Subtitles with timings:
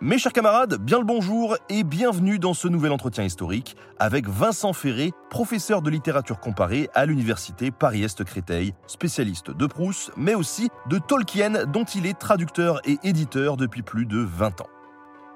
[0.00, 4.72] Mes chers camarades, bien le bonjour et bienvenue dans ce nouvel entretien historique avec Vincent
[4.72, 10.98] Ferré, professeur de littérature comparée à l'université Paris-Est Créteil, spécialiste de Proust, mais aussi de
[10.98, 14.68] Tolkien dont il est traducteur et éditeur depuis plus de 20 ans.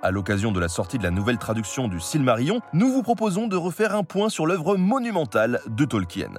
[0.01, 3.56] À l'occasion de la sortie de la nouvelle traduction du Silmarillion, nous vous proposons de
[3.56, 6.34] refaire un point sur l'œuvre monumentale de Tolkien.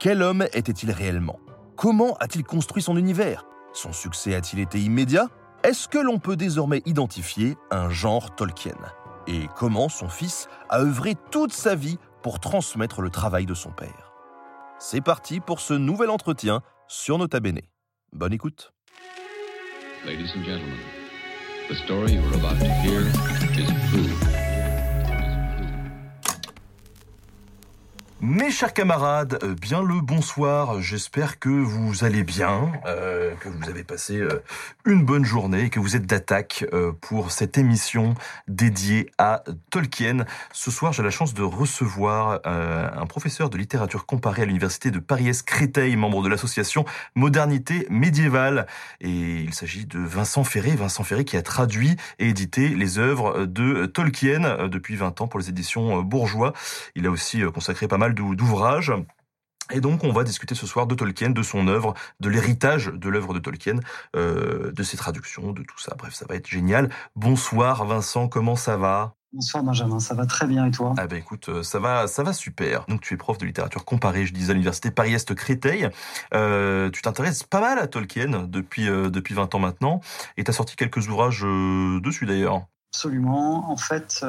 [0.00, 1.38] Quel homme était-il réellement?
[1.76, 3.46] Comment a-t-il construit son univers?
[3.72, 5.28] Son succès a-t-il été immédiat?
[5.68, 8.72] Est-ce que l'on peut désormais identifier un genre Tolkien
[9.26, 13.70] Et comment son fils a œuvré toute sa vie pour transmettre le travail de son
[13.70, 14.14] père?
[14.78, 17.60] C'est parti pour ce nouvel entretien sur Nota Bene.
[18.14, 18.72] Bonne écoute
[20.06, 20.78] Ladies and gentlemen,
[21.68, 24.47] the story about to hear is.
[28.20, 30.82] Mes chers camarades, euh, bien le bonsoir.
[30.82, 34.42] J'espère que vous allez bien, euh, que vous avez passé euh,
[34.84, 36.66] une bonne journée et que vous êtes d'attaque
[37.00, 38.14] pour cette émission
[38.48, 40.24] dédiée à Tolkien.
[40.52, 44.98] Ce soir, j'ai la chance de recevoir un professeur de littérature comparée à l'université de
[44.98, 48.66] Paris-Est Créteil, membre de l'association Modernité médiévale.
[49.00, 50.74] Et il s'agit de Vincent Ferré.
[50.74, 55.38] Vincent Ferré qui a traduit et édité les œuvres de Tolkien depuis 20 ans pour
[55.38, 56.52] les éditions Bourgeois.
[56.94, 58.92] Il a aussi consacré pas mal d'ou- d'ouvrages.
[59.70, 63.08] Et donc, on va discuter ce soir de Tolkien, de son œuvre, de l'héritage de
[63.10, 63.76] l'œuvre de Tolkien,
[64.16, 65.94] euh, de ses traductions, de tout ça.
[65.98, 66.88] Bref, ça va être génial.
[67.16, 69.14] Bonsoir Vincent, comment ça va?
[69.34, 70.94] Bonsoir Benjamin, ça va très bien et toi?
[70.96, 72.86] Ah ben écoute, euh, ça va, ça va super.
[72.88, 75.90] Donc tu es prof de littérature comparée, je disais à l'université Paris-Est Créteil.
[76.32, 80.00] Euh, tu t'intéresses pas mal à Tolkien depuis euh, depuis 20 ans maintenant,
[80.38, 82.62] et tu as sorti quelques ouvrages dessus d'ailleurs.
[82.94, 83.70] Absolument.
[83.70, 84.24] En fait,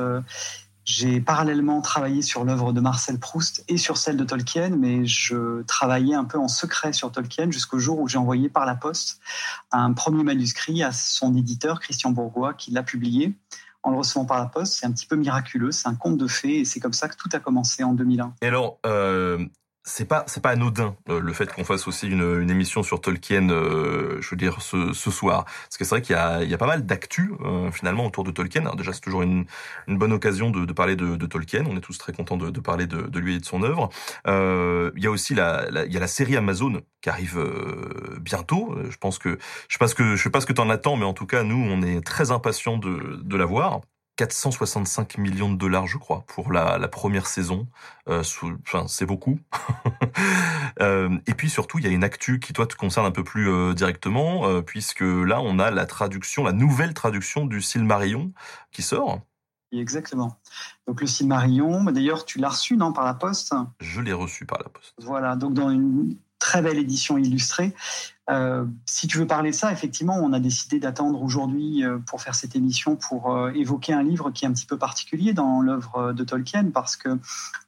[0.89, 5.61] j'ai parallèlement travaillé sur l'œuvre de Marcel Proust et sur celle de Tolkien, mais je
[5.67, 9.19] travaillais un peu en secret sur Tolkien jusqu'au jour où j'ai envoyé par la poste
[9.71, 13.35] un premier manuscrit à son éditeur, Christian Bourgois, qui l'a publié.
[13.83, 16.27] En le recevant par la poste, c'est un petit peu miraculeux, c'est un conte de
[16.27, 18.33] fées, et c'est comme ça que tout a commencé en 2001.
[18.41, 19.45] Et alors, euh,
[19.83, 23.01] c'est pas c'est pas anodin euh, le fait qu'on fasse aussi une, une émission sur
[23.01, 26.53] Tolkien, euh, je veux dire ce, ce soir, parce que c'est vrai qu'il y y
[26.53, 28.61] a pas mal d'actu euh, finalement autour de Tolkien.
[28.61, 29.45] Alors déjà c'est toujours une,
[29.87, 31.65] une bonne occasion de, de parler de, de Tolkien.
[31.67, 33.89] On est tous très contents de, de parler de, lui et de son œuvre.
[34.27, 37.37] Euh, il y a aussi la, la- il y a la série Amazon qui arrive
[37.39, 38.73] euh, bientôt.
[38.77, 40.69] Euh, Je pense que je sais pas ce que je sais pas ce que t'en
[40.69, 43.81] attends, mais en tout cas nous on est très impatients de de la voir.
[44.19, 47.69] 465 millions de dollars, je crois, pour la, la première saison.
[48.09, 48.21] Euh,
[48.63, 49.39] enfin, c'est beaucoup.
[50.81, 53.23] Euh, et puis surtout, il y a une actu qui toi te concerne un peu
[53.23, 58.31] plus euh, directement, puisque là, on a la traduction, la nouvelle traduction du Silmarillion
[58.71, 59.19] qui sort.
[59.73, 60.39] Exactement.
[60.87, 63.53] Donc le Silmarillion, d'ailleurs tu l'as reçu non par la poste?
[63.81, 64.93] Je l'ai reçu par la poste.
[64.99, 66.15] Voilà, donc dans une
[66.49, 67.75] très belle édition illustrée.
[68.31, 72.23] Euh, si tu veux parler de ça, effectivement, on a décidé d'attendre aujourd'hui euh, pour
[72.23, 75.61] faire cette émission pour euh, évoquer un livre qui est un petit peu particulier dans
[75.61, 77.19] l'œuvre de Tolkien parce que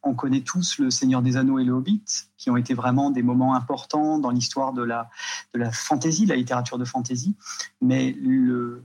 [0.02, 2.04] on connaît tous le Seigneur des Anneaux et le Hobbit,
[2.38, 5.12] qui ont été vraiment des moments importants dans l'histoire de la
[5.54, 7.36] de la fantaisie, de la littérature de fantaisie.
[7.82, 8.16] Mais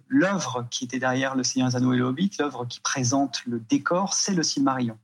[0.08, 3.60] l'œuvre qui était derrière le Seigneur des Anneaux et le Hobbit, l'œuvre qui présente le
[3.60, 4.98] décor, c'est le Silmarillion.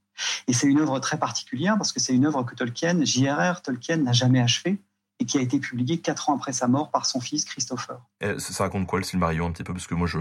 [0.48, 3.62] Et c'est une œuvre très particulière parce que c'est une œuvre que Tolkien, J.R.R.
[3.62, 4.80] Tolkien, n'a jamais achevée
[5.20, 8.00] et qui a été publiée quatre ans après sa mort par son fils Christopher.
[8.20, 10.18] Et ça, ça raconte quoi le Silmarillion un petit peu parce que moi je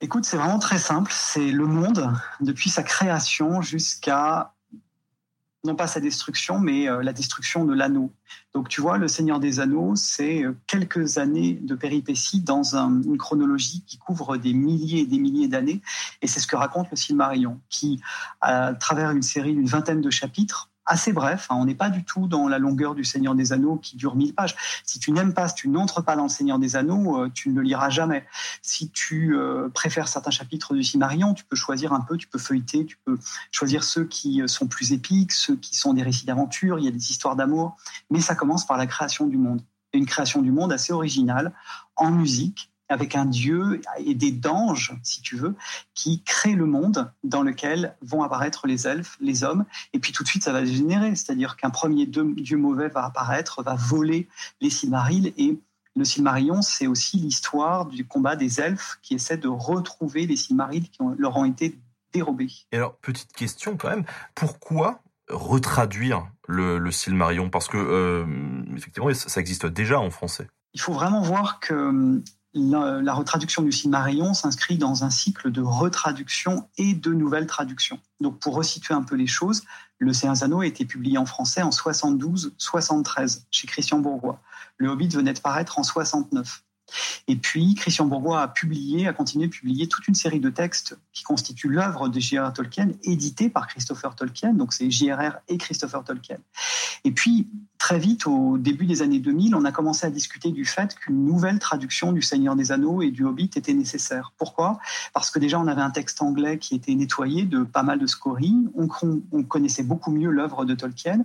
[0.00, 1.12] Écoute, c'est vraiment très simple.
[1.14, 4.52] C'est le monde depuis sa création jusqu'à
[5.64, 8.12] non pas sa destruction, mais euh, la destruction de l'anneau.
[8.52, 13.00] Donc tu vois, le Seigneur des Anneaux, c'est euh, quelques années de péripéties dans un-
[13.02, 15.80] une chronologie qui couvre des milliers et des milliers d'années.
[16.20, 18.00] Et c'est ce que raconte le Silmarillion, qui,
[18.40, 22.04] à travers une série d'une vingtaine de chapitres, assez bref, hein, on n'est pas du
[22.04, 24.56] tout dans la longueur du Seigneur des Anneaux qui dure mille pages.
[24.84, 27.50] Si tu n'aimes pas, si tu n'entres pas dans le Seigneur des Anneaux, euh, tu
[27.50, 28.26] ne le liras jamais.
[28.62, 32.38] Si tu euh, préfères certains chapitres du Silmarillion, tu peux choisir un peu, tu peux
[32.38, 33.18] feuilleter, tu peux
[33.50, 36.88] choisir ceux qui euh, sont plus épiques, ceux qui sont des récits d'aventure, il y
[36.88, 37.76] a des histoires d'amour,
[38.10, 39.62] mais ça commence par la création du monde.
[39.92, 41.52] Une création du monde assez originale,
[41.96, 45.54] en musique, avec un dieu et des danges, si tu veux,
[45.94, 50.22] qui créent le monde dans lequel vont apparaître les elfes, les hommes, et puis tout
[50.22, 54.28] de suite ça va dégénérer, c'est-à-dire qu'un premier dieu mauvais va apparaître, va voler
[54.60, 55.32] les Silmarils.
[55.36, 55.58] Et
[55.94, 60.88] Le Silmarillion, c'est aussi l'histoire du combat des elfes qui essaient de retrouver les Silmarils
[60.88, 61.78] qui ont- leur ont été
[62.14, 62.48] dérobés.
[62.72, 64.04] Et alors, petite question quand même,
[64.34, 67.50] pourquoi retraduire le, le Silmarillion?
[67.50, 68.26] Parce que, euh,
[68.76, 70.48] effectivement, ça ça existe déjà en français.
[70.74, 72.22] Il faut vraiment voir que hum,
[72.54, 77.98] la, retraduction du Silmarillion s'inscrit dans un cycle de retraduction et de nouvelles traductions.
[78.20, 79.62] Donc, pour resituer un peu les choses,
[79.98, 80.12] Le
[80.42, 84.40] Anneaux a été publié en français en 72-73 chez Christian Bourgois.
[84.76, 86.62] Le Hobbit venait de paraître en 69.
[87.28, 90.98] Et puis, Christian Bourgois a publié, a continué de publier toute une série de textes
[91.12, 92.52] qui constituent l'œuvre de J.R.R.
[92.52, 94.52] Tolkien, édité par Christopher Tolkien.
[94.54, 95.38] Donc, c'est J.R.R.
[95.48, 96.38] et Christopher Tolkien.
[97.04, 97.48] Et puis,
[97.78, 101.24] très vite, au début des années 2000, on a commencé à discuter du fait qu'une
[101.24, 104.32] nouvelle traduction du Seigneur des Anneaux et du Hobbit était nécessaire.
[104.38, 104.78] Pourquoi?
[105.12, 108.06] Parce que déjà, on avait un texte anglais qui était nettoyé de pas mal de
[108.06, 108.56] scories.
[108.76, 108.88] On,
[109.32, 111.24] on connaissait beaucoup mieux l'œuvre de Tolkien.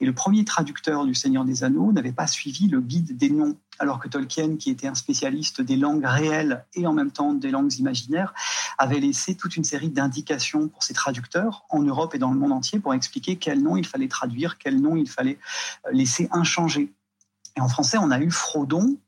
[0.00, 3.56] Et le premier traducteur du Seigneur des Anneaux n'avait pas suivi le guide des noms
[3.78, 7.50] alors que Tolkien, qui était un spécialiste des langues réelles et en même temps des
[7.50, 8.34] langues imaginaires,
[8.78, 12.52] avait laissé toute une série d'indications pour ses traducteurs en Europe et dans le monde
[12.52, 15.38] entier pour expliquer quel nom il fallait traduire, quel nom il fallait
[15.92, 16.92] laisser inchangé.
[17.56, 18.98] Et en français, on a eu Frodon,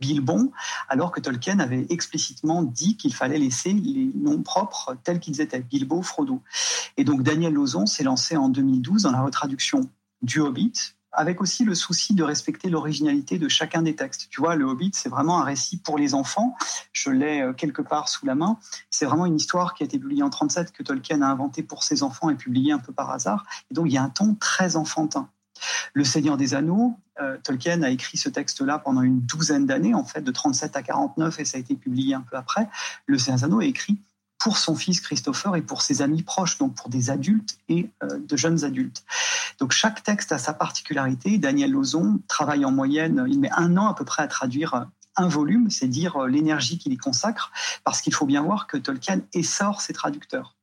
[0.00, 0.50] Bilbon,
[0.88, 5.60] alors que Tolkien avait explicitement dit qu'il fallait laisser les noms propres tels qu'ils étaient,
[5.60, 6.42] Bilbo, Frodo.
[6.96, 9.88] Et donc Daniel Lozon s'est lancé en 2012 dans la retraduction
[10.22, 14.28] du Hobbit, avec aussi le souci de respecter l'originalité de chacun des textes.
[14.30, 16.54] Tu vois, le Hobbit, c'est vraiment un récit pour les enfants.
[16.92, 18.58] Je l'ai quelque part sous la main.
[18.90, 21.82] C'est vraiment une histoire qui a été publiée en 37 que Tolkien a inventée pour
[21.82, 23.44] ses enfants et publiée un peu par hasard.
[23.70, 25.28] Et donc, il y a un ton très enfantin.
[25.92, 30.04] Le Seigneur des Anneaux, euh, Tolkien a écrit ce texte-là pendant une douzaine d'années, en
[30.04, 32.68] fait, de 37 à 49, et ça a été publié un peu après.
[33.06, 33.98] Le Seigneur des Anneaux est écrit
[34.40, 38.18] pour son fils Christopher et pour ses amis proches, donc pour des adultes et euh,
[38.18, 39.04] de jeunes adultes.
[39.58, 41.38] Donc chaque texte a sa particularité.
[41.38, 45.28] Daniel Lozon travaille en moyenne, il met un an à peu près à traduire un
[45.28, 47.52] volume, c'est dire l'énergie qu'il y consacre,
[47.84, 50.56] parce qu'il faut bien voir que Tolkien essore ses traducteurs.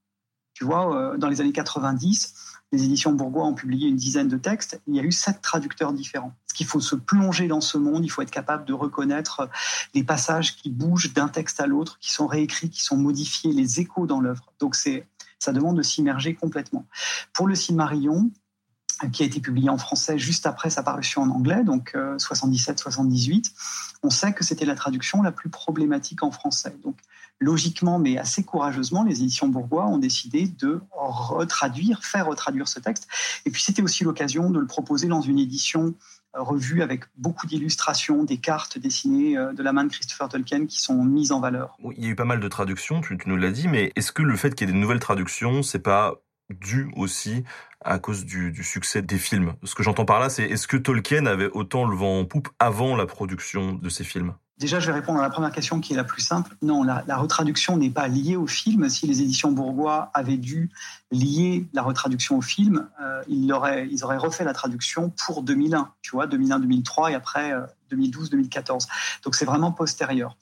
[0.53, 4.81] Tu vois, dans les années 90, les éditions Bourgois ont publié une dizaine de textes,
[4.87, 6.33] il y a eu sept traducteurs différents.
[6.45, 9.49] Parce qu'il faut se plonger dans ce monde, il faut être capable de reconnaître
[9.93, 13.79] les passages qui bougent d'un texte à l'autre, qui sont réécrits, qui sont modifiés, les
[13.79, 14.51] échos dans l'œuvre.
[14.59, 15.07] Donc c'est,
[15.39, 16.85] ça demande de s'immerger complètement.
[17.33, 18.31] Pour le Silmarillion,
[19.11, 23.51] qui a été publié en français juste après sa parution en anglais, donc euh, 77-78,
[24.03, 26.75] on sait que c'était la traduction la plus problématique en français.
[26.83, 26.97] Donc
[27.39, 33.07] logiquement, mais assez courageusement, les éditions Bourgois ont décidé de retraduire, faire retraduire ce texte.
[33.45, 35.93] Et puis c'était aussi l'occasion de le proposer dans une édition
[36.33, 41.03] revue avec beaucoup d'illustrations, des cartes dessinées de la main de Christopher Tolkien qui sont
[41.03, 41.77] mises en valeur.
[41.95, 44.11] Il y a eu pas mal de traductions, tu, tu nous l'as dit, mais est-ce
[44.11, 46.15] que le fait qu'il y ait des nouvelles traductions, c'est pas
[46.49, 47.43] dû aussi
[47.83, 49.53] à cause du, succès des films.
[49.63, 52.49] Ce que j'entends par là, c'est est-ce que Tolkien avait autant le vent en poupe
[52.59, 54.33] avant la production de ces films?
[54.57, 56.55] Déjà, je vais répondre à la première question qui est la plus simple.
[56.63, 58.89] Non, la, retraduction n'est pas liée au film.
[58.89, 60.71] Si les éditions Bourgois avaient dû
[61.11, 63.87] lier la retraduction au film, euh, ils, auraient,
[64.17, 68.87] refait la traduction pour 2001, tu vois, 2001-2003 et après euh, 2012-2014.
[69.23, 70.35] Donc c'est vraiment postérieur.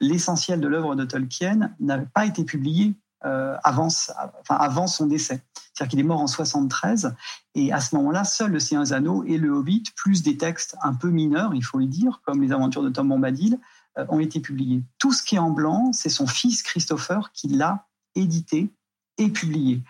[0.00, 2.94] L'essentiel de l'œuvre de Tolkien n'avait pas été publié
[3.24, 5.42] euh, avant, enfin, avant son décès.
[5.74, 7.14] C'est-à-dire qu'il est mort en 73,
[7.54, 10.94] et à ce moment-là, seul le Seigneur des et le Hobbit, plus des textes un
[10.94, 13.58] peu mineurs, il faut le dire, comme les aventures de Tom Bombadil,
[13.98, 14.82] euh, ont été publiés.
[14.98, 18.72] Tout ce qui est en blanc, c'est son fils Christopher qui l'a édité
[19.18, 19.82] et publié.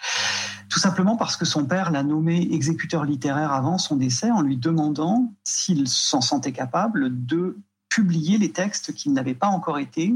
[0.70, 4.56] Tout simplement parce que son père l'a nommé exécuteur littéraire avant son décès en lui
[4.56, 10.14] demandant s'il s'en sentait capable de publier les textes qui n'avaient pas encore été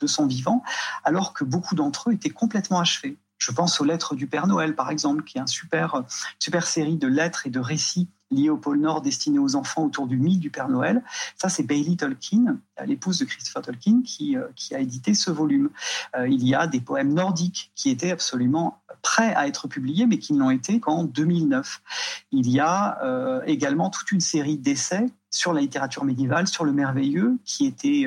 [0.00, 0.62] de son vivant,
[1.04, 3.16] alors que beaucoup d'entre eux étaient complètement achevés.
[3.38, 6.04] Je pense aux lettres du Père Noël, par exemple, qui est une super,
[6.38, 10.06] super série de lettres et de récits liés au pôle Nord destinés aux enfants autour
[10.06, 11.02] du mythe du Père Noël.
[11.36, 15.70] Ça, c'est Bailey Tolkien, l'épouse de Christopher Tolkien, qui, euh, qui a édité ce volume.
[16.16, 20.18] Euh, il y a des poèmes nordiques qui étaient absolument prêts à être publiés, mais
[20.18, 21.82] qui ne l'ont été qu'en 2009.
[22.30, 26.72] Il y a euh, également toute une série d'essais sur la littérature médiévale, sur le
[26.72, 28.06] merveilleux, qui étaient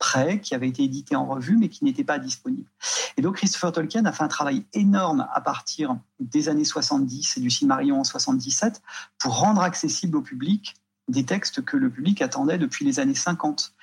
[0.00, 2.68] prêt, qui avait été édité en revue, mais qui n'était pas disponible.
[3.16, 7.40] Et donc Christopher Tolkien a fait un travail énorme à partir des années 70 et
[7.40, 8.82] du Silmarillion en 77
[9.18, 10.74] pour rendre accessible au public
[11.06, 13.74] des textes que le public attendait depuis les années 50.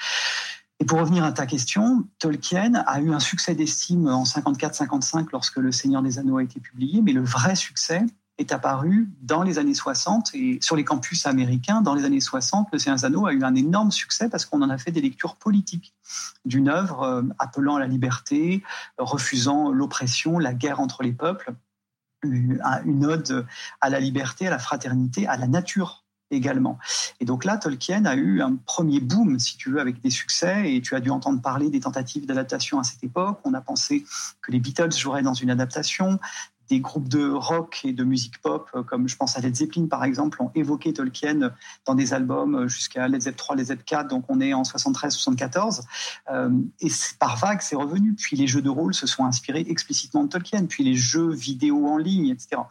[0.80, 5.58] Et pour revenir à ta question, Tolkien a eu un succès d'estime en 54-55 lorsque
[5.58, 8.06] Le Seigneur des Anneaux a été publié, mais le vrai succès
[8.38, 12.70] est apparu dans les années 60 et sur les campus américains, dans les années 60,
[12.72, 15.94] Le Anneaux a eu un énorme succès parce qu'on en a fait des lectures politiques
[16.46, 18.63] d'une œuvre euh, appelant à la liberté,
[18.98, 21.53] refusant l'oppression, la guerre entre les peuples,
[22.24, 23.46] une ode
[23.79, 26.77] à la liberté, à la fraternité, à la nature également.
[27.20, 30.74] Et donc là, Tolkien a eu un premier boom, si tu veux, avec des succès,
[30.74, 33.39] et tu as dû entendre parler des tentatives d'adaptation à cette époque.
[33.44, 34.06] On a pensé
[34.41, 36.20] que les Beatles joueraient dans une adaptation,
[36.70, 39.88] des groupes de rock et de musique pop, euh, comme je pense à Led Zeppelin
[39.88, 41.52] par exemple, ont évoqué Tolkien
[41.86, 44.64] dans des albums euh, jusqu'à Led Zeppelin 3, Led Zeppelin 4, donc on est en
[44.64, 45.82] 73-74.
[46.32, 46.50] Euh,
[46.82, 48.14] et par vague, c'est revenu.
[48.14, 51.88] Puis les jeux de rôle se sont inspirés explicitement de Tolkien, puis les jeux vidéo
[51.88, 52.62] en ligne, etc.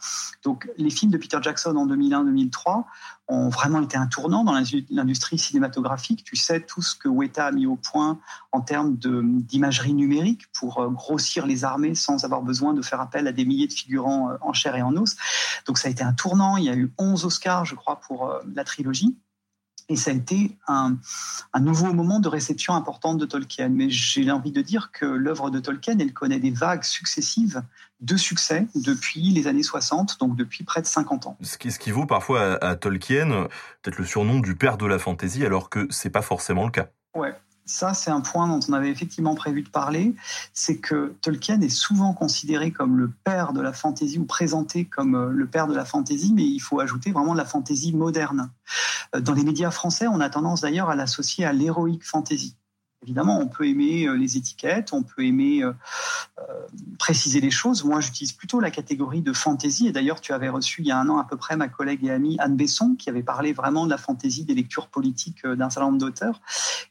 [0.42, 2.84] Donc les films de Peter Jackson en 2001-2003
[3.28, 4.54] ont vraiment été un tournant dans
[4.90, 6.22] l'industrie cinématographique.
[6.24, 8.20] Tu sais tout ce que Weta a mis au point
[8.52, 13.26] en termes d'imagerie numérique pour euh, grossir les armées sans avoir besoin de faire appel
[13.26, 15.16] à des milliers de figurants euh, en chair et en os.
[15.66, 16.56] Donc ça a été un tournant.
[16.56, 19.16] Il y a eu 11 Oscars, je crois, pour euh, la trilogie.
[19.88, 20.96] Et ça a été un,
[21.60, 23.68] nouveau moment de réception importante de Tolkien.
[23.68, 27.62] Mais j'ai envie de dire que l'œuvre de Tolkien, elle connaît des vagues successives
[28.00, 31.36] de succès depuis les années 60, donc depuis près de 50 ans.
[31.40, 33.48] Ce qui, ce qui vaut parfois à, à Tolkien
[33.82, 36.88] peut-être le surnom du père de la fantaisie, alors que c'est pas forcément le cas.
[37.14, 37.34] Ouais,
[37.66, 40.14] ça, c'est un point dont on avait effectivement prévu de parler,
[40.52, 45.16] c'est que Tolkien est souvent considéré comme le père de la fantaisie ou présenté comme
[45.16, 48.50] euh, le père de la fantaisie, mais il faut ajouter vraiment de la fantaisie moderne.
[49.14, 52.56] Euh, dans les médias français, on a tendance d'ailleurs à l'associer à l'héroïque fantaisie.
[53.02, 55.72] Évidemment, on peut aimer euh, les étiquettes, on peut aimer euh,
[56.38, 56.42] euh,
[56.98, 57.84] préciser les choses.
[57.84, 59.86] Moi, j'utilise plutôt la catégorie de fantaisie.
[59.86, 62.04] Et d'ailleurs, tu avais reçu il y a un an à peu près ma collègue
[62.04, 65.68] et amie Anne Besson, qui avait parlé vraiment de la fantaisie des lectures politiques d'un
[65.68, 66.40] certain nombre d'auteurs.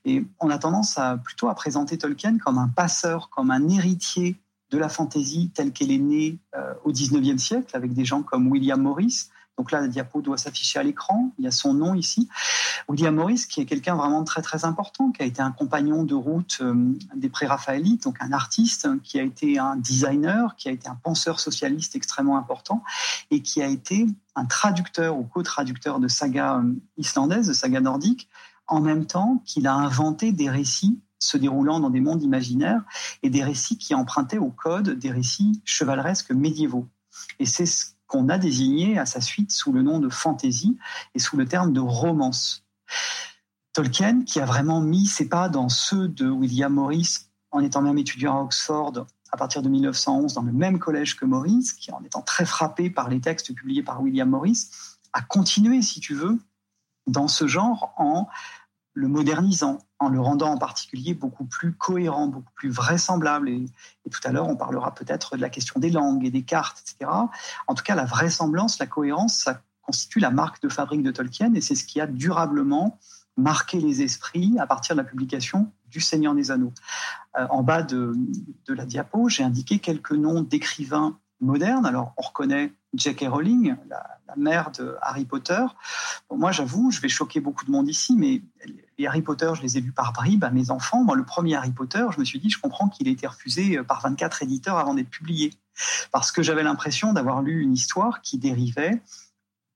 [0.06, 4.38] Et on a tendance à plutôt à présenter Tolkien comme un passeur, comme un héritier
[4.70, 6.38] de la fantaisie telle qu'elle est née
[6.84, 10.80] au 19e siècle, avec des gens comme William Morris, donc là, la diapo doit s'afficher
[10.80, 11.32] à l'écran.
[11.38, 12.28] Il y a son nom ici.
[12.90, 16.14] William Morris, qui est quelqu'un vraiment très très important, qui a été un compagnon de
[16.14, 20.90] route euh, des pré-raphaélites, donc un artiste, qui a été un designer, qui a été
[20.90, 22.84] un penseur socialiste extrêmement important,
[23.32, 28.28] et qui a été un traducteur ou co-traducteur de sagas euh, islandaises, de sagas nordiques,
[28.68, 32.82] en même temps qu'il a inventé des récits se déroulant dans des mondes imaginaires
[33.24, 36.88] et des récits qui empruntaient au code des récits chevaleresques médiévaux.
[37.40, 40.78] Et c'est ce qu'on a désigné à sa suite sous le nom de fantasy
[41.14, 42.64] et sous le terme de romance.
[43.74, 47.98] Tolkien, qui a vraiment mis ses pas dans ceux de William Morris en étant même
[47.98, 52.02] étudiant à Oxford à partir de 1911 dans le même collège que Morris, qui en
[52.04, 54.70] étant très frappé par les textes publiés par William Morris,
[55.12, 56.40] a continué, si tu veux,
[57.08, 58.28] dans ce genre en
[58.96, 63.50] le modernisant, en le rendant en particulier beaucoup plus cohérent, beaucoup plus vraisemblable.
[63.50, 63.66] Et,
[64.10, 67.12] tout à l'heure, on parlera peut-être de la question des langues et des cartes, etc.
[67.68, 71.54] En tout cas, la vraisemblance, la cohérence, ça constitue la marque de fabrique de Tolkien
[71.54, 72.98] et c'est ce qui a durablement
[73.38, 76.74] marqué les esprits à partir de la publication du Seigneur des Anneaux.
[77.38, 78.14] Euh, en bas de,
[78.66, 81.86] de la diapo, j'ai indiqué quelques noms d'écrivains modernes.
[81.86, 83.27] Alors, on reconnaît J.K.
[83.27, 84.06] Rowling, la,
[84.38, 85.63] mère de Harry Potter.
[86.30, 88.42] moi, j'avoue, je vais choquer beaucoup de monde ici, mais
[88.98, 91.04] les Harry Potter, je les ai lus par bribes à mes enfants.
[91.04, 93.82] Moi, le premier Harry Potter, je me suis dit, je comprends qu'il ait été refusé
[93.84, 95.54] par 24 éditeurs avant d'être publié.
[96.12, 99.01] Parce que j'avais l'impression d'avoir lu une histoire qui dérivait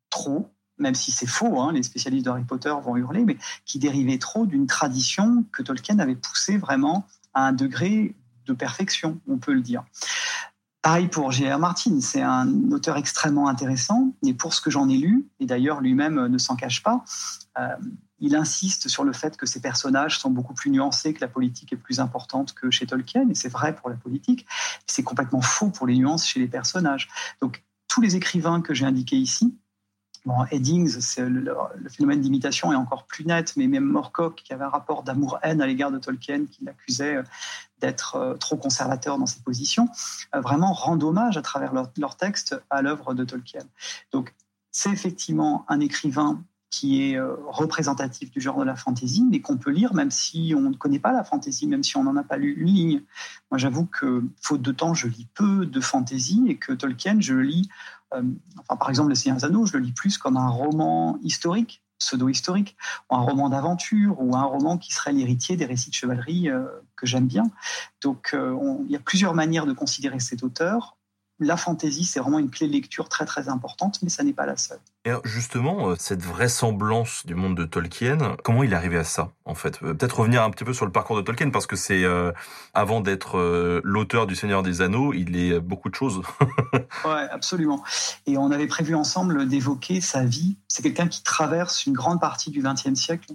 [0.10, 3.80] trop, même si c'est faux, hein, les spécialistes de Harry Potter vont hurler, mais qui
[3.80, 9.38] dérivait trop d'une tradition que Tolkien avait poussée vraiment à un degré de perfection, on
[9.38, 9.84] peut le dire.
[10.82, 11.60] Pareil pour J.R.
[11.60, 15.82] Martin, c'est un auteur extrêmement intéressant, et pour ce que j'en ai lu, et d'ailleurs
[15.82, 17.04] lui-même ne s'en cache pas,
[17.58, 17.76] euh,
[18.20, 21.74] il insiste sur le fait que ces personnages sont beaucoup plus nuancés, que la politique
[21.74, 24.46] est plus importante que chez Tolkien, et c'est vrai pour la politique,
[24.88, 27.10] c'est complètement faux pour les nuances chez les personnages.
[27.42, 29.58] Donc tous les écrivains que j'ai indiqués ici,
[30.26, 34.70] Bon, Eddings, le, phénomène d'imitation est encore plus net, mais même Morcock, qui avait un
[34.70, 37.24] rapport d'amour-haine à l'égard de Tolkien, qui l'accusait euh,
[37.80, 39.88] d'être euh, trop conservateur dans ses positions,
[40.36, 43.64] euh, vraiment rend hommage à travers leur, leur texte à l'œuvre de Tolkien.
[44.12, 44.36] Donc,
[44.72, 49.72] c'est effectivement un écrivain qui est représentatif du genre de la fantaisie, mais qu'on peut
[49.72, 52.38] lire même si on ne connaît pas la fantaisie, même si on n'en a pas
[52.38, 53.02] lu une ligne.
[53.50, 57.34] Moi, j'avoue que, faute de temps, je lis peu de fantaisie et que Tolkien, je
[57.34, 57.70] le lis
[58.14, 58.24] euh,
[58.60, 61.84] enfin, par exemple, Le Seigneur des Anneaux, je le lis plus comme un roman historique,
[62.00, 62.78] pseudo-historique,
[63.10, 66.66] ou un roman d'aventure, ou un roman qui serait l'héritier des récits de chevalerie euh,
[66.96, 67.44] que j'aime bien.
[68.02, 70.98] Donc, euh, il y a plusieurs manières de considérer cet auteur
[71.40, 74.46] la fantaisie, c'est vraiment une clé de lecture très très importante, mais ça n'est pas
[74.46, 74.80] la seule.
[75.06, 79.32] Et justement, euh, cette vraisemblance du monde de Tolkien, comment il est arrivé à ça,
[79.46, 79.80] en fait?
[79.82, 82.32] Euh, Peut-être revenir un petit peu sur le parcours de Tolkien, parce que c'est, euh,
[82.74, 83.40] avant d'être
[83.84, 86.22] l'auteur du Seigneur des Anneaux, il est beaucoup de choses.
[87.06, 87.84] ouais, absolument.
[88.28, 90.58] Et on avait prévu ensemble d'évoquer sa vie.
[90.68, 93.34] C'est quelqu'un qui traverse une grande partie du XXe siècle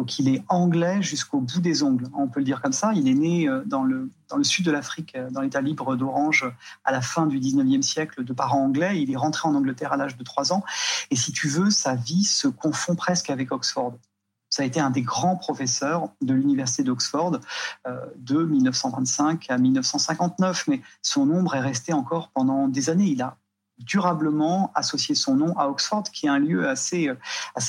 [0.00, 2.92] Donc il est anglais jusqu'au bout des ongles, on peut le dire comme ça.
[2.94, 5.94] Il est né euh, dans le, dans le sud de l'Afrique, euh, dans l'État libre
[5.94, 6.50] d'Orange,
[6.84, 9.02] à la fin du 19e siècle, de parents anglais.
[9.02, 10.64] Il est rentré en Angleterre à l'âge de 3 ans.
[11.10, 13.92] Et si tu veux, sa vie se confond presque avec Oxford.
[14.48, 17.38] Ça a été un des grands professeurs de l'université d'Oxford
[17.86, 23.08] euh, de 1925 à 1959, mais son ombre est resté encore pendant des années.
[23.08, 23.36] Il a
[23.84, 27.14] durablement associé son nom à Oxford, qui est un lieu assez, euh,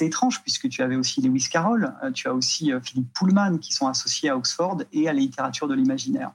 [0.01, 3.87] étrange, puisque tu avais aussi Lewis Carroll, euh, tu as aussi Philippe Pullman, qui sont
[3.87, 6.31] associés à Oxford et à la littérature de l'imaginaire.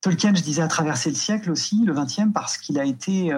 [0.00, 3.32] Tolkien, je disais, a traversé le siècle aussi, le 20e, parce qu'il a été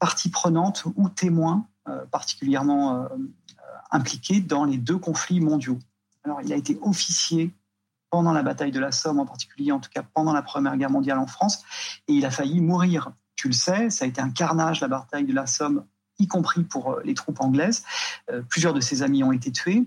[0.00, 1.66] partie prenante ou témoin
[2.10, 3.08] particulièrement
[3.92, 5.78] impliqué dans les deux conflits mondiaux.
[6.24, 7.54] Alors, il a été officier
[8.10, 10.90] pendant la bataille de la Somme, en particulier, en tout cas pendant la Première Guerre
[10.90, 11.62] mondiale en France,
[12.06, 13.12] et il a failli mourir.
[13.38, 15.84] Tu le sais, ça a été un carnage, la bataille de la Somme,
[16.18, 17.84] y compris pour euh, les troupes anglaises.
[18.32, 19.84] Euh, plusieurs de ses amis ont été tués.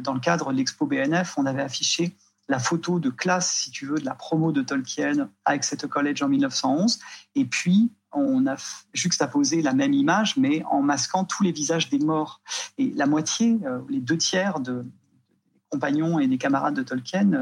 [0.00, 2.16] Dans le cadre de l'expo BNF, on avait affiché
[2.48, 6.22] la photo de classe, si tu veux, de la promo de Tolkien à Exeter College
[6.22, 6.98] en 1911.
[7.34, 8.56] Et puis, on a
[8.94, 12.40] juxtaposé la même image, mais en masquant tous les visages des morts.
[12.78, 17.32] Et la moitié, euh, les deux tiers de, des compagnons et des camarades de Tolkien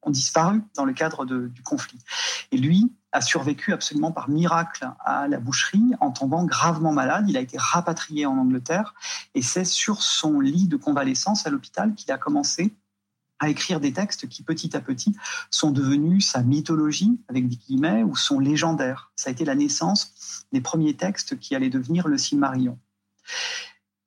[0.00, 1.98] ont disparu dans le cadre du conflit.
[2.50, 7.26] Et lui a survécu absolument par miracle à la boucherie en tombant gravement malade.
[7.28, 8.94] Il a été rapatrié en Angleterre
[9.34, 12.74] et c'est sur son lit de convalescence à l'hôpital qu'il a commencé
[13.38, 15.14] à écrire des textes qui petit à petit
[15.50, 19.12] sont devenus sa mythologie, avec des guillemets, ou sont légendaires.
[19.16, 22.78] Ça a été la naissance des premiers textes qui allaient devenir le Silmarillion.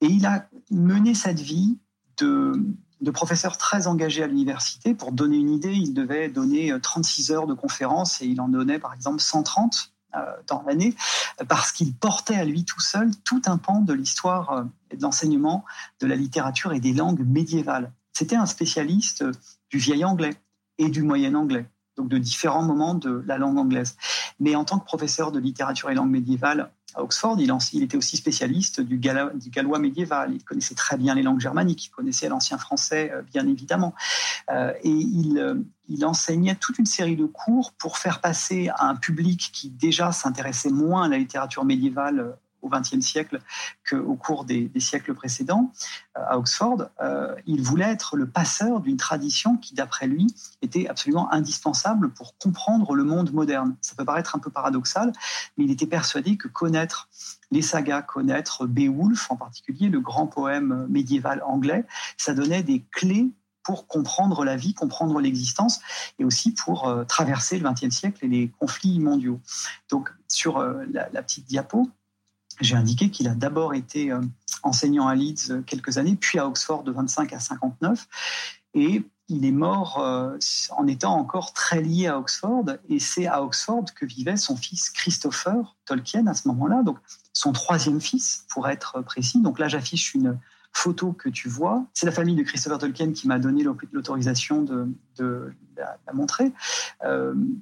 [0.01, 1.77] Et il a mené cette vie
[2.17, 2.61] de,
[3.01, 4.93] de professeur très engagé à l'université.
[4.93, 8.79] Pour donner une idée, il devait donner 36 heures de conférences et il en donnait
[8.79, 10.95] par exemple 130 euh, dans l'année,
[11.49, 15.01] parce qu'il portait à lui tout seul tout un pan de l'histoire euh, et de
[15.01, 15.65] l'enseignement
[15.99, 17.91] de la littérature et des langues médiévales.
[18.13, 19.25] C'était un spécialiste
[19.69, 20.33] du vieil anglais
[20.77, 23.97] et du moyen anglais, donc de différents moments de la langue anglaise.
[24.39, 28.17] Mais en tant que professeur de littérature et langue médiévale à Oxford, il, était aussi
[28.17, 30.33] spécialiste du, gallois médiéval.
[30.33, 33.93] Il connaissait très bien les langues germaniques, il connaissait l'ancien français, euh, bien évidemment.
[34.49, 35.55] Euh, et euh,
[35.89, 40.11] il enseignait toute une série de cours pour faire passer à un public qui déjà
[40.11, 43.39] s'intéressait moins à la littérature médiévale au XXe siècle
[43.89, 45.71] qu'au cours des, siècles précédents
[46.17, 46.89] euh, à Oxford.
[47.01, 50.27] Euh, il voulait être le passeur d'une tradition qui, d'après lui,
[50.61, 53.75] était absolument indispensable pour comprendre le monde moderne.
[53.81, 55.11] Ça peut paraître un peu paradoxal,
[55.57, 57.09] mais il était persuadé que connaître
[57.51, 61.85] les sagas, connaître Beowulf en particulier, le grand poème médiéval anglais,
[62.17, 63.31] ça donnait des clés
[63.63, 65.81] pour comprendre la vie, comprendre l'existence,
[66.19, 69.41] et aussi pour euh, traverser le XXe siècle et les conflits mondiaux.
[69.89, 71.89] Donc, sur la, la, petite diapo,
[72.61, 74.21] j'ai indiqué qu'il a d'abord été euh,
[74.63, 78.07] enseignant à Leeds euh, quelques années, puis à Oxford de 25 à 59.
[78.73, 80.37] Et il est mort euh,
[80.71, 82.65] en étant encore très lié à Oxford.
[82.89, 86.97] Et c'est à Oxford que vivait son fils Christopher Tolkien à ce moment-là, donc
[87.33, 89.41] son troisième fils, pour être précis.
[89.41, 90.39] Donc là, j'affiche une
[90.73, 91.85] photo que tu vois.
[91.93, 96.53] C'est la famille de Christopher Tolkien qui m'a donné l'autorisation de, la, montrer.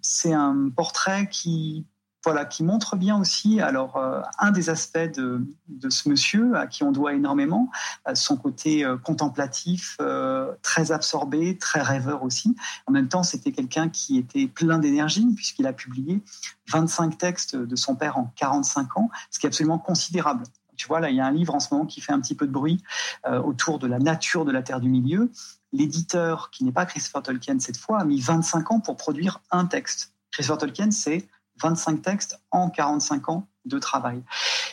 [0.01, 1.85] c'est un portrait qui
[2.25, 5.45] voilà, qui montre bien aussi alors euh, un des aspects de,
[5.89, 7.69] ce monsieur à qui on doit énormément,
[8.15, 12.55] son côté euh, contemplatif, euh, très absorbé, très rêveur aussi.
[12.87, 16.23] En même temps, c'était quelqu'un qui était plein d'énergie puisqu'il a publié
[16.71, 20.43] 25 textes de son père en 45 ans, ce qui est absolument considérable.
[20.77, 22.35] Tu vois, là, il y a un livre en ce moment qui fait un petit
[22.35, 22.83] peu de bruit
[23.25, 25.31] autour de la nature de la Terre du Milieu.
[25.71, 29.67] L'éditeur, qui n'est pas Christopher Tolkien cette fois, a mis 25 ans pour produire un
[29.67, 30.11] texte.
[30.31, 31.29] Christopher Tolkien, c'est
[31.61, 34.21] 25 textes en 45 ans de travail.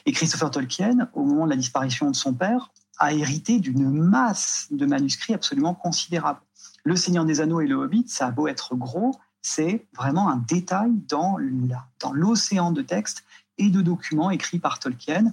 [0.06, 4.68] Et Christopher Tolkien, au moment de la disparition de son père, a hérité d'une masse
[4.70, 6.40] de manuscrits absolument considérable.
[6.84, 10.36] Le Seigneur des Anneaux et le Hobbit, ça a beau être gros, c'est vraiment un
[10.36, 11.36] détail dans
[12.12, 13.24] l'océan de textes
[13.58, 15.32] et de documents écrits par Tolkien,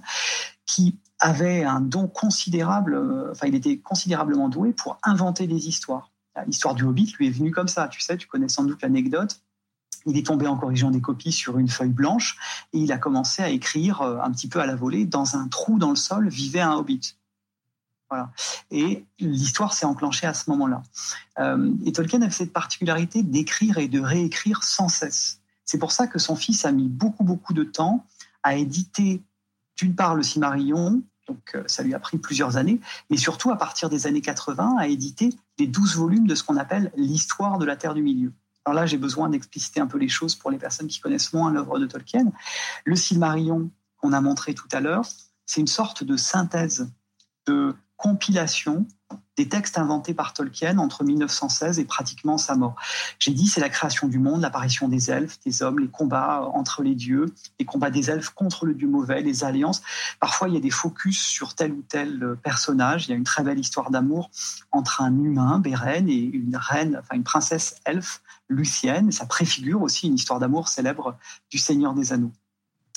[0.66, 6.10] qui avait un don considérable, euh, enfin il était considérablement doué pour inventer des histoires.
[6.46, 9.42] L'histoire du Hobbit lui est venue comme ça, tu sais, tu connais sans doute l'anecdote
[10.06, 12.36] il est tombé en corrigeant des copies sur une feuille blanche
[12.72, 15.48] et il a commencé à écrire euh, un petit peu à la volée dans un
[15.48, 17.16] trou dans le sol vivait un hobbit.
[18.08, 18.30] Voilà.
[18.70, 20.82] Et l'histoire s'est enclenchée à ce moment-là.
[21.38, 25.40] Euh, et Tolkien avait cette particularité d'écrire et de réécrire sans cesse.
[25.64, 28.04] C'est pour ça que son fils a mis beaucoup, beaucoup de temps
[28.42, 29.22] à éditer,
[29.76, 33.56] d'une part, le Cimarillon, donc euh, ça lui a pris plusieurs années, mais surtout à
[33.56, 37.64] partir des années 80, à éditer les douze volumes de ce qu'on appelle l'histoire de
[37.64, 38.32] la Terre du Milieu.
[38.64, 41.52] Alors là, j'ai besoin d'expliciter un peu les choses pour les personnes qui connaissent moins
[41.52, 42.30] l'œuvre de Tolkien.
[42.84, 45.04] Le Silmarillion qu'on a montré tout à l'heure,
[45.46, 46.90] c'est une sorte de synthèse,
[47.46, 48.86] de compilation
[49.36, 52.76] des textes inventés par Tolkien entre 1916 et pratiquement sa mort.
[53.18, 56.82] J'ai dit, c'est la création du monde, l'apparition des elfes, des hommes, les combats entre
[56.82, 57.26] les dieux,
[57.58, 59.82] les combats des elfes contre le dieu mauvais, les alliances.
[60.18, 63.06] Parfois, il y a des focus sur tel ou tel personnage.
[63.06, 64.30] Il y a une très belle histoire d'amour
[64.72, 69.10] entre un humain, Beren, et une reine, enfin une princesse elfe, Lucienne.
[69.10, 71.16] Ça préfigure aussi une histoire d'amour célèbre
[71.50, 72.32] du Seigneur des Anneaux.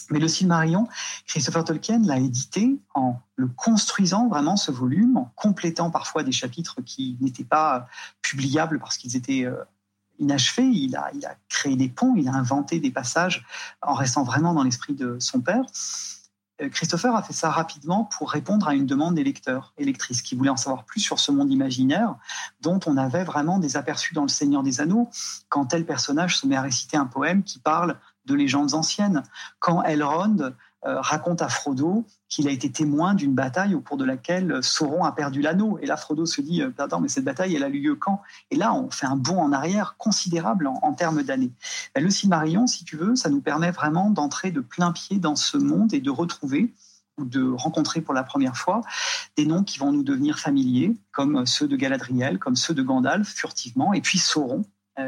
[0.10, 0.88] Mais le Silmarillion,
[1.28, 6.82] Christopher Tolkien l'a édité en le construisant vraiment ce volume, en complétant parfois des chapitres
[6.86, 7.88] qui n'étaient pas
[8.22, 9.64] publiables parce qu'ils étaient euh,
[10.20, 10.68] inachevés.
[10.68, 13.46] Il a, il a créé des ponts, il a inventé des passages
[13.82, 15.64] en restant vraiment dans l'esprit de son père.
[16.62, 20.22] Euh, Christopher a fait ça rapidement pour répondre à une demande des lecteurs et lectrices
[20.22, 22.16] qui voulaient en savoir plus sur ce monde imaginaire
[22.62, 25.10] dont on avait vraiment des aperçus dans Le Seigneur des Anneaux
[25.50, 29.24] quand tel personnage se met à réciter un poème qui parle de légendes anciennes.
[29.60, 30.54] Quand Elrond
[30.86, 35.06] euh, raconte à Frodo qu'il a été témoin d'une bataille au cours de laquelle Sauron
[35.06, 35.80] a perdu l'anneau.
[35.82, 38.22] Et là, Frodo se dit, euh, pardon, mais cette bataille, elle a eu lieu quand?
[38.52, 41.54] Et là, on fait un bond en arrière considérable en, termes d'années.
[41.96, 45.38] Ben, le Silmarillion, si tu veux, ça nous permet vraiment d'entrer de plein pied dans
[45.38, 46.74] ce monde et de retrouver
[47.18, 48.82] ou de rencontrer pour la première fois
[49.38, 53.30] des noms qui vont nous devenir familiers, comme ceux de Galadriel, comme ceux de Gandalf,
[53.30, 54.64] furtivement, et puis Sauron, euh,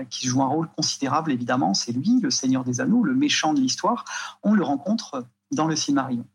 [0.10, 1.74] qui joue un rôle considérable, évidemment.
[1.74, 4.06] C'est lui, le Seigneur des Anneaux, le méchant de l'histoire.
[4.44, 6.26] On le rencontre dans le Silmarillion.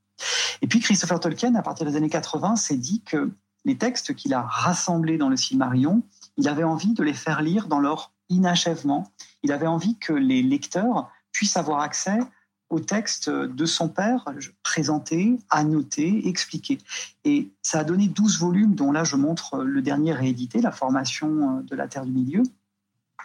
[0.62, 3.30] Et puis Christopher Tolkien, à partir des années 80, s'est dit que
[3.64, 6.02] les textes qu'il a rassemblés dans le Silmarillion,
[6.36, 9.10] il avait envie de les faire lire dans leur inachèvement.
[9.42, 12.18] Il avait envie que les lecteurs puissent avoir accès
[12.70, 14.26] aux textes de son père,
[14.62, 16.78] présentés, annotés, expliqués.
[17.24, 21.62] Et ça a donné 12 volumes, dont là je montre le dernier réédité, La formation
[21.62, 22.44] de la Terre du Milieu,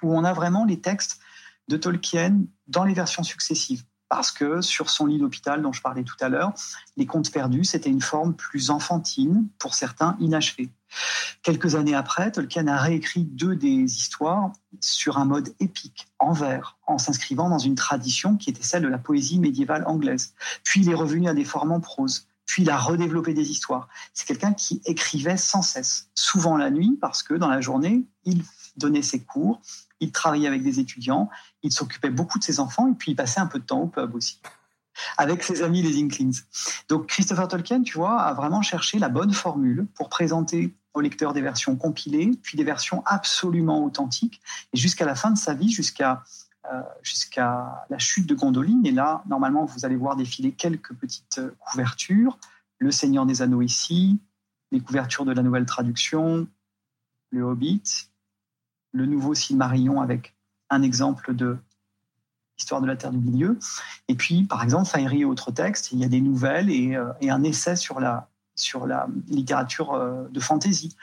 [0.02, 1.20] où on a vraiment les textes
[1.68, 3.84] de Tolkien dans les versions successives.
[4.08, 6.54] Parce que sur son lit d'hôpital dont je parlais tout à l'heure,
[6.96, 10.70] les contes perdus, c'était une forme plus enfantine, pour certains inachevée.
[11.42, 16.78] Quelques années après, Tolkien a réécrit deux des histoires sur un mode épique, en vers,
[16.86, 20.34] en s'inscrivant dans une tradition qui était celle de la poésie médiévale anglaise.
[20.64, 23.88] Puis il est revenu à des formes en prose, puis il a redéveloppé des histoires.
[24.14, 28.44] C'est quelqu'un qui écrivait sans cesse, souvent la nuit, parce que dans la journée, il
[28.78, 29.62] donnait ses cours,
[30.00, 31.30] il travaillait avec des étudiants,
[31.64, 33.88] il s'occupait beaucoup de ses enfants et puis il passait un peu de temps au
[33.88, 34.40] pub aussi
[35.18, 36.42] avec ses amis les Inklings.
[36.88, 41.34] Donc Christopher Tolkien, tu vois, a vraiment cherché la bonne formule pour présenter au lecteur
[41.34, 44.40] des versions compilées, puis des versions absolument authentiques,
[44.74, 46.24] et jusqu'à la fin de sa vie, jusqu'à
[46.72, 48.84] euh, jusqu'à la chute de Gondoline.
[48.88, 52.40] Et là, normalement, vous allez voir défiler quelques petites couvertures.
[52.80, 54.20] Le Seigneur des Anneaux ici,
[54.72, 56.48] les couvertures de la nouvelle traduction,
[57.30, 58.10] le Hobbit,
[58.96, 60.36] le nouveau Silmarillion avec
[60.70, 61.58] un exemple de
[62.58, 63.60] Histoire de la Terre du Milieu.
[64.08, 67.12] Et puis, par exemple, Fairy et autres textes, il y a des nouvelles et, euh,
[67.20, 70.96] et un essai sur la, sur la littérature euh, de fantaisie.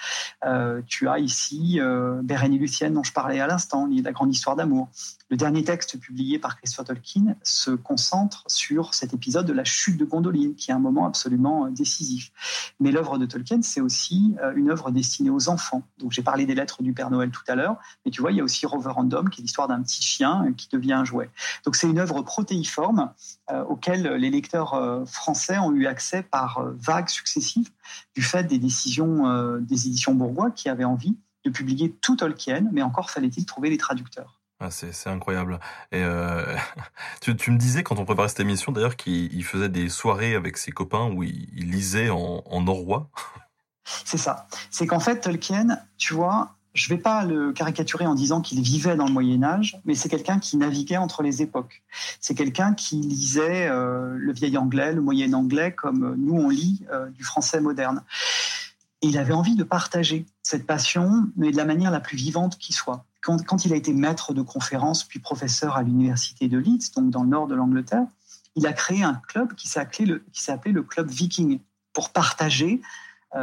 [0.45, 4.33] Euh, tu as ici euh, Beren et Lucienne dont je parlais à l'instant, la grande
[4.33, 4.89] histoire d'amour.
[5.29, 9.97] Le dernier texte publié par Christopher Tolkien se concentre sur cet épisode de la chute
[9.97, 12.33] de Gondoline, qui est un moment absolument décisif.
[12.81, 15.83] Mais l'œuvre de Tolkien, c'est aussi une œuvre destinée aux enfants.
[15.99, 18.39] Donc j'ai parlé des lettres du Père Noël tout à l'heure, mais tu vois, il
[18.39, 21.31] y a aussi Roverandom, qui est l'histoire d'un petit chien qui devient un jouet.
[21.65, 23.11] Donc c'est une œuvre protéiforme
[23.69, 27.42] auquel les lecteurs français ont eu accès par vagues successives
[28.15, 32.69] du fait des décisions euh, des éditions Bourgois qui avaient envie de publier tout Tolkien,
[32.73, 34.41] mais encore fallait-il trouver les traducteurs.
[34.61, 35.59] Ah, c'est incroyable.
[35.91, 36.57] Et euh,
[37.21, 40.71] tu, me disais quand on préparait cette émission d'ailleurs qu'il faisait des soirées avec ses
[40.71, 43.11] copains où il, lisait en, en norrois.
[44.05, 44.47] C'est ça.
[44.71, 48.61] C'est qu'en fait Tolkien, tu vois, je ne vais pas le caricaturer en disant qu'il
[48.63, 51.83] vivait dans le Moyen Âge, mais c'est quelqu'un qui naviguait entre les époques.
[52.21, 56.85] C'est quelqu'un qui lisait euh, le vieil anglais, le moyen anglais, comme nous on lit
[56.91, 58.03] euh, du français moderne.
[59.03, 62.57] Et il avait envie de partager cette passion, mais de la manière la plus vivante
[62.57, 63.05] qui soit.
[63.21, 67.23] Quand, il a été maître de conférences, puis professeur à l'université de Leeds, donc dans
[67.23, 68.07] le nord de l'Angleterre,
[68.57, 71.61] il a créé un club qui s'appelait le, club Viking
[71.93, 72.81] pour partager euh,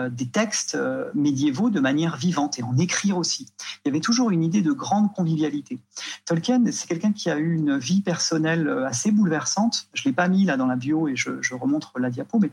[0.10, 3.47] des textes euh, médiévaux de manière vivante et en écrire aussi.
[3.84, 5.80] Il y avait toujours une idée de grande convivialité.
[6.25, 9.88] Tolkien, c'est quelqu'un qui a eu une vie personnelle euh, assez bouleversante.
[9.93, 12.52] Je l'ai pas mis là dans la bio et je, je remontre la diapo, mais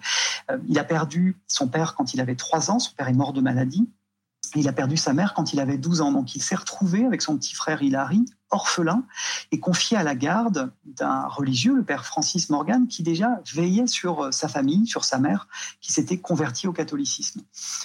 [0.69, 2.79] il a perdu son père quand il avait trois ans.
[2.79, 3.87] Son père est mort de maladie.
[4.55, 7.21] Il a perdu sa mère quand il avait 12 ans, donc il s'est retrouvé avec
[7.21, 9.05] son petit frère Hilary, orphelin,
[9.51, 14.25] et confié à la garde d'un religieux, le père Francis Morgan, qui déjà veillait sur
[14.25, 15.49] euh, sa famille, sur sa mère,
[15.81, 17.41] qui s'était convertie au catholicisme.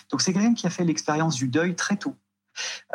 [0.09, 2.15] Donc c'est quelqu'un qui a fait l'expérience du deuil très tôt.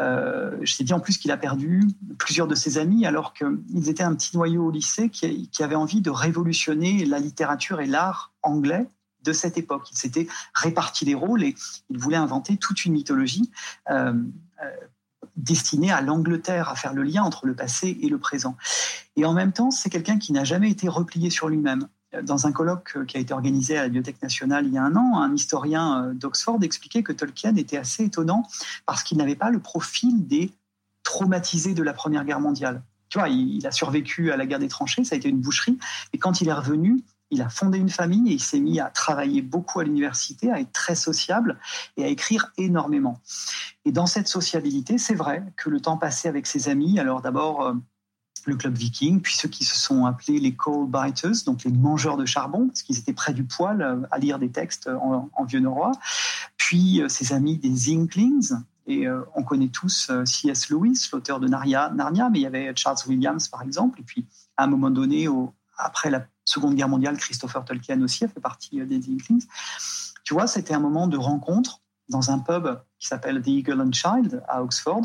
[0.00, 1.82] Euh, je t'ai dit en plus qu'il a perdu
[2.18, 6.00] plusieurs de ses amis alors qu'ils étaient un petit noyau au lycée qui, avait envie
[6.00, 8.86] de révolutionner la littérature et l'art anglais
[9.22, 9.90] de cette époque.
[9.90, 11.54] Il s'était réparti les rôles et
[11.90, 13.50] il voulait inventer toute une mythologie
[13.90, 14.12] euh,
[15.36, 18.56] euh, destinée à l'Angleterre, à faire le lien entre le passé et le présent.
[19.16, 21.88] Et en même temps, c'est quelqu'un qui n'a jamais été replié sur lui-même.
[22.22, 24.96] Dans un colloque qui a été organisé à la Bibliothèque nationale il y a un
[24.96, 28.46] an, un historien d'Oxford expliquait que Tolkien était assez étonnant
[28.86, 30.52] parce qu'il n'avait pas le profil des
[31.02, 32.82] traumatisés de la Première Guerre mondiale.
[33.08, 35.78] Tu vois, il, a survécu à la guerre des tranchées, ça a été une boucherie.
[36.12, 38.90] Et quand il est revenu, il a fondé une famille et il s'est mis à
[38.90, 41.58] travailler beaucoup à l'université, à être très sociable
[41.96, 43.20] et à écrire énormément.
[43.84, 47.62] Et dans cette sociabilité, c'est vrai que le temps passé avec ses amis, alors d'abord
[47.62, 47.74] euh,
[48.46, 52.16] le club viking, puis ceux qui se sont appelés les coal biters, donc les mangeurs
[52.16, 55.60] de charbon, parce qu'ils étaient près du poêle euh, à lire des textes en, vieux
[55.60, 55.92] norrois,
[56.56, 58.52] puis euh, ses amis des inklings,
[58.88, 60.68] et on connaît tous C.S.
[60.68, 61.90] Lewis, l'auteur de Narnia,
[62.30, 63.98] mais il y avait Charles Williams, par exemple.
[63.98, 65.26] Et puis, à un moment donné,
[65.76, 69.46] après la Seconde Guerre mondiale, Christopher Tolkien aussi a fait partie euh, des Inklings.
[70.24, 73.92] Tu vois, c'était un moment de rencontre dans un pub qui s'appelle The Eagle and
[73.92, 75.02] Child à Oxford.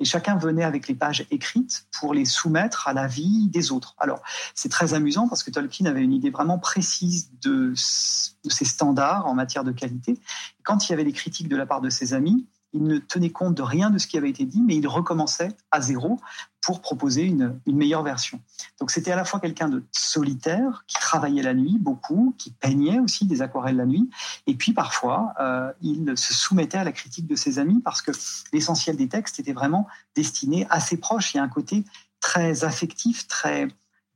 [0.00, 3.96] Et chacun venait avec les pages écrites pour les soumettre à la vie des autres.
[3.98, 4.22] Alors,
[4.54, 9.26] c'est très amusant parce que Tolkien avait une idée vraiment précise de, de ses standards
[9.26, 10.20] en matière de qualité.
[10.62, 13.30] quand il y avait des critiques de la part de ses amis, il ne tenait
[13.30, 16.20] compte de rien de ce qui avait été dit, mais il recommençait à zéro
[16.60, 18.40] pour proposer une, meilleure version.
[18.80, 22.98] Donc c'était à la fois quelqu'un de solitaire, qui travaillait la nuit beaucoup, qui peignait
[22.98, 24.10] aussi des aquarelles la nuit,
[24.46, 28.10] et puis parfois euh, il se soumettait à la critique de ses amis parce que
[28.52, 31.34] l'essentiel des textes était vraiment destiné à ses proches.
[31.34, 31.84] Il y a un côté
[32.20, 33.68] très affectif, très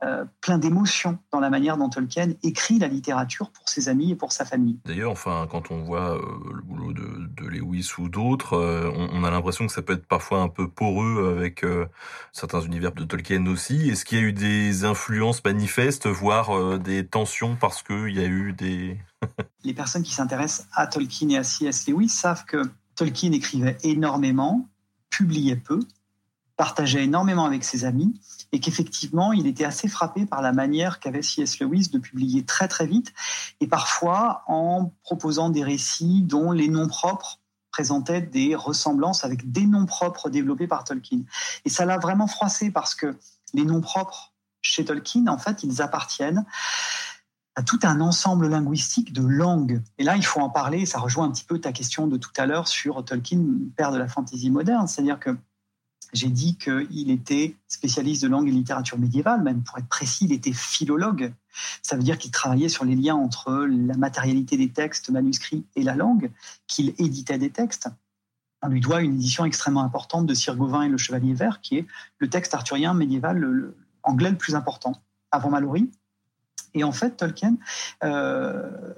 [0.04, 4.16] euh, plein d'émotions dans la manière dont Tolkien écrit la littérature pour ses amis et
[4.16, 4.80] pour sa famille.
[4.84, 6.20] D'ailleurs, enfin, quand on voit euh,
[6.54, 10.40] le boulot de, Lewis ou d'autres, euh, on, a l'impression que ça peut être parfois
[10.40, 11.64] un peu poreux avec
[12.32, 13.90] certains univers de Tolkien aussi.
[13.90, 18.26] Est-ce qu'il y a eu des influences manifestes, voire des tensions parce qu'il y a
[18.26, 18.98] eu des...
[19.64, 21.88] Les personnes qui s'intéressent à Tolkien et à C.S.
[21.88, 22.62] Lewis savent que
[22.96, 24.68] Tolkien écrivait énormément,
[25.10, 25.80] publiait peu,
[26.62, 28.14] partageait énormément avec ses amis
[28.52, 31.58] et qu'effectivement, il était assez frappé par la manière qu'avait C.S.
[31.58, 33.12] Lewis de publier très très vite
[33.60, 37.40] et parfois en proposant des récits dont les noms propres
[37.72, 41.22] présentaient des ressemblances avec des noms propres développés par Tolkien.
[41.64, 43.18] Et ça l'a vraiment froissé parce que
[43.54, 46.44] les noms propres chez Tolkien, en fait, ils appartiennent
[47.56, 49.82] à tout un ensemble linguistique de langues.
[49.98, 52.30] Et là, il faut en parler, ça rejoint un petit peu ta question de tout
[52.36, 53.42] à l'heure sur Tolkien,
[53.76, 54.86] père de la fantaisie moderne.
[54.86, 55.36] C'est-à-dire que
[56.12, 60.32] j'ai dit qu'il était spécialiste de langue et littérature médiévale, même pour être précis, il
[60.32, 61.32] était philologue.
[61.82, 65.82] Ça veut dire qu'il travaillait sur les liens entre la matérialité des textes manuscrits et
[65.82, 66.30] la langue,
[66.66, 67.88] qu'il éditait des textes.
[68.62, 71.78] On lui doit une édition extrêmement importante de Sir Gauvin et le Chevalier Vert, qui
[71.78, 71.86] est
[72.18, 75.90] le texte arthurien médiéval anglais le plus important, avant Mallory.
[76.74, 77.56] Et en fait, Tolkien,
[78.04, 78.94] euh,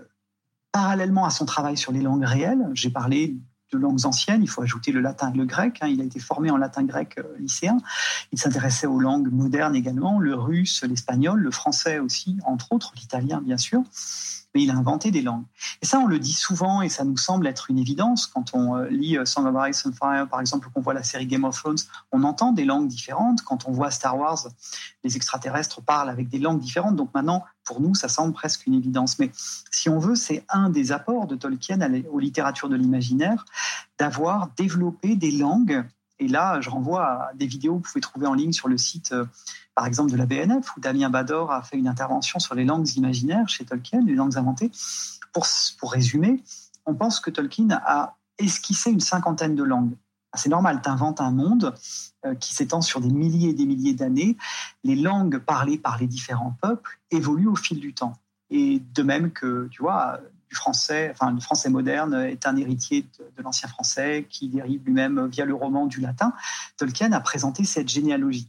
[0.72, 3.36] parallèlement à son travail sur les langues réelles, j'ai parlé
[3.72, 5.78] de langues anciennes, il faut ajouter le latin et le grec.
[5.80, 5.88] Hein.
[5.88, 7.78] Il a été formé en latin grec euh, lycéen.
[8.32, 13.40] Il s'intéressait aux langues modernes également, le russe, l'espagnol, le français aussi, entre autres, l'italien
[13.40, 13.82] bien sûr
[14.54, 15.44] mais il a inventé des langues.
[15.82, 18.26] Et ça, on le dit souvent et ça nous semble être une évidence.
[18.26, 21.02] Quand on euh, lit euh, Song of Ice and Fire, par exemple, qu'on voit la
[21.02, 21.78] série Game of Thrones,
[22.12, 23.42] on entend des langues différentes.
[23.42, 24.46] Quand on voit Star Wars,
[25.02, 26.96] les extraterrestres parlent avec des langues différentes.
[26.96, 29.18] Donc maintenant, pour nous, ça semble presque une évidence.
[29.18, 29.30] Mais
[29.70, 31.78] si on veut, c'est un des apports de Tolkien
[32.10, 33.44] aux littératures de l'imaginaire
[33.98, 35.84] d'avoir développé des langues.
[36.18, 38.78] Et là, je renvoie à des vidéos que vous pouvez trouver en ligne sur le
[38.78, 39.24] site euh,
[39.74, 42.88] par exemple de la BNF, où Damien Bador a fait une intervention sur les langues
[42.96, 44.70] imaginaires chez Tolkien, les langues inventées.
[45.32, 45.46] Pour,
[45.78, 46.42] pour résumer,
[46.86, 49.96] on pense que Tolkien a esquissé une cinquantaine de langues.
[50.32, 51.74] Ah, c'est normal, tu inventes un monde
[52.26, 54.36] euh, qui s'étend sur des milliers et des milliers d'années.
[54.82, 58.14] Les langues parlées par les différents peuples évoluent au fil du temps.
[58.50, 63.42] Et de même que, tu vois, du français, enfin, français moderne est un héritier de,
[63.42, 66.32] l'ancien français qui dérive lui-même via le roman du latin.
[66.76, 68.48] Tolkien a présenté cette généalogie.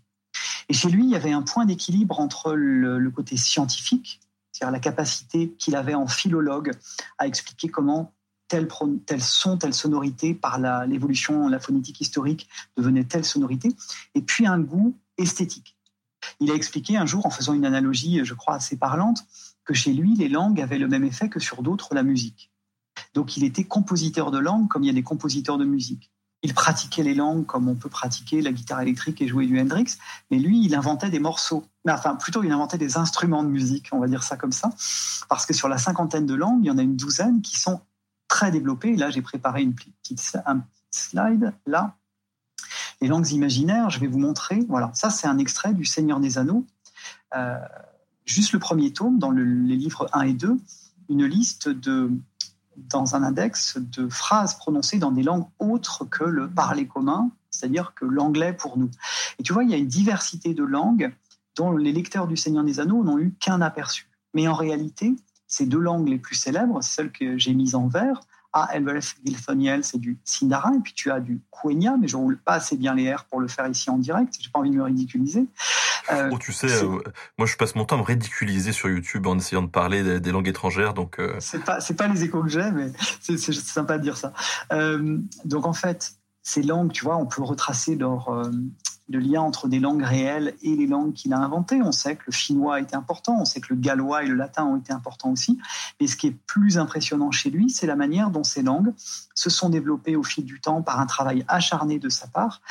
[0.69, 4.19] Et chez lui, il y avait un point d'équilibre entre le, côté scientifique,
[4.51, 6.71] c'est-à-dire la capacité qu'il avait en philologue
[7.17, 8.13] à expliquer comment
[8.47, 8.67] tel,
[9.19, 13.69] son, telle sonorité, par l'évolution, la, phonétique historique, devenait telle sonorité,
[14.13, 15.77] et puis un goût esthétique.
[16.39, 19.25] Il a expliqué un jour, en faisant une analogie, je crois, assez parlante,
[19.65, 22.51] que chez lui, les langues avaient le même effet que sur d'autres la musique.
[23.13, 26.11] Donc il était compositeur de langue comme il y a des compositeurs de musique
[26.45, 29.97] il pratiquait les langues comme on peut pratiquer la guitare électrique et jouer du Hendrix,
[30.29, 31.65] mais lui, il inventait des morceaux.
[31.89, 34.69] Enfin, plutôt, il inventait des instruments de musique, on va dire ça comme ça,
[35.27, 37.81] parce que sur la cinquantaine de langues, il y en a une douzaine qui sont
[38.27, 38.95] très développées.
[38.95, 41.95] là, j'ai préparé une petite, un petit slide, là.
[43.01, 44.63] Les langues imaginaires, je vais vous montrer.
[44.69, 46.65] Voilà, ça, c'est un extrait du Seigneur des Anneaux.
[47.35, 47.57] Euh,
[48.25, 50.57] juste le premier tome, dans les livres 1 et 2,
[51.09, 52.11] une liste de,
[52.77, 57.93] dans un index de phrases prononcées dans des langues autres que le parler commun, c'est-à-dire
[57.95, 58.89] que l'anglais pour nous.
[59.39, 61.13] Et tu vois, il y a une diversité de langues
[61.55, 64.09] dont les lecteurs du Seigneur des Anneaux n'ont eu qu'un aperçu.
[64.33, 65.15] Mais en réalité,
[65.47, 68.19] ces deux langues les plus célèbres, celles que j'ai mises en vert,
[68.55, 72.37] à Elbereth Gilthoniel, c'est du Sindarin, et puis tu as du Quenya, mais je roule
[72.37, 74.77] pas assez bien les R pour le faire ici en direct, j'ai pas envie de
[74.77, 75.45] me ridiculiser.
[76.11, 76.99] Euh, oh, tu sais, euh,
[77.37, 80.31] moi je passe mon temps à me ridiculiser sur YouTube en essayant de parler des,
[80.31, 81.19] langues étrangères, donc.
[81.19, 81.35] Euh...
[81.39, 84.31] C'est pas pas les échos que j'ai, mais c'est sympa de dire ça.
[84.71, 86.13] Euh, donc en fait,
[86.45, 88.29] ces langues, tu vois, on peut retracer leur
[89.07, 91.81] le lien entre des langues réelles et les langues qu'il a inventées.
[91.81, 94.65] On sait que le a été important, on sait que le gallois et le latin
[94.65, 95.59] ont été importants aussi.
[95.99, 98.93] Mais ce qui est plus impressionnant chez lui, c'est la manière dont ces langues
[99.35, 102.61] se sont développées au fil du temps par un travail acharné de sa part.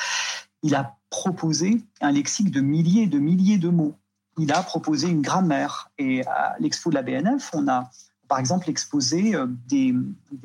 [0.62, 3.94] Il a proposé un lexique de milliers et de milliers de mots.
[4.38, 5.90] Il a proposé une grammaire.
[5.98, 7.90] Et à l'expo de la BNF, on a
[8.34, 9.94] par exemple exposé euh, des,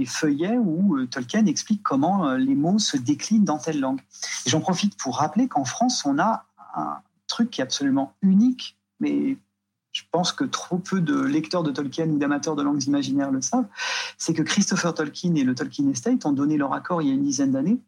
[0.06, 4.00] feuillets où euh, Tolkien explique comment euh, les mots se déclinent dans telle langue.
[4.46, 9.38] J'en profite pour rappeler qu'en France, on a un truc qui est absolument unique, mais
[9.92, 13.42] je pense que trop peu de lecteurs de Tolkien ou d'amateurs de langues imaginaires le
[13.42, 13.66] savent,
[14.20, 17.16] c'est que Christopher Tolkien et le Tolkien Estate ont donné leur accord il y a
[17.16, 17.80] une dizaine d'années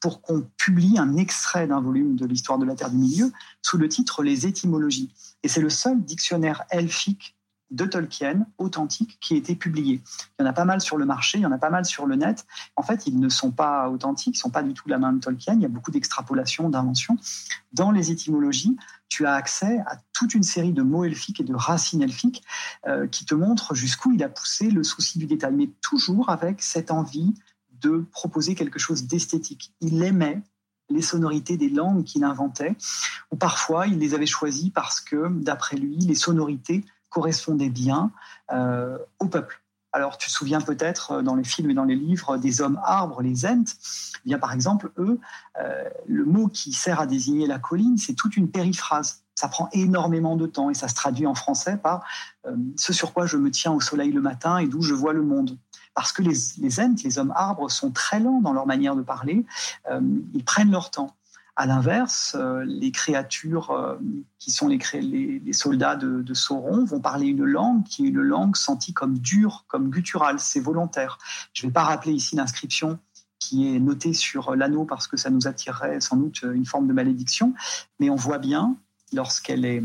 [0.00, 3.30] pour qu'on publie un extrait d'un volume de l'histoire de la Terre du Milieu
[3.62, 5.14] sous le titre Les étymologies.
[5.44, 7.37] Et c'est le seul dictionnaire elfique
[7.70, 10.00] de Tolkien authentique qui a été publié.
[10.38, 11.84] Il y en a pas mal sur le marché, il y en a pas mal
[11.84, 12.46] sur le net.
[12.76, 15.12] En fait, ils ne sont pas authentiques, ils ne sont pas du tout la main
[15.12, 15.54] de Tolkien.
[15.54, 17.16] Il y a beaucoup d'extrapolations, d'inventions.
[17.72, 18.76] Dans les étymologies,
[19.08, 22.42] tu as accès à toute une série de mots elfiques et de racines elfiques
[22.86, 26.62] euh, qui te montrent jusqu'où il a poussé le souci du détail, mais toujours avec
[26.62, 27.34] cette envie
[27.80, 29.72] de proposer quelque chose d'esthétique.
[29.80, 30.42] Il aimait
[30.90, 32.74] les sonorités des langues qu'il inventait,
[33.30, 38.10] ou parfois il les avait choisies parce que, d'après lui, les sonorités correspondait bien
[38.52, 39.62] euh, au peuple.
[39.92, 42.78] Alors, tu te souviens peut-être euh, dans les films et dans les livres des hommes
[42.84, 43.64] arbres, les Ents.
[43.64, 45.18] Eh bien, par exemple, eux,
[45.58, 49.22] euh, le mot qui sert à désigner la colline, c'est toute une périphrase.
[49.34, 52.04] Ça prend énormément de temps et ça se traduit en français par
[52.76, 55.22] ce sur quoi je me tiens au soleil le matin et d'où je vois le
[55.22, 55.56] monde.
[55.94, 56.70] Parce que les, les
[57.04, 59.46] les hommes arbres, sont très lents dans leur manière de parler.
[60.34, 61.14] ils prennent leur temps.
[61.60, 63.96] À l'inverse, euh, les créatures euh,
[64.38, 64.78] qui sont les,
[65.40, 69.64] les, soldats de, Sauron vont parler une langue qui est une langue sentie comme dure,
[69.66, 71.18] comme gutturale, c'est volontaire.
[71.52, 73.00] Je ne vais pas rappeler ici l'inscription
[73.40, 76.92] qui est notée sur l'anneau parce que ça nous attirerait sans doute une forme de
[76.92, 77.54] malédiction,
[77.98, 78.76] mais on voit bien,
[79.12, 79.82] lorsqu'elle est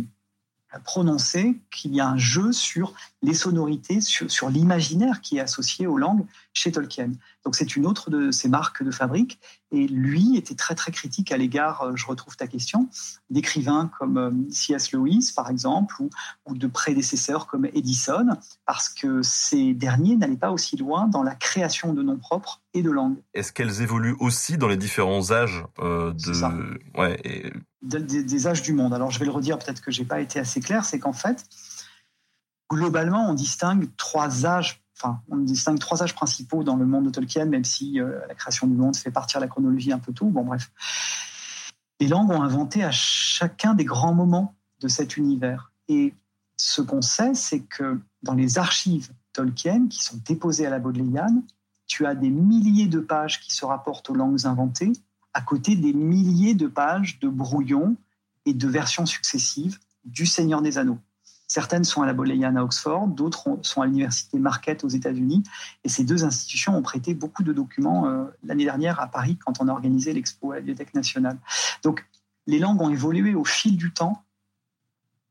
[0.83, 5.97] prononcée, qu'il y a un jeu sur les sonorités, sur l'imaginaire qui est associé aux
[5.97, 7.11] langues chez Tolkien.
[7.43, 9.39] Donc c'est une autre de ses marques de fabrique.
[9.71, 12.89] Et lui était très très critique à l'égard, euh, je retrouve ta question,
[13.31, 14.91] d'écrivains comme euh, C.S.
[14.91, 16.09] Lewis par exemple, ou,
[16.45, 21.33] ou, de prédécesseurs comme Edison, parce que ces derniers n'allaient pas aussi loin dans la
[21.33, 23.17] création de noms propres et de langues.
[23.33, 26.79] Est-ce qu'elles évoluent aussi dans les différents âges euh, de...
[26.95, 30.21] Ouais, des, des, âges du monde Alors je vais le redire, peut-être que j'ai pas
[30.21, 31.45] été assez clair, c'est qu'en fait,
[32.69, 34.82] globalement, on distingue trois âges
[35.29, 38.67] on distingue trois âges principaux dans le monde de Tolkien, même si euh, la création
[38.67, 40.27] du monde fait partir la chronologie un peu tout.
[40.27, 40.71] Bon, bref.
[41.99, 45.71] Les langues ont inventé à chacun des grands moments de cet univers.
[45.87, 46.13] Et
[46.57, 51.43] ce qu'on sait, c'est que dans les archives Tolkien qui sont déposées à la Bodleian,
[51.87, 54.93] tu as des milliers de pages qui se rapportent aux langues inventées,
[55.33, 57.95] à côté des milliers de pages de brouillons
[58.45, 60.99] et de versions successives du Seigneur des Anneaux.
[61.47, 65.43] Certaines sont à la Bodleian à Oxford, d'autres sont à l'université Marquette aux États-Unis.
[65.83, 69.61] Et ces deux institutions ont prêté beaucoup de documents euh, l'année dernière à Paris quand
[69.61, 71.37] on a organisé l'expo à la Bibliothèque nationale.
[71.83, 72.05] Donc,
[72.47, 74.23] les langues ont évolué au fil du temps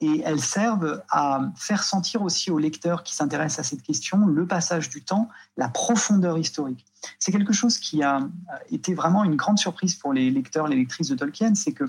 [0.03, 4.47] et elles servent à faire sentir aussi aux lecteurs qui s'intéressent à cette question le
[4.47, 6.85] passage du temps, la profondeur historique.
[7.21, 8.21] C'est quelque chose qui a
[8.71, 11.85] été vraiment une grande surprise pour les lecteurs, les lectrices de Tolkien, c'est que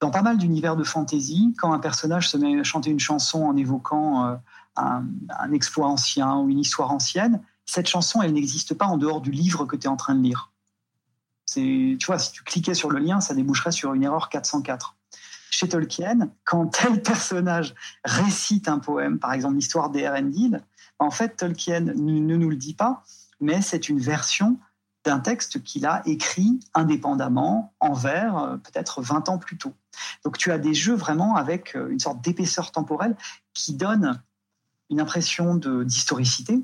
[0.00, 3.44] dans pas mal d'univers de fantasy, quand un personnage se met à chanter une chanson
[3.44, 4.36] en évoquant euh,
[4.76, 9.30] un, exploit ancien ou une histoire ancienne, cette chanson, elle n'existe pas en dehors du
[9.30, 10.52] livre que tu es en train de lire.
[11.52, 14.96] Tu vois, si tu cliquais sur le lien, ça déboucherait sur une erreur 404.
[15.50, 20.60] Chez Tolkien, quand tel personnage récite un poème, par exemple l'histoire d'Erendil,
[20.98, 23.02] en fait, Tolkien ne nous le dit pas,
[23.40, 24.58] mais c'est une version
[25.06, 29.72] d'un texte qu'il a écrit indépendamment en vers euh, peut-être 20 ans plus tôt.
[30.24, 33.16] Donc tu as des jeux vraiment avec euh, une sorte d'épaisseur temporelle
[33.54, 34.20] qui donne
[34.90, 36.62] une impression d'historicité,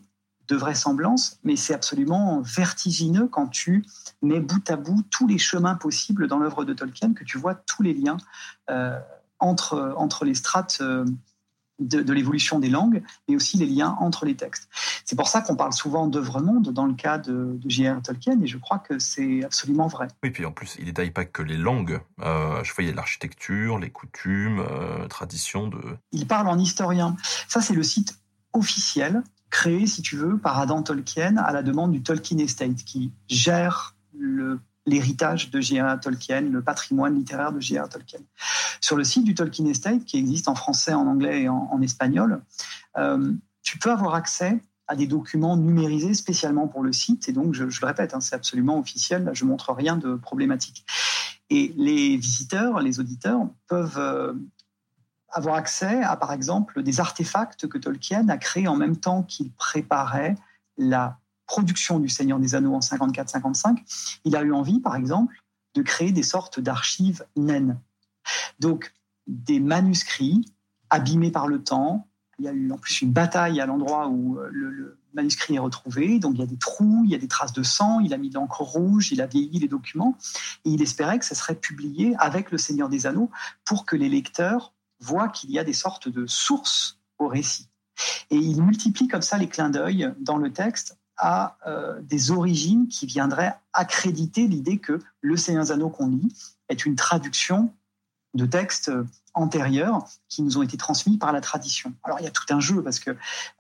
[0.49, 3.87] de, vraisemblance, mais c'est absolument vertigineux quand tu
[4.21, 7.55] mets bout à bout tous les chemins possibles dans l'œuvre de Tolkien, que tu vois
[7.55, 8.19] tous les liens
[8.71, 9.01] euh,
[9.39, 10.83] entre, entre les strates
[11.79, 14.69] de, l'évolution des langues, mais aussi les liens entre les textes.
[15.05, 18.01] C'est pour ça qu'on parle souvent d'œuvre-monde dans le cas de, de J.R.
[18.03, 20.09] Tolkien, et je crois que c'est absolument vrai.
[20.23, 22.01] Oui, puis en plus, il détaille pas que les langues.
[22.21, 25.81] Euh, je vois, il y a l'architecture, les coutumes, euh, traditions de...
[26.13, 27.17] Il parle en historien.
[27.49, 28.19] Ça, c'est le site
[28.53, 33.13] officiel, créé, si tu veux, par Adam Tolkien à la demande du Tolkien Estate, qui
[33.29, 36.01] gère le l'héritage de J.R.R.
[36.01, 37.89] Tolkien, le patrimoine littéraire de J.R.R.
[37.89, 38.21] Tolkien.
[38.81, 42.43] Sur le site du Tolkien Estate, qui existe en français, en anglais et en, espagnol,
[42.97, 47.29] euh, tu peux avoir accès à des documents numérisés spécialement pour le site.
[47.29, 50.85] Et donc, je, le répète, hein, c'est absolument officiel, je montre rien de problématique.
[51.49, 54.33] Et les visiteurs, les auditeurs peuvent euh,
[55.29, 59.53] avoir accès à, par exemple, des artefacts que Tolkien a créés en même temps qu'il
[59.53, 60.35] préparait
[60.77, 65.43] la production du Seigneur des Anneaux en 54-55, il a eu envie, par exemple,
[65.75, 67.79] de créer des sortes d'archives naines.
[68.59, 68.93] Donc,
[69.27, 70.45] des manuscrits
[70.91, 72.09] abîmés par le temps.
[72.39, 75.59] Il y a eu en plus une bataille à l'endroit où euh, le, manuscrit est
[75.59, 76.19] retrouvé.
[76.19, 78.17] Donc, il y a des trous, il y a des traces de sang, il a
[78.17, 80.17] mis de l'encre rouge, il a vieilli les documents.
[80.65, 83.31] Et il espérait que ce serait publié avec le Seigneur des Anneaux
[83.65, 87.69] pour que les lecteurs voient qu'il y a des sortes de sources au récit.
[88.31, 92.89] Et il multiplie comme ça les clins d'œil dans le texte à euh, des origines
[92.89, 96.33] qui viendraient accréditer l'idée que le Seigneur Anneaux qu'on lit
[96.69, 97.73] est une traduction
[98.35, 98.91] de textes
[99.35, 101.93] antérieurs qui nous ont été transmis par la tradition.
[102.03, 103.11] Alors il y a tout un jeu parce que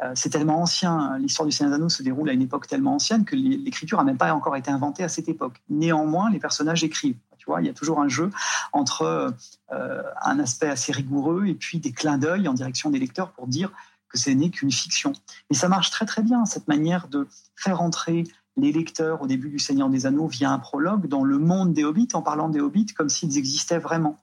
[0.03, 3.37] euh, c'est tellement ancien, l'histoire du Seigneur se déroule à une époque tellement ancienne que
[3.37, 5.63] l'écriture n'a même pas encore été inventée à cette époque.
[5.69, 7.17] Néanmoins, les personnages écrivent.
[7.39, 8.31] Tu vois, il y a toujours un jeu
[8.73, 9.35] entre
[9.73, 13.49] euh, un aspect assez rigoureux et puis des clins d'œil en direction des lecteurs pour
[13.49, 13.73] dire
[14.13, 15.13] que ce n'est qu'une fiction.
[15.51, 18.25] Mais ça marche très très bien, cette manière de faire entrer
[18.57, 21.85] les lecteurs au début du Seigneur des Anneaux via un prologue dans le monde des
[21.85, 24.19] hobbits en parlant des hobbits comme s'ils existaient vraiment,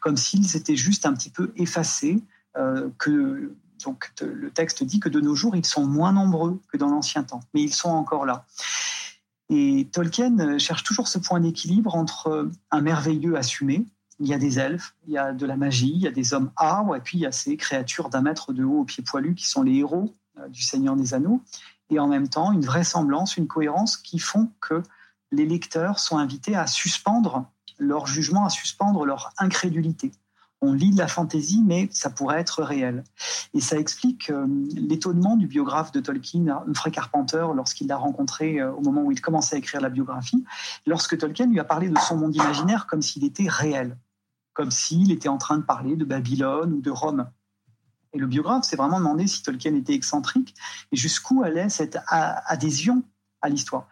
[0.00, 2.22] comme s'ils étaient juste un petit peu effacés,
[2.56, 6.76] euh, que donc le texte dit que de nos jours ils sont moins nombreux que
[6.76, 8.44] dans l'ancien temps, mais ils sont encore là.
[9.48, 13.84] Et Tolkien cherche toujours ce point d'équilibre entre un merveilleux assumé,
[14.20, 16.34] il y a des elfes, il y a de la magie, il y a des
[16.34, 19.02] hommes arbres, et puis il y a ces créatures d'un mètre de haut aux pieds
[19.02, 21.42] poilus qui sont les héros euh, du Seigneur des Anneaux,
[21.88, 24.82] et en même temps une vraisemblance, une cohérence qui font que
[25.32, 30.12] les lecteurs sont invités à suspendre leur jugement, à suspendre leur incrédulité.
[30.60, 33.02] On lit de la fantaisie, mais ça pourrait être réel.
[33.54, 38.70] Et ça explique euh, l'étonnement du biographe de Tolkien, Humphrey Carpenter, lorsqu'il l'a rencontré euh,
[38.72, 40.44] au moment où il commençait à écrire la biographie,
[40.86, 43.96] lorsque Tolkien lui a parlé de son monde imaginaire comme s'il était réel
[44.52, 47.30] comme s'il était en train de parler de Babylone ou de Rome.
[48.12, 50.54] Et le biographe s'est vraiment demandé si Tolkien était excentrique
[50.90, 53.04] et jusqu'où allait cette adhésion
[53.42, 53.88] à l'histoire.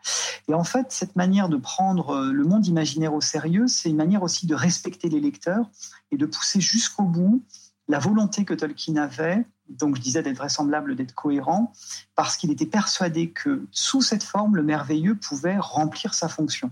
[0.49, 4.23] Et en fait, cette manière de prendre le monde imaginaire au sérieux, c'est une manière
[4.23, 5.71] aussi de respecter les lecteurs
[6.11, 7.43] et de pousser jusqu'au bout
[7.89, 11.73] la volonté que Tolkien avait, donc je disais d'être vraisemblable, d'être cohérent,
[12.15, 16.71] parce qu'il était persuadé que sous cette forme, le merveilleux pouvait remplir sa fonction.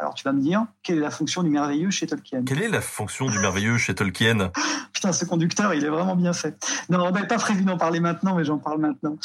[0.00, 2.44] Alors tu vas me dire, quelle est la fonction du merveilleux chez Tolkien?
[2.44, 4.52] Quelle est la fonction du merveilleux chez Tolkien?
[4.92, 6.64] Putain, ce conducteur, il est vraiment bien fait.
[6.88, 9.16] Non, on n'avait pas prévu d'en parler maintenant, mais j'en parle maintenant.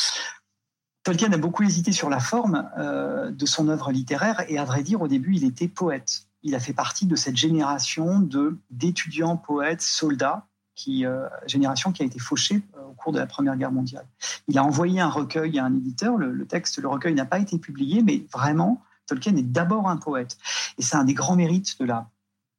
[1.03, 4.83] Tolkien a beaucoup hésité sur la forme euh, de son œuvre littéraire et à vrai
[4.83, 6.23] dire, au début, il était poète.
[6.41, 12.01] Il a fait partie de cette génération de d'étudiants poètes, soldats, qui euh, génération qui
[12.01, 14.07] a été fauchée euh, au cours de la Première Guerre mondiale.
[14.47, 16.17] Il a envoyé un recueil à un éditeur.
[16.17, 19.97] Le, le texte, le recueil n'a pas été publié, mais vraiment, Tolkien est d'abord un
[19.97, 20.37] poète.
[20.77, 22.09] Et c'est un des grands mérites de la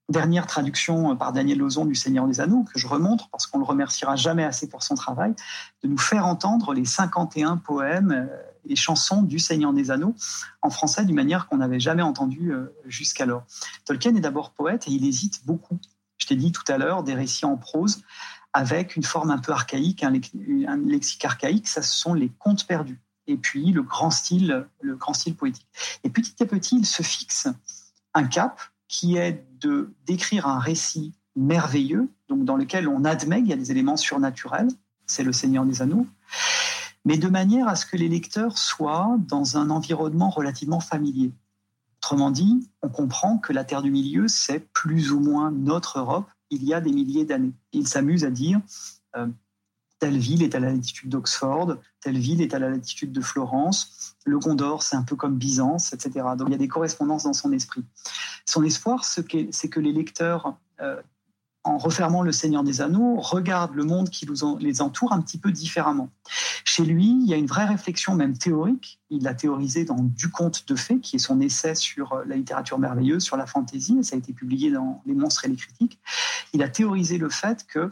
[0.09, 3.65] dernière traduction par Daniel Lozon du Seigneur des Anneaux, que je remontre parce qu'on le
[3.65, 5.35] remerciera jamais assez pour son travail,
[5.83, 8.27] de nous faire entendre les 51 poèmes euh,
[8.67, 10.15] et chansons du Seigneur des Anneaux
[10.63, 13.45] en français d'une manière qu'on n'avait jamais entendue euh, jusqu'alors.
[13.85, 15.79] Tolkien est d'abord poète et il hésite beaucoup.
[16.19, 18.03] Je t'ai dit tout à l'heure des récits en prose
[18.53, 23.01] avec une forme un peu archaïque, un, lexique archaïque, ça ce sont les contes perdus
[23.27, 25.67] et puis le grand style, le grand style poétique.
[26.05, 27.49] Et petit à petit, il se fixe
[28.15, 33.51] un cap qui est de d'écrire un récit merveilleux, donc dans lequel on admet qu'il
[33.51, 34.69] y a des éléments surnaturels,
[35.07, 36.07] c'est le Seigneur des Anneaux,
[37.05, 41.33] mais de manière à ce que les lecteurs soient dans un environnement relativement familier.
[41.99, 46.29] Autrement dit, on comprend que la Terre du Milieu, c'est plus ou moins notre Europe
[46.51, 47.53] il y a des milliers d'années.
[47.73, 48.61] Il s'amuse à dire,
[49.17, 49.27] euh,
[49.99, 54.15] telle ville est à la latitude d'Oxford, telle ville est à la latitude de Florence,
[54.27, 56.27] le Gondor, c'est un peu comme Byzance, etc.
[56.37, 57.83] Donc il y a des correspondances dans son esprit.
[58.45, 61.01] Son espoir, c'est que les lecteurs, euh,
[61.63, 64.29] en refermant le Seigneur des Anneaux, regardent le monde qui
[64.61, 66.11] les entoure un petit peu différemment.
[66.65, 69.01] Chez lui, il y a une vraie réflexion, même théorique.
[69.09, 72.37] Il l'a théorisé dans Du conte de fées, qui est son essai sur euh, la
[72.37, 75.57] littérature merveilleuse, sur la fantaisie, et ça a été publié dans Les monstres et les
[75.57, 75.99] critiques.
[76.53, 77.89] Il a théorisé le fait que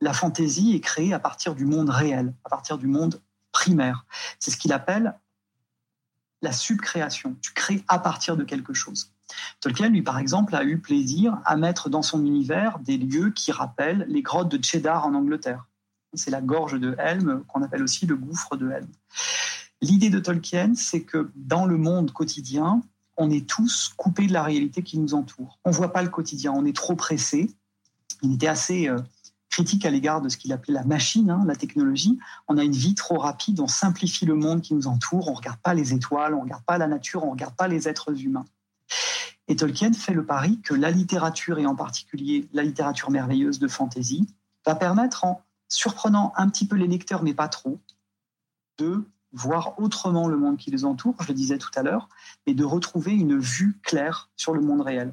[0.00, 3.20] la fantaisie est créée à partir du monde réel, à partir du monde
[3.52, 4.06] primaire.
[4.38, 5.14] C'est ce qu'il appelle
[6.42, 7.36] la subcréation.
[7.40, 9.12] Tu crées à partir de quelque chose.
[9.60, 13.52] Tolkien, lui, par exemple, a eu plaisir à mettre dans son univers des lieux qui
[13.52, 15.66] rappellent les grottes de Cheddar en Angleterre.
[16.14, 18.88] C'est la gorge de Helm, qu'on appelle aussi le gouffre de Helm.
[19.80, 22.82] L'idée de Tolkien, c'est que dans le monde quotidien,
[23.16, 25.58] on est tous coupés de la réalité qui nous entoure.
[25.64, 27.50] On ne voit pas le quotidien, on est trop pressé.
[28.22, 28.98] Il était assez euh,
[29.52, 32.18] critique à l'égard de ce qu'il appelait la machine, hein, la technologie.
[32.48, 35.36] On a une vie trop rapide, on simplifie le monde qui nous entoure, on ne
[35.36, 37.86] regarde pas les étoiles, on ne regarde pas la nature, on ne regarde pas les
[37.86, 38.46] êtres humains.
[39.48, 43.68] Et Tolkien fait le pari que la littérature, et en particulier la littérature merveilleuse de
[43.68, 44.26] fantasy,
[44.64, 47.78] va permettre, en surprenant un petit peu les lecteurs, mais pas trop,
[48.78, 52.08] de voir autrement le monde qui les entoure, je le disais tout à l'heure,
[52.46, 55.12] et de retrouver une vue claire sur le monde réel.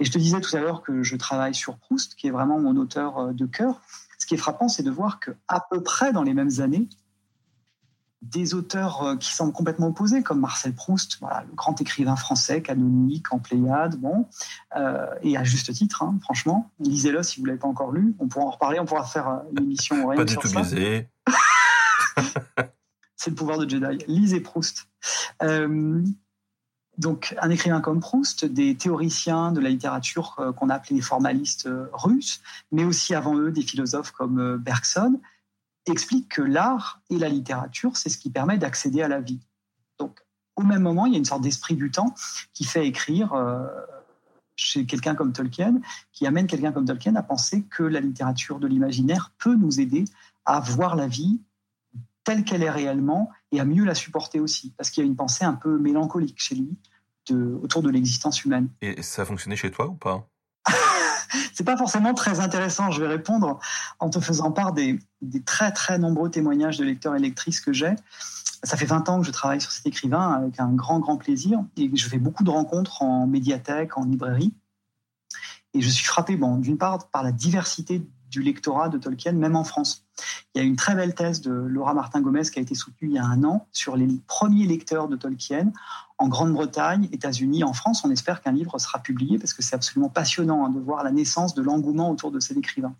[0.00, 2.58] Et je te disais tout à l'heure que je travaille sur Proust, qui est vraiment
[2.58, 3.80] mon auteur euh, de cœur.
[4.18, 6.88] Ce qui est frappant, c'est de voir que à peu près dans les mêmes années,
[8.22, 12.62] des auteurs euh, qui semblent complètement opposés, comme Marcel Proust, voilà, le grand écrivain français,
[12.62, 14.26] canonique, en Pléiade, bon,
[14.76, 16.70] euh, et à juste titre, hein, franchement.
[16.80, 18.14] Lisez-le si vous ne l'avez pas encore lu.
[18.18, 20.08] On pourra en reparler, on pourra faire une émission.
[20.14, 21.08] Pas du tout biaisé.
[23.16, 24.04] C'est le pouvoir de Jedi.
[24.06, 24.88] Lisez Proust.
[25.42, 26.02] Euh,
[26.98, 31.02] donc, un écrivain comme Proust, des théoriciens de la littérature euh, qu'on a appelés les
[31.02, 32.40] formalistes euh, russes,
[32.72, 35.20] mais aussi avant eux des philosophes comme Bergson,
[35.86, 39.40] expliquent que l'art et la littérature, c'est ce qui permet d'accéder à la vie.
[39.98, 40.20] Donc,
[40.56, 42.14] au même moment, il y a une sorte d'esprit du temps
[42.54, 43.34] qui fait écrire
[44.56, 45.80] chez quelqu'un comme Tolkien,
[46.12, 50.06] qui amène quelqu'un comme Tolkien à penser que la littérature de l'imaginaire peut nous aider
[50.44, 51.40] à voir la vie
[52.26, 55.16] telle qu'elle est réellement et à mieux la supporter aussi, parce qu'il y a une
[55.16, 56.76] pensée un peu mélancolique chez lui
[57.28, 58.68] de, autour de l'existence humaine.
[58.82, 60.28] Et ça a fonctionné chez toi ou pas?
[61.54, 62.90] C'est pas forcément très intéressant.
[62.90, 63.60] Je vais répondre
[64.00, 67.72] en te faisant part des, des très très nombreux témoignages de lecteurs et lectrices que
[67.72, 67.94] j'ai.
[68.64, 71.60] Ça fait 20 ans que je travaille sur cet écrivain avec un grand grand plaisir
[71.76, 74.52] et je fais beaucoup de rencontres en médiathèque, en librairie.
[75.74, 79.56] Et je suis frappé, bon, d'une part, par la diversité du lectorat de Tolkien, même
[79.56, 80.04] en France.
[80.54, 83.14] Il y a une très belle thèse de Laura Martin-Gomez qui a été soutenue il
[83.14, 85.72] y a un an sur les premiers lecteurs de Tolkien
[86.18, 88.04] en Grande-Bretagne, États-Unis, en France.
[88.04, 91.10] On espère qu'un livre sera publié parce que c'est absolument passionnant hein, de voir la
[91.10, 92.94] naissance de l'engouement autour de cet écrivain.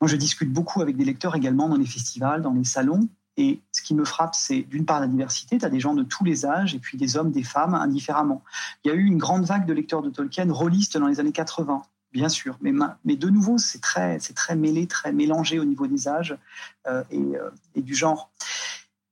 [0.00, 3.08] Moi, je discute beaucoup avec des lecteurs également dans les festivals, dans les salons.
[3.36, 5.58] Et ce qui me frappe, c'est d'une part la diversité.
[5.58, 8.42] Tu as des gens de tous les âges et puis des hommes, des femmes indifféremment.
[8.84, 11.32] Il y a eu une grande vague de lecteurs de Tolkien rôlistes dans les années
[11.32, 11.82] 80
[12.14, 12.56] bien sûr.
[12.62, 14.18] Mais, de nouveau, c'est très,
[14.56, 16.38] mêlé, très mélangé au niveau des âges
[16.86, 18.30] euh, euh, et, du genre.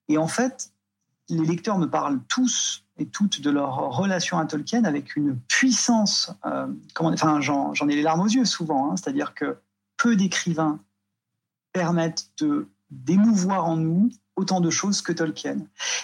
[0.08, 0.70] Et en fait,
[1.28, 6.32] les lecteurs me parlent tous et toutes de leur relation à Tolkien avec une puissance.
[6.46, 6.68] Euh,
[7.40, 8.90] j'en, ai les larmes aux yeux souvent.
[8.90, 8.96] Hein.
[8.96, 9.58] c'est-à-dire que
[9.96, 10.78] peu d'écrivains
[11.72, 15.56] permettent de d'émouvoir en nous autant de choses que Tolkien.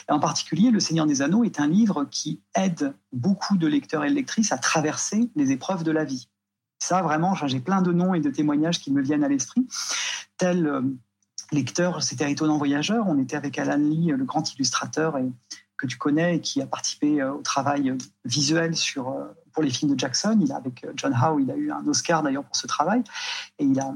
[0.08, 4.10] En particulier, Le Seigneur des Anneaux est un livre qui aide beaucoup de lecteurs et
[4.10, 6.28] de lectrices à traverser les épreuves de la vie.
[6.78, 9.66] Ça, vraiment, j'ai plein de noms et de témoignages qui me viennent à l'esprit.
[10.36, 10.82] Tel euh,
[11.52, 13.06] lecteur, c'était Étonnant Voyageur.
[13.08, 15.16] On était avec Alan Lee, le grand illustrateur
[15.78, 19.16] que tu connais et qui a participé euh, au travail euh, visuel sur,
[19.52, 20.38] pour les films de Jackson.
[20.40, 23.02] Il a, avec John Howe, il a eu un Oscar d'ailleurs pour ce travail.
[23.58, 23.94] Et il a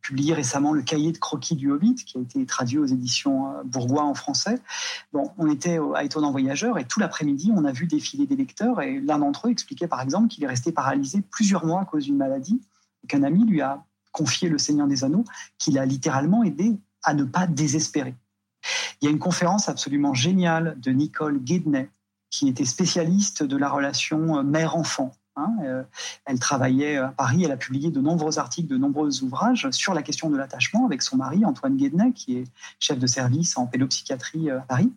[0.00, 3.62] publié récemment le cahier de croquis du Hobbit, qui a été traduit aux éditions euh,
[3.64, 4.60] Bourgois en français.
[5.12, 8.80] Bon, on était à Étonnant Voyageur et tout l'après-midi, on a vu défiler des lecteurs
[8.80, 12.04] et l'un d'entre eux expliquait par exemple qu'il est resté paralysé plusieurs mois à cause
[12.04, 12.60] d'une maladie,
[13.08, 15.24] qu'un ami lui a confié le Seigneur des Anneaux,
[15.58, 18.14] qu'il a littéralement aidé à ne pas désespérer.
[19.00, 21.88] Il y a une conférence absolument géniale de Nicole Guedney,
[22.30, 25.82] qui était spécialiste de la relation euh, mère-enfant Hein, euh,
[26.26, 30.02] elle travaillait à Paris, elle a publié de nombreux articles, de nombreux ouvrages sur la
[30.02, 32.44] question de l'attachement avec son mari, Antoine Guedney, qui est
[32.80, 34.92] chef de service en pédopsychiatrie euh, à Paris.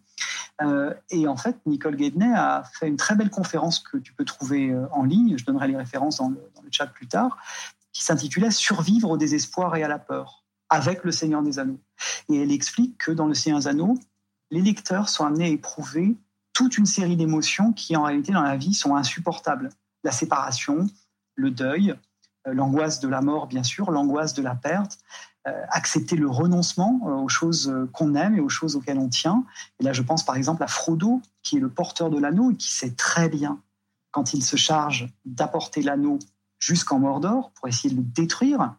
[1.09, 4.73] Et en fait, Nicole Guedney a fait une très belle conférence que tu peux trouver
[4.91, 7.37] en ligne, je donnerai les références dans dans le chat plus tard,
[7.91, 10.42] qui s'intitulait Survivre au désespoir et à la peur
[10.73, 11.79] avec le Seigneur des Anneaux.
[12.29, 13.97] Et elle explique que dans le Seigneur des Anneaux,
[14.49, 16.17] les lecteurs sont amenés à éprouver
[16.51, 19.69] toute une série d'émotions qui, en réalité, dans la vie, sont insupportables
[20.03, 20.87] la séparation,
[21.35, 21.95] le deuil,
[22.47, 24.97] euh, l'angoisse de la mort, bien sûr, l'angoisse de la perte,
[25.47, 29.45] euh, accepter le renoncement euh, aux choses qu'on aime et aux choses auxquelles on tient.
[29.79, 32.55] Et là, je pense par exemple à Frodo, qui est le porteur de l'anneau et
[32.55, 33.61] qui sait très bien,
[34.11, 36.19] quand il se charge d'apporter l'anneau
[36.59, 38.75] jusqu'en Mordor pour essayer de le détruire,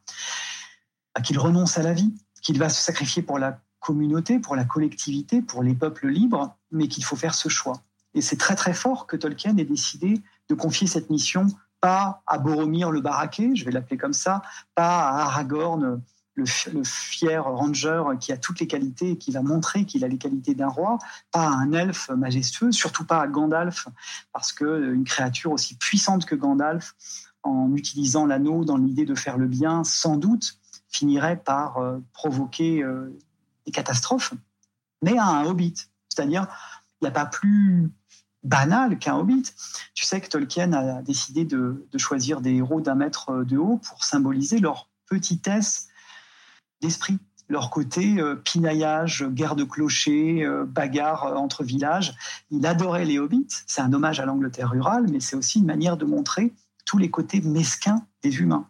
[1.22, 5.42] qu'il renonce à la vie, qu'il va se sacrifier pour la communauté, pour la collectivité,
[5.42, 7.82] pour les peuples libres, mais qu'il faut faire ce choix.
[8.14, 11.46] Et c'est très très fort que Tolkien ait décidé de confier cette mission
[11.80, 14.40] pas à Boromir le Baraquet, je vais l'appeler comme ça,
[14.74, 16.00] pas à Aragorn
[16.34, 16.44] le,
[16.84, 20.54] fier ranger qui a toutes les qualités et qui va montrer qu'il a les qualités
[20.54, 20.98] d'un roi,
[21.30, 23.86] pas un elfe majestueux, surtout pas à Gandalf,
[24.32, 26.94] parce que une créature aussi puissante que Gandalf,
[27.42, 30.58] en utilisant l'anneau dans l'idée de faire le bien, sans doute
[30.94, 33.16] finirait par euh, provoquer euh,
[33.66, 34.34] des catastrophes,
[35.02, 35.74] mais à un hobbit.
[36.08, 36.46] C'est-à-dire,
[37.00, 37.90] il n'y a pas plus
[38.44, 39.42] banal qu'un hobbit.
[39.94, 44.04] Tu sais que Tolkien a décidé de, choisir des héros d'un mètre de haut pour
[44.04, 45.88] symboliser leur petitesse
[46.80, 47.18] d'esprit,
[47.48, 52.14] leur côté euh, pinaillage, guerre de clochers, bagarre entre villages.
[52.50, 55.96] Il adorait les hobbits, c'est un hommage à l'Angleterre rurale, mais c'est aussi une manière
[55.96, 58.68] de montrer tous les côtés mesquins des humains.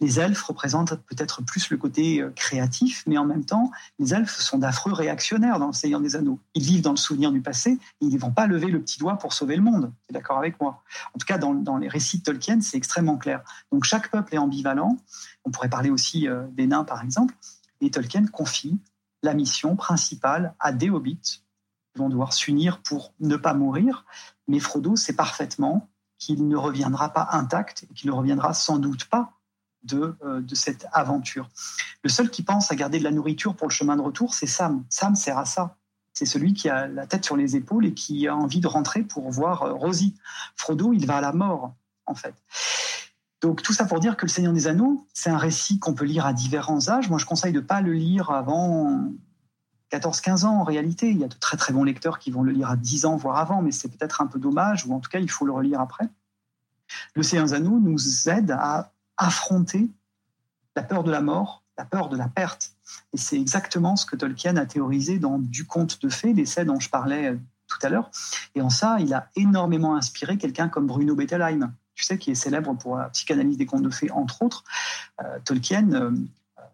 [0.00, 4.58] Les elfes représentent peut-être plus le côté créatif, mais en même temps, les elfes sont
[4.58, 6.38] d'affreux réactionnaires dans le Seigneur des Anneaux.
[6.54, 9.16] Ils vivent dans le souvenir du passé, ils ne vont pas lever le petit doigt
[9.16, 9.92] pour sauver le monde.
[10.06, 10.82] Tu es d'accord avec moi?
[11.14, 13.42] En tout cas, dans, les récits de Tolkien, c'est extrêmement clair.
[13.72, 14.96] Donc chaque peuple est ambivalent.
[15.44, 17.34] On pourrait parler aussi des nains, par exemple
[17.84, 18.80] et Tolkien confie
[19.22, 21.42] la mission principale à des hobbits.
[21.94, 24.04] Ils vont devoir s'unir pour ne pas mourir,
[24.48, 25.88] mais Frodo sait parfaitement
[26.18, 29.33] qu'il ne reviendra pas intact et qu'il ne reviendra sans doute pas
[29.84, 31.48] de, euh, de cette aventure.
[32.02, 34.46] Le seul qui pense à garder de la nourriture pour le chemin de retour, c'est
[34.46, 34.84] Sam.
[34.88, 35.76] Sam sert à ça.
[36.12, 39.02] C'est celui qui a la tête sur les épaules et qui a envie de rentrer
[39.02, 40.14] pour voir euh, Rosie.
[40.56, 41.74] Frodo, il va à la mort,
[42.06, 42.34] en fait.
[43.42, 46.06] Donc tout ça pour dire que Le Seigneur des Anneaux, c'est un récit qu'on peut
[46.06, 47.10] lire à différents âges.
[47.10, 49.12] Moi, je conseille de ne pas le lire avant
[49.92, 51.10] 14-15 ans en réalité.
[51.10, 53.16] Il y a de très très bons lecteurs qui vont le lire à 10 ans,
[53.16, 55.52] voire avant, mais c'est peut-être un peu dommage, ou en tout cas, il faut le
[55.52, 56.08] relire après.
[57.14, 59.90] Le Seigneur des Anneaux nous aide à affronter
[60.76, 62.72] la peur de la mort, la peur de la perte.
[63.12, 66.80] Et c'est exactement ce que Tolkien a théorisé dans Du conte de fées, l'essai dont
[66.80, 67.36] je parlais
[67.66, 68.10] tout à l'heure.
[68.54, 72.34] Et en ça, il a énormément inspiré quelqu'un comme Bruno Bettelheim tu sais, qui est
[72.34, 74.64] célèbre pour la psychanalyse des contes de fées, entre autres,
[75.22, 76.10] euh, Tolkien euh,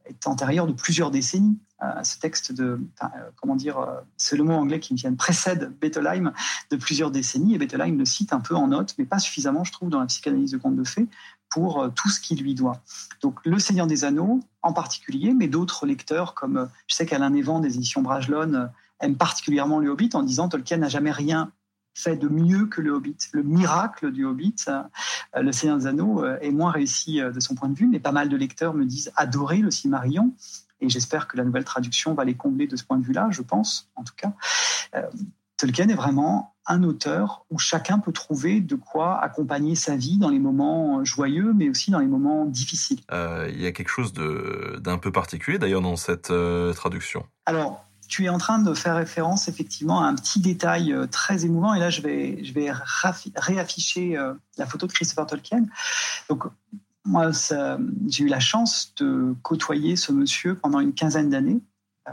[0.07, 1.59] est antérieur de plusieurs décennies.
[1.79, 3.79] à ce texte de, euh, comment dire,
[4.19, 6.33] c'est le mot anglais qui me vient, précède Bettelheim
[6.71, 9.73] de plusieurs décennies, et Bettelheim le cite un peu en note, mais pas suffisamment, je
[9.73, 11.09] trouve, dans la psychanalyse de contes de fées,
[11.51, 12.81] pour tout ce qu'il lui doit.
[13.23, 17.61] Donc, Le Seigneur des Anneaux, en particulier, mais d'autres lecteurs, comme je sais qu'Alain Evans
[17.61, 18.71] des éditions Bragelonne
[19.01, 21.53] aime particulièrement le Hobbit en disant Tolkien n'a jamais rien
[21.95, 23.17] fait de mieux que le Hobbit.
[23.33, 27.41] Le miracle du Hobbit, euh, le Seigneur des Anneaux, euh, est moins réussi euh, de
[27.41, 30.33] son point de vue, mais pas mal de lecteurs me disent adorer le Silmarillion.
[30.81, 33.43] Et j'espère que la nouvelle traduction va les combler de ce point de vue-là, je
[33.43, 34.33] pense, en tout cas.
[35.59, 40.29] Tolkien est vraiment un auteur où chacun peut trouver de quoi accompagner sa vie dans
[40.29, 43.01] les moments joyeux, mais aussi dans les moments difficiles.
[43.11, 46.33] Il y a quelque chose d'un peu particulier d'ailleurs dans cette
[46.75, 47.25] traduction.
[47.47, 51.45] Alors, tu es en train de faire référence effectivement à un petit détail euh, très
[51.45, 51.75] émouvant.
[51.75, 52.71] Et là, je vais, je vais
[53.37, 55.67] réafficher euh, la photo de Christopher Tolkien.
[56.29, 56.45] Donc,
[57.05, 57.31] moi,
[58.09, 61.61] j'ai eu la chance de côtoyer ce monsieur pendant une quinzaine d'années.
[62.09, 62.13] Euh,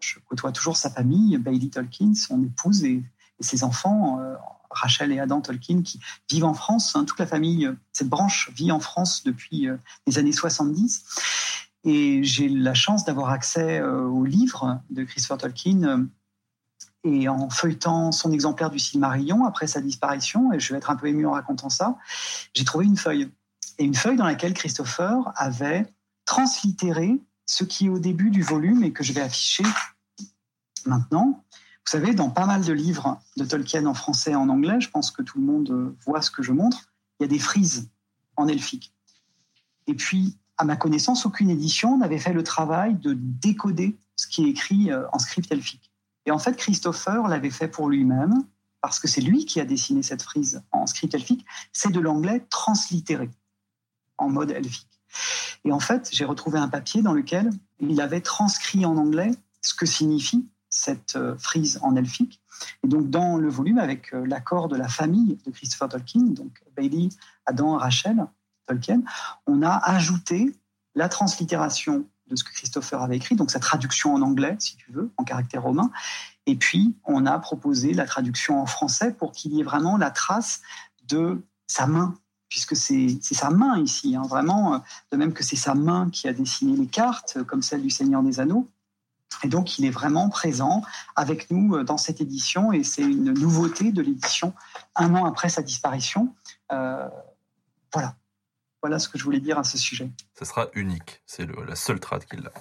[0.00, 3.02] je côtoie toujours sa famille, Bailey Tolkien, son épouse et,
[3.40, 4.18] ses enfants,
[4.70, 6.94] Rachel et Adam Tolkien, qui vivent en France.
[6.94, 7.04] Hein.
[7.04, 9.68] toute la famille, cette branche vit en France depuis
[10.06, 11.04] les années 70.
[11.84, 15.82] Et j'ai la chance d'avoir accès euh, au livre de Christopher Tolkien.
[15.82, 16.04] Euh,
[17.04, 20.96] et en feuilletant son exemplaire du Silmarillion après sa disparition, et je vais être un
[20.96, 21.96] peu ému en racontant ça,
[22.54, 23.30] j'ai trouvé une feuille.
[23.78, 25.86] Et une feuille dans laquelle Christopher avait
[26.24, 29.62] translittéré ce qui est au début du volume et que je vais afficher
[30.84, 31.44] maintenant.
[31.88, 34.90] Vous savez, dans pas mal de livres de Tolkien en français et en anglais, je
[34.90, 37.88] pense que tout le monde voit ce que je montre, il y a des frises
[38.36, 38.92] en elfique.
[39.86, 44.44] Et puis, à ma connaissance, aucune édition n'avait fait le travail de décoder ce qui
[44.44, 45.90] est écrit euh, en script elfique.
[46.26, 48.34] Et en fait, Christopher l'avait fait pour lui-même,
[48.82, 51.46] parce que c'est lui qui a dessiné cette frise en script elfique.
[51.72, 53.30] C'est de l'anglais translittéré,
[54.18, 55.00] en mode elfique.
[55.64, 57.48] Et en fait, j'ai retrouvé un papier dans lequel
[57.80, 59.30] il avait transcrit en anglais
[59.62, 60.46] ce que signifie
[60.78, 62.40] cette euh, frise en elfique.
[62.84, 66.62] Et donc, dans le volume, avec euh, l'accord de la famille de Christopher Tolkien, donc
[66.76, 67.08] Bailey,
[67.46, 68.26] Adam, Rachel,
[68.66, 69.02] Tolkien,
[69.46, 70.54] on a ajouté
[70.94, 74.92] la translittération de ce que Christopher avait écrit, donc sa traduction en anglais, si tu
[74.92, 75.90] veux, en caractère romain.
[76.46, 80.10] Et puis, on a proposé la traduction en français pour qu'il y ait vraiment la
[80.10, 80.60] trace
[81.06, 82.14] de sa main,
[82.48, 86.32] puisque c'est sa main ici, hein, vraiment, de même que c'est sa main qui a
[86.32, 88.68] dessiné les cartes, comme celle du Seigneur des Anneaux.
[89.44, 90.82] Et donc, il est vraiment présent
[91.14, 94.52] avec nous dans cette édition, et c'est une nouveauté de l'édition
[94.96, 96.34] un an après sa disparition.
[96.72, 97.08] Euh,
[97.92, 98.14] voilà.
[98.80, 100.08] Voilà ce que je voulais dire à ce sujet.
[100.38, 102.52] Ce sera unique, c'est la seule trad qu'il a.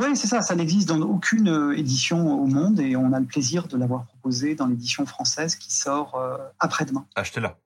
[0.00, 3.26] Oui, c'est ça, ça n'existe dans aucune euh, édition au monde et on a le
[3.26, 7.04] plaisir de l'avoir proposé dans l'édition française qui sort euh, après-demain.
[7.16, 7.58] Achetez-la.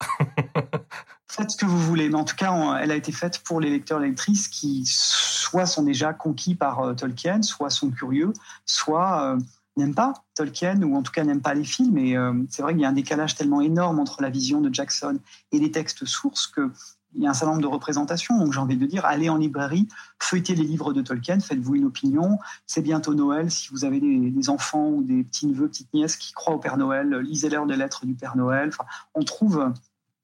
[1.28, 3.70] Faites ce que vous voulez, mais en tout cas, elle a été faite pour les
[3.70, 8.32] lecteurs et lectrices qui soit sont déjà conquis par Tolkien, soit sont curieux,
[8.64, 9.36] soit
[9.76, 11.98] n'aiment pas Tolkien ou en tout cas n'aiment pas les films.
[11.98, 12.16] Et
[12.48, 15.20] c'est vrai qu'il y a un décalage tellement énorme entre la vision de Jackson
[15.52, 16.72] et les textes sources que
[17.14, 18.38] il y a un certain nombre de représentations.
[18.38, 19.88] Donc j'ai envie de dire, allez en librairie,
[20.20, 22.38] feuilletez les livres de Tolkien, faites-vous une opinion.
[22.66, 23.50] C'est bientôt Noël.
[23.50, 27.66] Si vous avez des, enfants ou des petits-neveux, petites-nièces qui croient au Père Noël, lisez-leur
[27.66, 28.68] des lettres du Père Noël.
[28.68, 28.84] Enfin,
[29.14, 29.72] on trouve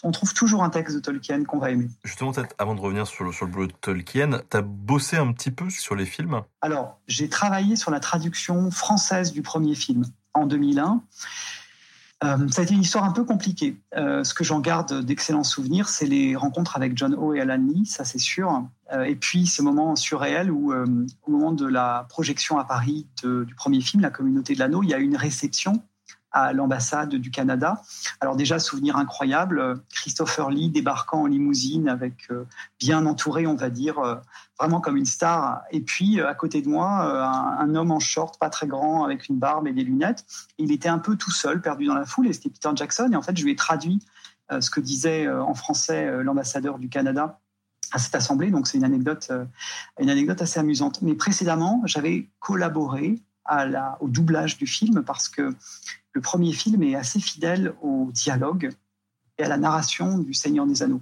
[0.04, 1.88] on trouve toujours un texte de Tolkien qu'on va aimer.
[2.04, 5.32] Justement, avant de revenir sur le, sur le boulot de Tolkien, tu as bossé un
[5.32, 6.42] petit peu sur les films?
[6.60, 11.02] Alors, j'ai travaillé sur la traduction française du premier film en 2001.
[12.22, 13.76] Euh, ça a été une histoire un peu compliquée.
[13.96, 17.56] Euh, ce que j'en garde d'excellents souvenirs, c'est les rencontres avec John O et Alan
[17.56, 18.62] Lee, ça c'est sûr.
[18.92, 23.54] Euh, et puis ce moment surréel où, au moment de la projection à Paris du
[23.54, 25.82] premier film, La communauté de l'anneau, il y a une réception
[26.34, 27.80] à l'ambassade du Canada.
[28.20, 32.28] Alors déjà, souvenir incroyable, Christopher Lee débarquant en limousine avec
[32.80, 34.20] bien entouré, on va dire,
[34.58, 35.62] vraiment comme une star.
[35.70, 36.88] Et puis à côté de moi,
[37.60, 40.26] un, homme en short, pas très grand, avec une barbe et des lunettes.
[40.58, 43.08] Il était un peu tout seul, perdu dans la foule, et c'était Peter Jackson.
[43.12, 44.04] Et en fait, je lui ai traduit
[44.60, 47.38] ce que disait en français l'ambassadeur du Canada
[47.92, 48.50] à cette assemblée.
[48.50, 49.30] Donc c'est une anecdote,
[50.00, 51.00] une anecdote assez amusante.
[51.00, 53.20] Mais précédemment, j'avais collaboré
[54.00, 55.54] au doublage du film parce que
[56.14, 58.70] le premier film est assez fidèle au dialogue
[59.36, 61.00] et à la narration du Seigneur des Anneaux.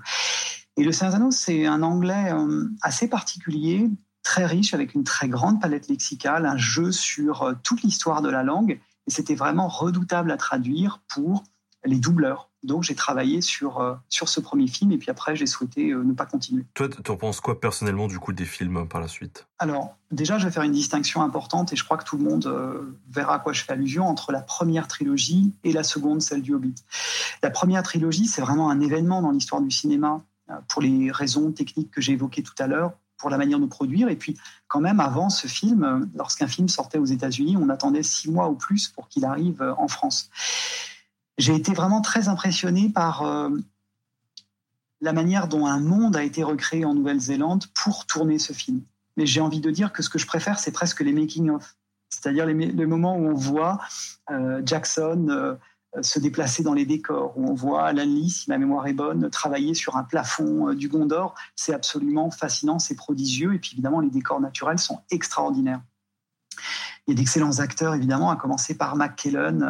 [0.77, 3.91] Et le Seigneur des Anneaux, c'est un anglais euh, assez particulier,
[4.23, 8.31] très riche, avec une très grande palette lexicale, un jeu sur euh, toute l'histoire de
[8.31, 8.81] la langue.
[9.07, 11.45] Et c'était vraiment redoutable à traduire pour
[11.85, 12.51] les doubleurs.
[12.63, 16.05] Donc j'ai travaillé sur, euh, sur ce premier film et puis après j'ai souhaité euh,
[16.05, 16.65] ne pas continuer.
[16.75, 19.47] Toi, tu en penses quoi personnellement du coup des films euh, par la suite?
[19.59, 22.49] Alors déjà je vais faire une distinction importante et je crois que tout le monde
[23.11, 26.55] verra à quoi je fais allusion entre la première trilogie et la seconde, celle du
[26.55, 26.75] Hobbit.
[27.43, 30.23] La première trilogie c'est vraiment un événement dans l'histoire du cinéma
[30.69, 34.09] pour les raisons techniques que j'ai évoquées tout à l'heure pour la manière de produire.
[34.09, 34.37] Et puis,
[34.67, 38.57] quand même, avant ce film, lorsqu'un film sortait aux États-Unis, on attendait six mois ou
[38.57, 40.29] plus pour qu'il arrive en France
[41.39, 43.51] j'ai été vraiment très impressionné par euh,
[45.01, 48.83] la manière dont un monde a été recréé en Nouvelle-Zélande pour tourner ce film.
[49.16, 51.76] Mais j'ai envie de dire que ce que je préfère, c'est presque les making-of,
[52.09, 53.78] c'est-à-dire les, moments où on voit
[54.30, 55.55] euh, Jackson euh,
[56.03, 59.28] se déplacer dans les décors, où on voit Alan Lee, si ma mémoire est bonne,
[59.28, 61.35] travailler sur un plafond du Gondor.
[61.57, 65.83] C'est absolument fascinant, c'est prodigieux, et puis évidemment, les décors naturels sont extraordinaires.
[67.07, 69.62] Il y a d'excellents acteurs, évidemment, à commencer par McKellen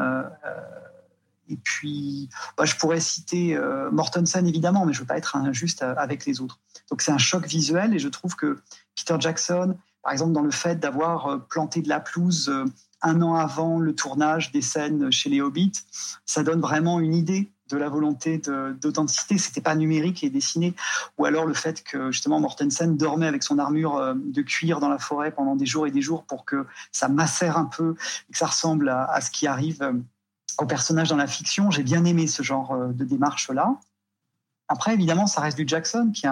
[1.53, 5.37] et puis, bah, je pourrais citer euh, Mortensen évidemment, mais je ne veux pas être
[5.37, 6.59] injuste euh, avec les autres.
[6.91, 8.59] Donc c'est un choc visuel et je trouve que
[8.97, 12.51] Peter Jackson, par exemple, dans le fait d'avoir euh, planté de la pelouse
[13.03, 15.73] un an avant le tournage des scènes chez les Hobbits,
[16.25, 19.39] ça donne vraiment une idée de la volonté d'authenticité.
[19.39, 20.75] C'était pas numérique et dessiné.
[21.19, 24.99] Ou alors le fait que justement Mortensen dormait avec son armure de cuir dans la
[24.99, 27.97] forêt pendant des jours et des jours pour que ça macère un peu
[28.29, 29.83] et que ça ressemble à, à ce qui arrive
[30.59, 31.71] au personnage dans la fiction.
[31.71, 33.79] J'ai bien aimé ce genre euh, de démarche-là.
[34.69, 36.31] Après, évidemment, ça reste du Jackson, qui est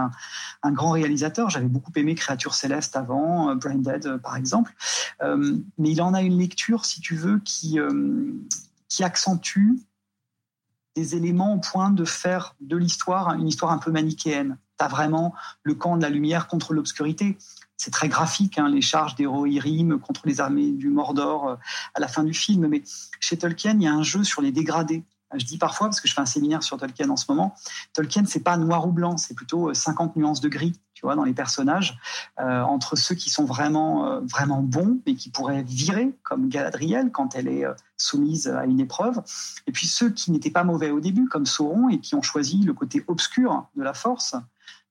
[0.63, 1.51] un, grand réalisateur.
[1.51, 4.75] J'avais beaucoup aimé Créature céleste avant, euh, Brain Dead, euh, par exemple.
[5.21, 7.79] mais il en a une lecture, si tu veux, qui
[9.01, 9.77] accentue
[11.01, 14.59] des éléments au point de faire de l'histoire une histoire un peu manichéenne.
[14.79, 17.39] Tu as vraiment le camp de la lumière contre l'obscurité
[17.81, 19.25] c'est très graphique, hein, les charges des
[20.03, 21.57] contre les armées du Mordor euh,
[21.95, 22.67] à la fin du film.
[22.69, 22.83] Mais
[23.21, 25.03] chez Tolkien, il y a un jeu sur les dégradés.
[25.35, 27.55] Je dis parfois, parce que je fais un séminaire sur Tolkien en ce moment,
[27.95, 31.15] Tolkien, c'est pas noir ou blanc, c'est plutôt 50 euh, nuances de gris, tu vois,
[31.17, 31.99] dans les personnages,
[32.41, 37.35] euh, entre ceux qui sont vraiment, vraiment bons et qui pourraient virer, comme Galadriel quand
[37.35, 37.65] elle est
[38.01, 39.23] soumise à une épreuve,
[39.67, 42.63] et puis ceux qui n'étaient pas mauvais au début, comme Sauron, et qui ont choisi
[42.63, 44.35] le côté obscur de la force,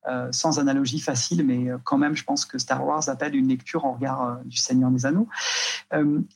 [0.07, 3.49] euh, sans analogie facile, mais euh, quand même, je pense que Star Wars appelle une
[3.49, 5.27] lecture en regard euh, du Seigneur des Anneaux.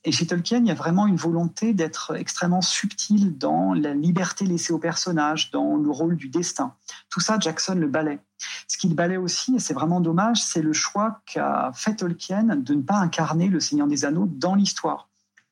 [0.03, 4.45] et chez Tolkien, il y a vraiment une volonté d'être extrêmement subtil dans la liberté
[4.45, 6.73] laissée au personnage, dans le rôle du destin.
[7.09, 8.19] Tout ça, Jackson le balait.
[8.67, 12.73] Ce qu'il balait aussi, et c'est vraiment dommage, c'est le choix qu'a fait Tolkien de
[12.73, 15.07] ne pas incarner le Seigneur des Anneaux dans l'histoire.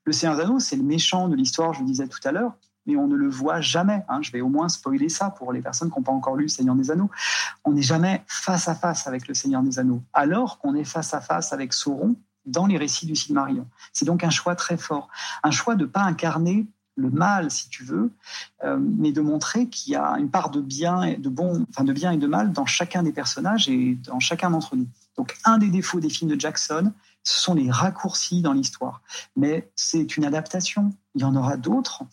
[0.06, 2.54] Le Seigneur des Anneaux, c'est le méchant de l'histoire, je le disais tout à l'heure,
[2.86, 4.04] mais on ne le voit jamais.
[4.10, 4.22] Hein.
[4.22, 6.49] Je vais au moins spoiler ça pour les personnes qui n'ont pas encore lu Le
[6.49, 7.12] Seigneur des Anneaux.
[7.64, 11.14] On n'est jamais face à face avec le Seigneur des Anneaux, alors qu'on est face
[11.14, 13.68] à face avec Sauron dans les récits du Silmarillion.
[13.93, 15.10] C'est donc un choix très fort,
[15.43, 18.12] un choix de ne pas incarner le mal, si tu veux,
[18.64, 21.84] euh, mais de montrer qu'il y a une part de bien et de bon, enfin
[21.84, 24.88] de bien et de mal dans chacun des personnages et dans chacun d'entre nous.
[25.18, 26.91] Donc un des défauts des films de Jackson,
[27.24, 29.01] ce sont les raccourcis dans l'histoire.
[29.36, 30.93] Mais c'est une adaptation.
[31.15, 32.03] Il y en aura d'autres.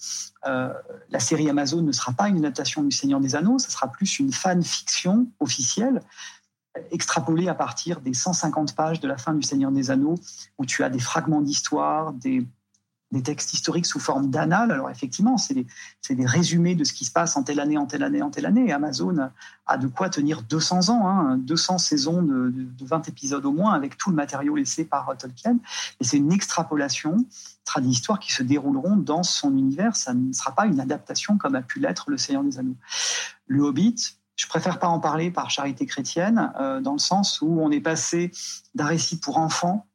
[0.47, 0.73] Euh,
[1.11, 4.19] la série Amazon ne sera pas une adaptation du Seigneur des Anneaux, ce sera plus
[4.19, 6.03] une fan-fiction officielle.
[6.91, 10.15] extrapolé à partir des 150 pages de la fin du Seigneur des Anneaux,
[10.59, 12.47] où tu as des fragments d'histoire, des,
[13.11, 14.71] des textes historiques sous forme d'annales.
[14.71, 15.67] Alors effectivement, c'est des,
[16.11, 18.47] des, résumés de ce qui se passe en telle année, en telle année, en telle
[18.47, 18.73] année.
[18.73, 19.31] Amazon
[19.67, 23.73] a de quoi tenir 200 ans, hein, 200 saisons de, de, 20 épisodes au moins,
[23.73, 25.59] avec tout le matériau laissé par Tolkien.
[26.01, 27.25] Et c'est une extrapolation,
[27.65, 29.97] ce des histoires qui se dérouleront dans son univers.
[29.97, 32.77] Ça ne sera pas une adaptation comme a pu l'être Le Seigneur des Anneaux.
[33.47, 37.61] Le Hobbit, je préfère pas en parler par charité chrétienne, euh, dans le sens où
[37.61, 38.31] on est passé
[38.75, 39.87] d'un récit pour enfants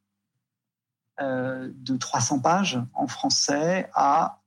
[1.21, 4.41] euh, de 300 pages en français à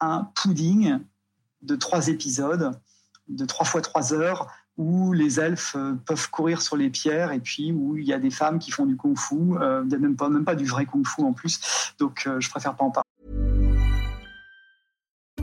[0.00, 0.98] un pudding
[1.62, 2.78] de trois épisodes
[3.28, 7.38] de trois fois trois heures où les elfes euh, peuvent courir sur les pierres et
[7.38, 10.44] puis où il y a des femmes qui font du kung-fu, euh, même, pas, même
[10.44, 11.60] pas du vrai kung-fu en plus.
[11.98, 13.08] Donc euh, je préfère pas en parler.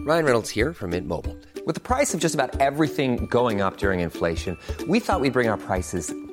[0.05, 1.37] Ryan Reynolds here from Mint Mobile.
[1.65, 5.47] With the price of just about everything going up during inflation, we thought we'd bring
[5.47, 6.11] our prices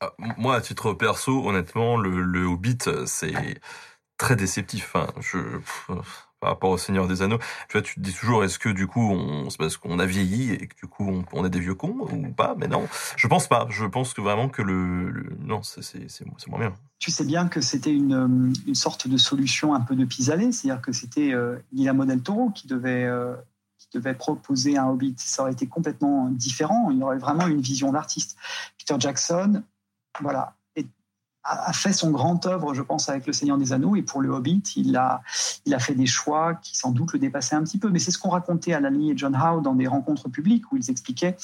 [0.00, 3.60] Ah, moi à titre perso, honnêtement, le, le Hobbit c'est
[4.16, 4.92] très déceptif.
[4.94, 5.38] Enfin, je,
[6.40, 8.86] par rapport au Seigneur des Anneaux, tu vois, tu te dis toujours, est-ce que du
[8.86, 11.58] coup, on, c'est parce qu'on a vieilli et que du coup, on, on est des
[11.58, 12.54] vieux cons ou pas?
[12.58, 13.66] Mais non, je pense pas.
[13.70, 16.74] Je pense que vraiment que le, non, c'est, c'est, c'est, moins bien.
[16.98, 20.82] Tu sais bien que c'était une, une sorte de solution un peu de pis-aller, c'est-à-dire
[20.82, 23.34] que c'était euh, Guillermo del Toro qui devait euh,
[23.94, 25.14] devait proposer un Hobbit.
[25.18, 26.90] Ça aurait été complètement différent.
[26.90, 28.36] Il aurait vraiment une vision d'artiste.
[28.78, 29.62] Peter Jackson,
[30.20, 30.56] voilà,
[31.44, 33.96] a, fait son grand œuvre, je pense, avec Le Seigneur des Anneaux.
[33.96, 35.22] Et pour le Hobbit, il a,
[35.66, 37.90] il a fait des choix qui sans doute le dépassaient un petit peu.
[37.90, 40.76] Mais c'est ce qu'on racontait à Lani et John Howe dans des rencontres publiques où
[40.76, 41.36] ils expliquaient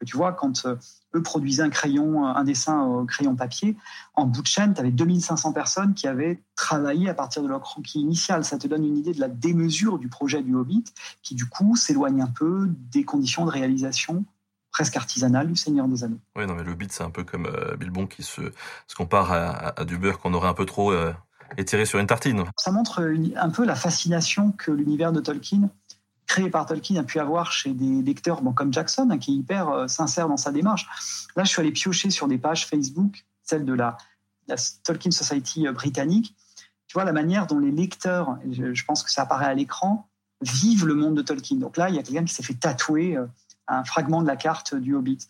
[0.00, 0.76] que, tu vois, quand euh,
[1.14, 3.76] eux produisaient un crayon, un dessin au crayon papier,
[4.14, 7.60] en bout de chaîne, tu avais 2500 personnes qui avaient travaillé à partir de leur
[7.60, 8.44] croquis initial.
[8.44, 10.84] Ça te donne une idée de la démesure du projet du Hobbit,
[11.22, 14.24] qui du coup s'éloigne un peu des conditions de réalisation
[14.72, 16.18] presque artisanal du Seigneur des Anneaux.
[16.34, 18.40] Oui, non, mais le beat, c'est un peu comme euh, Bilbon qui se,
[18.86, 21.12] se compare à, du beurre qu'on aurait un peu trop euh,
[21.58, 22.44] étiré sur une tartine.
[22.56, 23.06] Ça montre
[23.36, 25.70] un peu la fascination que l'univers de Tolkien,
[26.26, 29.36] créé par Tolkien, a pu avoir chez des lecteurs bon, comme Jackson, hein, qui est
[29.36, 30.88] hyper euh, sincère dans sa démarche.
[31.36, 33.98] Là, je suis allé piocher sur des pages Facebook, celle de la,
[34.48, 36.34] la Tolkien Society britannique.
[36.86, 40.08] Tu vois la manière dont les lecteurs, je, je pense que ça apparaît à l'écran,
[40.40, 41.58] vivent le monde de Tolkien.
[41.58, 43.18] Donc là, il y a quelqu'un qui s'est fait tatouer
[43.68, 45.26] un fragment de la carte du Hobbit.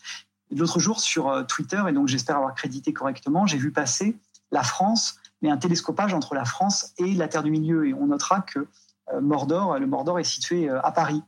[0.51, 4.17] L'autre jour, sur euh, Twitter, et donc j'espère avoir crédité correctement, j'ai vu passer
[4.51, 7.87] la France, mais un télescopage entre la France et la Terre du Milieu.
[7.87, 8.67] Et on notera que
[9.11, 11.23] euh, Mordor, le Mordor est situé euh, à Paris.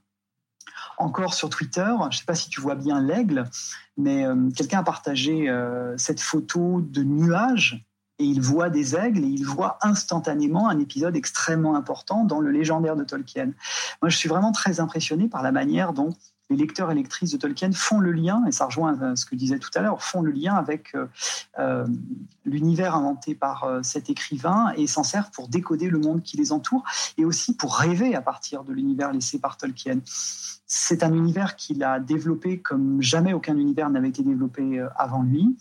[0.98, 3.50] Encore sur Twitter, je ne sais pas si tu vois bien l'aigle,
[3.98, 4.26] mais
[4.56, 5.54] quelqu'un a partagé
[5.98, 7.86] cette photo de nuages
[8.18, 12.50] et il voit des aigles et il voit instantanément un épisode extrêmement important dans le
[12.50, 13.52] légendaire de Tolkien.
[14.02, 16.16] Moi, je suis vraiment très impressionné par la manière dont
[16.50, 19.32] les lecteurs et lectrices de Tolkien font le lien, et ça rejoint euh, ce que
[19.32, 21.08] je disais tout à l'heure, font le lien avec euh,
[21.60, 21.88] euh,
[22.46, 26.84] l'univers inventé par cet écrivain et s'en servent pour décoder le monde qui les entoure
[27.18, 30.00] et aussi pour rêver à partir de l'univers laissé par Tolkien.
[30.68, 35.58] C'est un univers qu'il a développé comme jamais aucun univers n'avait été développé avant lui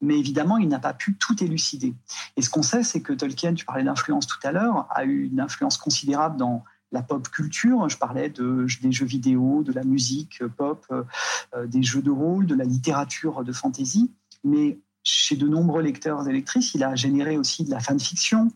[0.00, 1.94] mais évidemment, il n'a pas pu tout élucider.
[2.36, 5.24] Et ce qu'on sait, c'est que Tolkien, tu parlais d'influence tout à l'heure, a eu
[5.24, 6.62] une influence considérable dans
[6.92, 7.88] la pop culture.
[7.88, 12.46] Je parlais de, des jeux vidéo, de la musique pop, euh, des jeux de rôle,
[12.46, 14.12] de la littérature de fantasy.
[14.44, 18.50] Mais chez de nombreux lecteurs et lectrices, il a généré aussi de la fanfiction,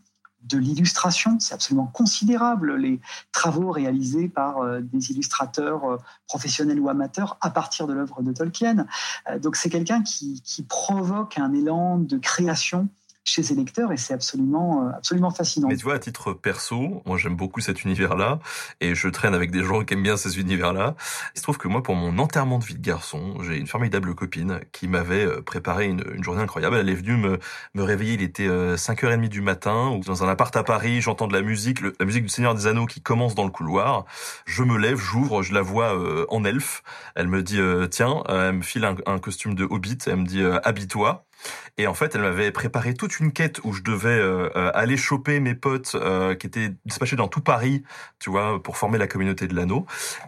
[0.44, 1.38] de l'illustration.
[1.40, 3.00] C'est absolument considérable les
[3.32, 8.32] travaux réalisés par euh, des illustrateurs euh, professionnels ou amateurs à partir de l'œuvre de
[8.32, 8.86] Tolkien.
[9.42, 12.88] donc c'est quelqu'un qui, provoque un élan de création
[13.28, 15.68] chez ses lecteurs et c'est absolument, euh, absolument fascinant.
[15.68, 18.38] Mais tu vois, à titre perso, moi j'aime beaucoup cet univers-là
[18.80, 20.94] et je traîne avec des gens qui aiment bien ces univers-là.
[21.34, 24.14] Il se trouve que moi, pour mon enterrement de vie de garçon, j'ai une formidable
[24.14, 26.76] copine qui m'avait euh, préparé une, journée incroyable.
[26.76, 27.38] Elle est venue me,
[27.74, 31.34] me réveiller, il était 5h30 euh, du matin, dans un appart à Paris, j'entends de
[31.34, 34.04] la musique, la musique du Seigneur des Anneaux qui commence dans le couloir.
[34.46, 35.94] Je me lève, j'ouvre, je la vois
[36.30, 36.82] en elfe.
[37.14, 37.60] Elle me dit,
[37.90, 41.27] tiens, elle me file un, costume de hobbit, elle me dit, habille-toi.
[41.76, 44.97] Et en fait, elle m'avait préparé toute une quête où je devais euh, euh, aller
[44.97, 47.84] choper mes potes euh, qui étaient dispatchés dans tout Paris,
[48.18, 49.86] tu vois, pour former la communauté de l'anneau.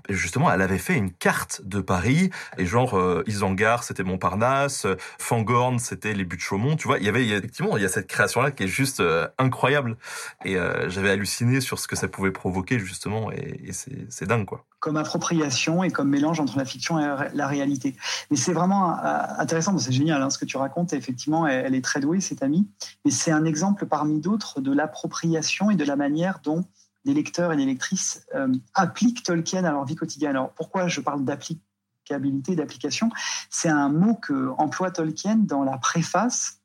[0.08, 4.84] Et justement, elle avait fait une carte de Paris, et genre euh, Isengard, c'était Montparnasse,
[4.84, 6.98] euh, Fangorn, c'était les buts de Chaumont, tu vois.
[6.98, 9.96] Il y avait effectivement, il y a cette création-là qui est juste euh, incroyable.
[10.44, 10.56] Et
[10.88, 14.64] j'avais halluciné sur ce que ça pouvait provoquer justement, et, et c'est dingue quoi.
[14.80, 17.96] Comme appropriation et comme mélange entre la fiction et la- réalité.
[18.30, 20.92] Mais c'est vraiment euh, intéressant, c'est génial hein, ce que tu racontes.
[20.94, 22.66] Effectivement, elle est très douée, cette amie.
[23.04, 26.64] Mais c'est un exemple parmi d'autres de l'appropriation et de la manière dont
[27.04, 30.30] des lecteurs et des lectrices euh, appliquent Tolkien à leur vie quotidienne.
[30.30, 33.10] Alors pourquoi je parle d'applicabilité, d'application?
[33.48, 36.60] C'est un mot que emploie Tolkien dans la préface.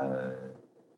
[0.00, 0.43] euh,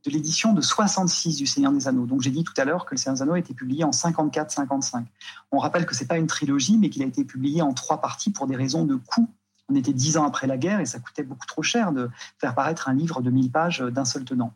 [0.07, 2.07] de l'édition de 66 du Seigneur des Anneaux.
[2.07, 3.91] Donc j'ai dit tout à l'heure que le Seigneur des Anneaux a été publié en
[3.91, 5.05] 54-55.
[5.51, 8.31] On rappelle que c'est pas une trilogie, mais qu'il a été publié en trois parties
[8.31, 9.29] pour des raisons de coût.
[9.69, 12.55] On était dix ans après la guerre et ça coûtait beaucoup trop cher de faire
[12.55, 14.55] paraître un livre de 1000 pages d'un seul tenant.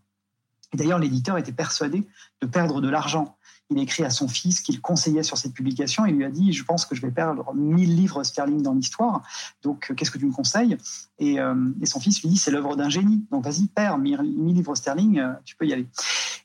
[0.73, 2.07] D'ailleurs, l'éditeur était persuadé
[2.41, 3.37] de perdre de l'argent.
[3.71, 6.05] Il écrit à son fils qu'il conseillait sur cette publication.
[6.05, 9.23] Il lui a dit Je pense que je vais perdre 1000 livres sterling dans l'histoire.
[9.63, 10.77] Donc, euh, qu'est-ce que tu me conseilles?
[11.19, 13.25] Et, euh, et son fils lui dit C'est l'œuvre d'un génie.
[13.31, 14.21] Donc, vas-y, perds 1000
[14.55, 15.89] livres sterling, euh, tu peux y aller.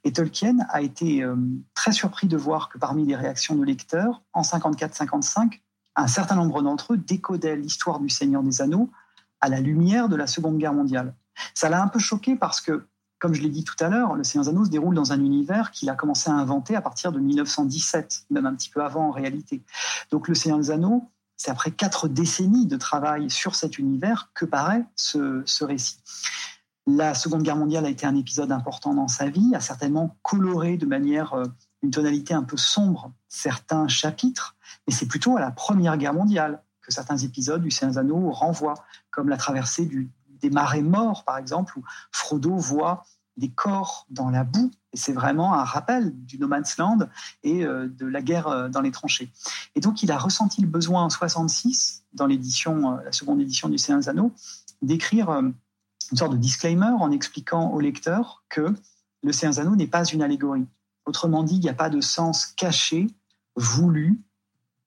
[0.03, 1.25] Et Tolkien a été
[1.73, 5.61] très surpris de voir que parmi les réactions de lecteurs, en 54-55,
[5.95, 8.91] un certain nombre d'entre eux décodaient l'histoire du Seigneur des Anneaux
[9.41, 11.15] à la lumière de la Seconde Guerre mondiale.
[11.53, 12.87] Ça l'a un peu choqué parce que,
[13.25, 15.71] comme je l'ai dit tout à l'heure, le Seigneur Anneaux se déroule dans un univers
[15.71, 19.09] qu'il a commencé à inventer à partir de 1917, même un petit peu avant en
[19.09, 19.63] réalité.
[20.11, 24.85] Donc le Seigneur Anneaux, c'est après quatre décennies de travail sur cet univers que paraît
[24.95, 25.97] ce, récit.
[26.85, 30.77] La Seconde Guerre mondiale a été un épisode important dans sa vie, a certainement coloré
[30.77, 31.45] de manière, euh,
[31.81, 34.55] une tonalité un peu sombre certains chapitres,
[34.87, 39.29] mais c'est plutôt à la Première Guerre mondiale que certains épisodes du Anneaux renvoient, comme
[39.29, 39.89] la traversée
[40.41, 43.03] des marais morts, par exemple, où Frodo voit
[43.37, 46.99] des corps dans la boue, et c'est vraiment un rappel du No Man's Land
[47.43, 49.31] et euh, de la guerre euh, dans les tranchées.
[49.75, 53.67] Et donc il a ressenti le besoin en 66, dans l'édition, euh, la seconde édition
[53.67, 54.31] du Seigneur Anneaux,
[54.81, 55.53] d'écrire une
[56.17, 58.73] sorte de disclaimer en expliquant au lecteur que
[59.23, 60.67] le Seigneur Anneaux n'est pas une allégorie.
[61.05, 63.07] Autrement dit, il n'y a pas de sens caché,
[63.55, 64.21] voulu,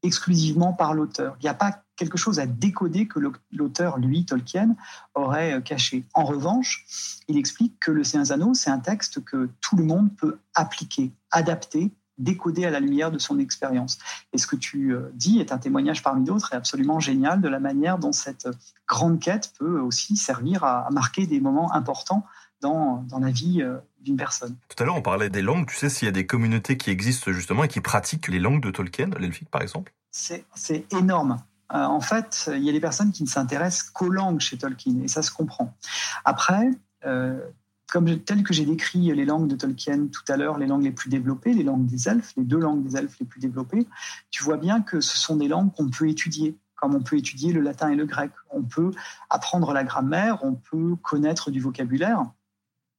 [0.03, 1.37] exclusivement par l'auteur.
[1.41, 3.19] Il n'y a pas quelque chose à décoder que
[3.53, 4.77] l'auteur, lui, Tolkien,
[5.15, 6.05] aurait euh, caché.
[6.15, 6.87] En revanche,
[7.29, 11.93] il explique que le Anneaux, c'est un texte que tout le monde peut appliquer, adapter,
[12.17, 13.99] décoder à la lumière de son expérience.
[14.33, 17.49] Et ce que tu euh, dis est un témoignage parmi d'autres et absolument génial de
[17.49, 18.49] la manière dont cette
[18.87, 22.25] grande quête peut aussi servir à marquer des moments importants
[22.61, 24.57] dans, dans la vie euh, d'une personne.
[24.69, 25.67] Tout à l'heure, on parlait des langues.
[25.67, 28.63] Tu sais s'il y a des communautés qui existent justement et qui pratiquent les langues
[28.63, 29.93] de Tolkien, l'elfique par exemple?
[30.11, 31.39] C'est énorme.
[31.73, 35.01] Euh, en fait, il y a des personnes qui ne s'intéressent qu'aux langues chez Tolkien,
[35.03, 35.75] et ça se comprend.
[36.25, 36.71] Après,
[37.05, 37.39] euh,
[37.89, 40.93] comme tel que j'ai décrit les langues de Tolkien tout à l'heure, les langues les
[40.93, 43.87] plus développées, les langues des elfes, les deux langues des elfes les plus développées,
[44.31, 47.53] tu vois bien que ce sont des langues qu'on peut étudier, comme on peut étudier
[47.53, 48.31] le latin et le grec.
[48.51, 48.91] On peut
[49.31, 52.25] apprendre la grammaire, on peut connaître du vocabulaire,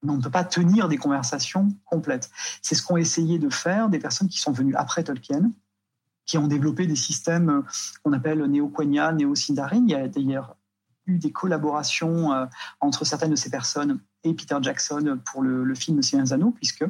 [0.01, 2.29] mais on ne peut pas tenir des conversations complètes.
[2.61, 5.51] C'est ce qu'ont essayé de faire des personnes qui sont venues après Tolkien,
[6.29, 7.63] qui ont développé des systèmes
[8.03, 9.83] qu'on appelle néo-Quenya, néo-Sindarin.
[9.87, 10.55] Il y a d'ailleurs
[11.07, 12.45] eu des collaborations euh,
[12.81, 16.51] entre certaines de ces personnes et Peter Jackson pour le, film Le Seigneur des Anneaux,
[16.51, 16.85] puisque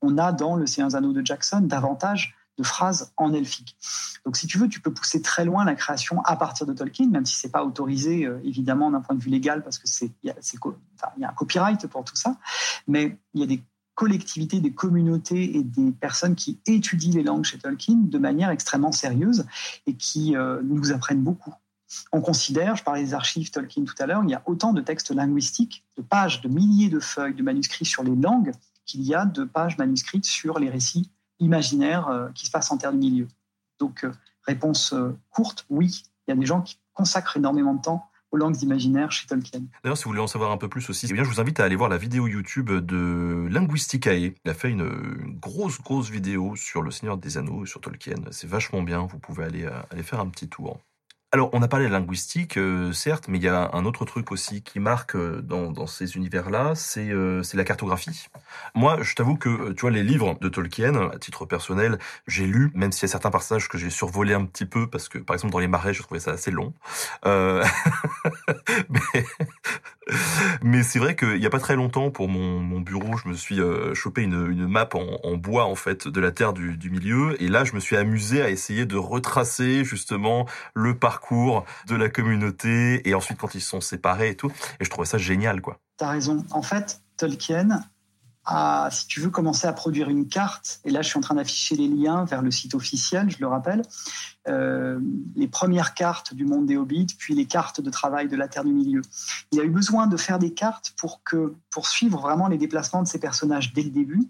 [0.00, 3.76] on a dans Le Seigneur des Anneaux de Jackson davantage de phrases en elfique.
[4.24, 7.08] Donc, si tu veux, tu peux pousser très loin la création à partir de Tolkien,
[7.08, 10.12] même si c'est pas autorisé, euh, évidemment, d'un point de vue légal, parce que c'est,
[10.22, 12.36] il y, y a un copyright pour tout ça.
[12.86, 13.60] Mais il y a des
[13.94, 18.92] collectivités, des communautés et des personnes qui étudient les langues chez Tolkien de manière extrêmement
[18.92, 19.46] sérieuse
[19.86, 21.54] et qui euh, nous apprennent beaucoup.
[22.12, 24.80] On considère, je parlais des archives Tolkien tout à l'heure, il y a autant de
[24.80, 28.52] textes linguistiques, de pages, de milliers de feuilles, de manuscrits sur les langues
[28.84, 32.78] qu'il y a de pages manuscrites sur les récits imaginaires euh, qui se passent en
[32.78, 33.28] terre du milieu.
[33.78, 34.12] Donc, euh,
[34.46, 34.94] réponse
[35.30, 39.26] courte, oui, il y a des gens qui consacrent énormément de temps langues imaginaires chez
[39.26, 39.62] Tolkien.
[39.82, 41.64] D'ailleurs, si vous voulez en savoir un peu plus aussi, eh je vous invite à
[41.64, 44.34] aller voir la vidéo YouTube de Linguisticae.
[44.44, 44.88] Il a fait une,
[45.40, 48.16] grosse, grosse vidéo sur le Seigneur des Anneaux, sur Tolkien.
[48.30, 50.80] C'est vachement bien, vous pouvez aller, aller faire un petit tour.
[51.34, 54.30] Alors, on a parlé de linguistique, euh, certes, mais il y a un autre truc
[54.30, 58.28] aussi qui marque euh, dans, ces univers-là, c'est euh, la cartographie.
[58.76, 62.70] Moi, je t'avoue que, tu vois, les livres de Tolkien, à titre personnel, j'ai lu,
[62.76, 65.34] même s'il y a certains passages que j'ai survolé un petit peu, parce que, par
[65.34, 66.72] exemple, dans les marais, je trouvais ça assez long.
[67.24, 67.64] Mais
[70.62, 73.60] mais c'est vrai qu'il n'y a pas très longtemps, pour mon, bureau, je me suis
[73.60, 77.64] euh, chopé une, map en, bois, en fait, de la Terre du, milieu, et là,
[77.64, 83.14] je me suis amusé à essayer de retracer, justement, le parcours de la communauté et
[83.14, 84.50] ensuite quand ils se sont séparés et tout.
[84.80, 85.78] Et je trouvais ça génial, quoi.
[85.98, 86.44] tu as raison.
[86.50, 87.82] En fait, Tolkien
[88.46, 91.34] a, si tu veux, commencer à produire une carte, et là je suis en train
[91.34, 93.82] d'afficher les liens vers le site officiel, je le rappelle,
[94.48, 95.00] euh,
[95.34, 98.64] les premières cartes du monde des hobbits, puis les cartes de travail de la Terre
[98.64, 99.02] du Milieu.
[99.52, 103.02] Il a eu besoin de faire des cartes pour, que, pour suivre vraiment les déplacements
[103.02, 104.28] de ces personnages dès le début,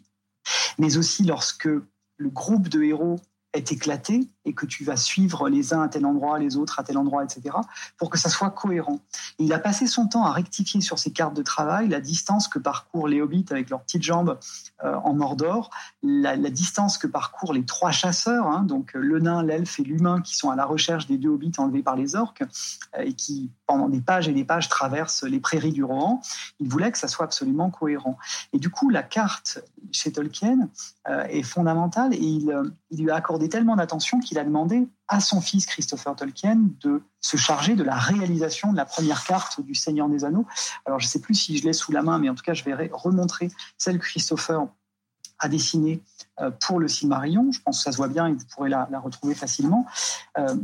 [0.79, 1.69] mais aussi lorsque
[2.17, 3.21] le groupe de héros
[3.55, 6.85] est éclaté et que tu vas suivre les uns à tel endroit, les autres à
[6.85, 7.57] tel endroit, etc.,
[7.97, 9.01] pour que ça soit cohérent.
[9.39, 12.59] il a passé son temps à rectifier sur ses cartes de travail la distance que
[12.59, 14.39] parcourent les hobbits avec leurs petites jambes
[14.85, 15.71] euh, en Mordor,
[16.03, 20.37] la, distance que parcourent les trois chasseurs, hein, donc le nain, l'elfe et l'humain, qui
[20.37, 22.43] sont à la recherche des deux hobbits enlevés par les orques
[22.97, 26.21] euh, et qui, pendant des pages et des pages, traversent les prairies du Rohan.
[26.61, 28.19] Il voulait que ça soit absolument cohérent.
[28.53, 29.61] Et du coup, la carte
[29.91, 30.69] chez Tolkien
[31.09, 32.55] euh, est fondamentale et il,
[32.91, 36.59] il lui a accordé tellement d'attention qu'il il a demandé à son fils Christopher Tolkien
[36.81, 40.45] de se charger de la réalisation de la première carte du Seigneur des Anneaux.
[40.87, 42.53] Alors je ne sais plus si je l'ai sous la main, mais en tout cas
[42.53, 43.49] je vais remontrer
[43.79, 44.67] celle que Christopher
[45.39, 46.03] a dessinée
[46.41, 47.53] euh, pour le Silmarillion.
[47.53, 49.87] Je pense que ça se voit bien et vous pourrez la, retrouver facilement.
[50.37, 50.57] Euh,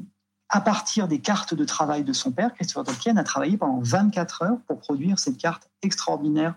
[0.50, 4.42] à partir des cartes de travail de son père, Christopher Tolkien a travaillé pendant 24
[4.42, 6.54] heures pour produire cette carte extraordinaire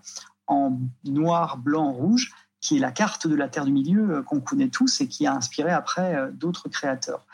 [0.48, 4.40] en noir, blanc, rouge, qui est la carte de la Terre du Milieu euh, qu'on
[4.40, 7.26] connaît tous et qui a inspiré après euh, d'autres créateurs.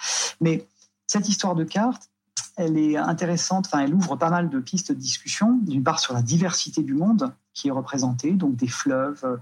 [0.41, 0.67] Mais
[1.07, 2.09] cette histoire de carte,
[2.57, 6.13] elle est intéressante, enfin, elle ouvre pas mal de pistes de discussion, d'une part sur
[6.13, 9.37] la diversité du monde qui est représentée, donc des fleuves, euh,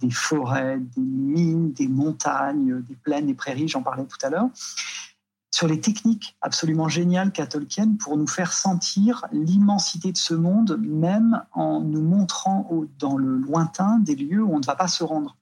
[0.00, 4.48] des forêts, des mines, des montagnes, des plaines, des prairies, j'en parlais tout à l'heure,
[5.52, 10.78] sur les techniques absolument géniales qu'a Tolkien pour nous faire sentir l'immensité de ce monde,
[10.80, 15.04] même en nous montrant dans le lointain des lieux où on ne va pas se
[15.04, 15.36] rendre.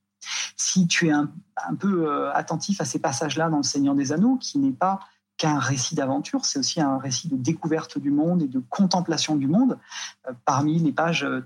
[0.56, 1.30] Si tu es un,
[1.78, 5.00] peu euh, attentif à ces passages-là dans Le Seigneur des Anneaux, qui n'est pas
[5.38, 9.46] qu'un récit d'aventure, c'est aussi un récit de découverte du monde et de contemplation du
[9.46, 9.78] monde.
[10.28, 11.42] Euh, parmi les pages euh,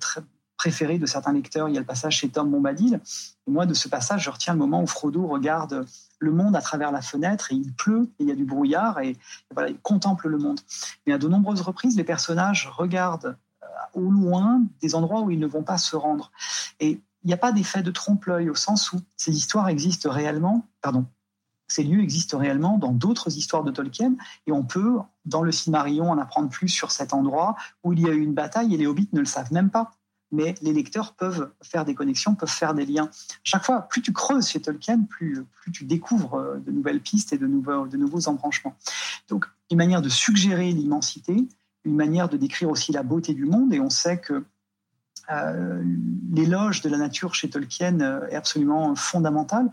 [0.57, 3.01] préférées de certains lecteurs, il y a le passage chez Tom Bombadil.
[3.47, 5.87] Et moi, de ce passage, je retiens le moment où Frodo regarde
[6.25, 9.01] le monde à travers la fenêtre et il pleut et il y a du brouillard
[9.01, 9.17] et,
[9.53, 10.61] voilà, il contemple le monde.
[11.07, 15.39] Mais à de nombreuses reprises, les personnages regardent euh, au loin des endroits où ils
[15.39, 16.33] ne vont pas se rendre.
[16.81, 20.67] Et il n'y a pas d'effet de trompe-l'œil au sens où ces histoires existent réellement,
[20.83, 21.07] pardon,
[21.69, 24.15] ces lieux existent réellement dans d'autres histoires de Tolkien
[24.47, 28.07] et on peut, dans le Silmarillion, en apprendre plus sur cet endroit où il y
[28.07, 29.93] a eu une bataille et les hobbits ne le savent même pas
[30.35, 33.09] mais les lecteurs peuvent faire des connexions, peuvent faire des liens.
[33.43, 37.39] Chaque fois, plus tu creuses chez Tolkien, plus, tu découvres euh, de nouvelles pistes et
[37.39, 38.77] de nouveaux, de nouveaux embranchements.
[39.29, 41.37] Donc, une manière de suggérer l'immensité,
[41.85, 44.45] une manière de décrire aussi la beauté du monde, et on sait que
[45.31, 45.83] euh,
[46.33, 49.71] l'éloge de la nature chez Tolkien euh, est absolument fondamental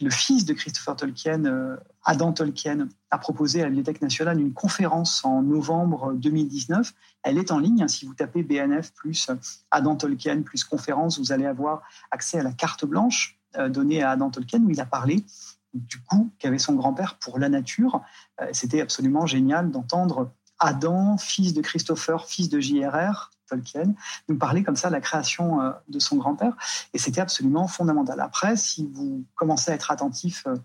[0.00, 4.52] le fils de Christopher Tolkien, euh, Adam Tolkien, a proposé à la Bibliothèque nationale une
[4.52, 6.92] conférence en novembre 2019.
[7.22, 7.82] Elle est en ligne.
[7.82, 7.88] Hein.
[7.88, 9.30] Si vous tapez BNF plus
[9.70, 14.10] Adam Tolkien plus conférence, vous allez avoir accès à la carte blanche euh, donnée à
[14.10, 15.24] Adam Tolkien où il a parlé
[15.72, 18.02] du coup qu'avait son grand-père pour la nature.
[18.40, 23.94] Euh, c'était absolument génial d'entendre Adam, fils de Christopher, fils de JRR, Tolkien,
[24.28, 26.56] nous parler comme ça de la création euh, de son grand-père.
[26.94, 28.20] Et c'était absolument fondamental.
[28.20, 30.56] Après, si vous commencez à être attentif euh,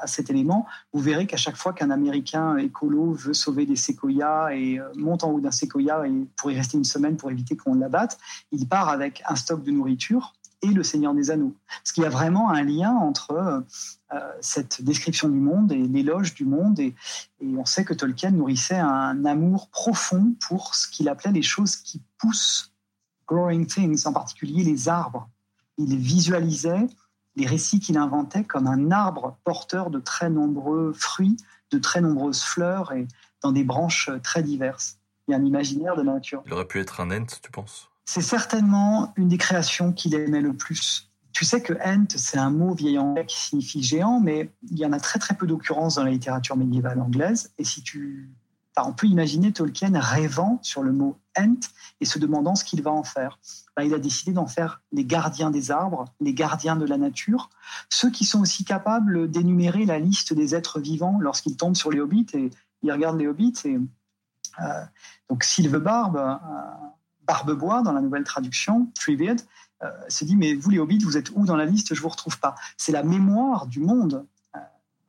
[0.00, 4.54] à cet élément, vous verrez qu'à chaque fois qu'un Américain écolo veut sauver des séquoias
[4.54, 7.56] et euh, monte en haut d'un séquoia et pour y rester une semaine pour éviter
[7.56, 8.18] qu'on l'abatte,
[8.52, 10.34] il part avec un stock de nourriture
[10.64, 11.54] et le Seigneur des Anneaux.
[11.68, 13.32] Parce qu'il y a vraiment un lien entre
[14.12, 16.80] euh, cette description du monde et l'éloge du monde.
[16.80, 16.94] Et,
[17.40, 22.02] on sait que Tolkien nourrissait un amour profond pour ce qu'il appelait les choses qui
[22.18, 22.72] poussent,
[23.28, 25.28] growing things, en particulier les arbres.
[25.76, 26.86] Il visualisait
[27.36, 31.36] les récits qu'il inventait comme un arbre porteur de très nombreux fruits,
[31.70, 33.06] de très nombreuses fleurs et
[33.42, 34.98] dans des branches très diverses.
[35.26, 36.42] Il y a un imaginaire de la nature.
[36.46, 37.90] Il aurait pu être un ent, tu penses?
[38.04, 41.10] C'est certainement une des créations qu'il aimait le plus.
[41.32, 44.86] Tu sais que Ent, c'est un mot vieil anglais qui signifie géant, mais il y
[44.86, 47.52] en a très très peu d'occurrences dans la littérature médiévale anglaise.
[47.58, 48.30] Et si tu,
[48.76, 51.58] on peut imaginer Tolkien rêvant sur le mot Ent
[52.00, 53.38] et se demandant ce qu'il va en faire.
[53.76, 57.50] Ben, il a décidé d'en faire les gardiens des arbres, les gardiens de la nature,
[57.90, 62.00] ceux qui sont aussi capables d'énumérer la liste des êtres vivants lorsqu'ils tombent sur les
[62.00, 62.50] hobbits et
[62.82, 63.54] ils regardent les hobbits.
[63.64, 63.78] Et,
[64.60, 64.84] euh,
[65.28, 66.34] donc Sylve Barbe, euh,
[67.26, 69.36] Barbebois, dans la nouvelle traduction, Treebeard,
[69.82, 71.94] euh, se dit Mais vous, les hobbits, vous êtes où dans la liste?
[71.94, 72.54] Je ne vous retrouve pas.
[72.76, 74.58] C'est la mémoire du monde, euh,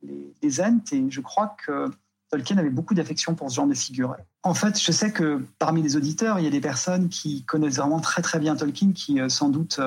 [0.02, 1.90] les, les Ents, et je crois que
[2.30, 4.16] Tolkien avait beaucoup d'affection pour ce genre de figure.
[4.42, 7.76] En fait, je sais que parmi les auditeurs, il y a des personnes qui connaissent
[7.76, 9.80] vraiment très très bien Tolkien, qui euh, sans doute,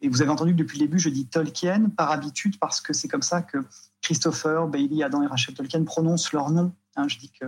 [0.00, 2.92] et vous avez entendu que depuis le début, je dis Tolkien par habitude parce que
[2.92, 3.58] c'est comme ça que
[4.00, 6.72] Christopher, Bailey, Adam et Rachel Tolkien prononcent leur nom.
[6.96, 7.46] Hein, je dis que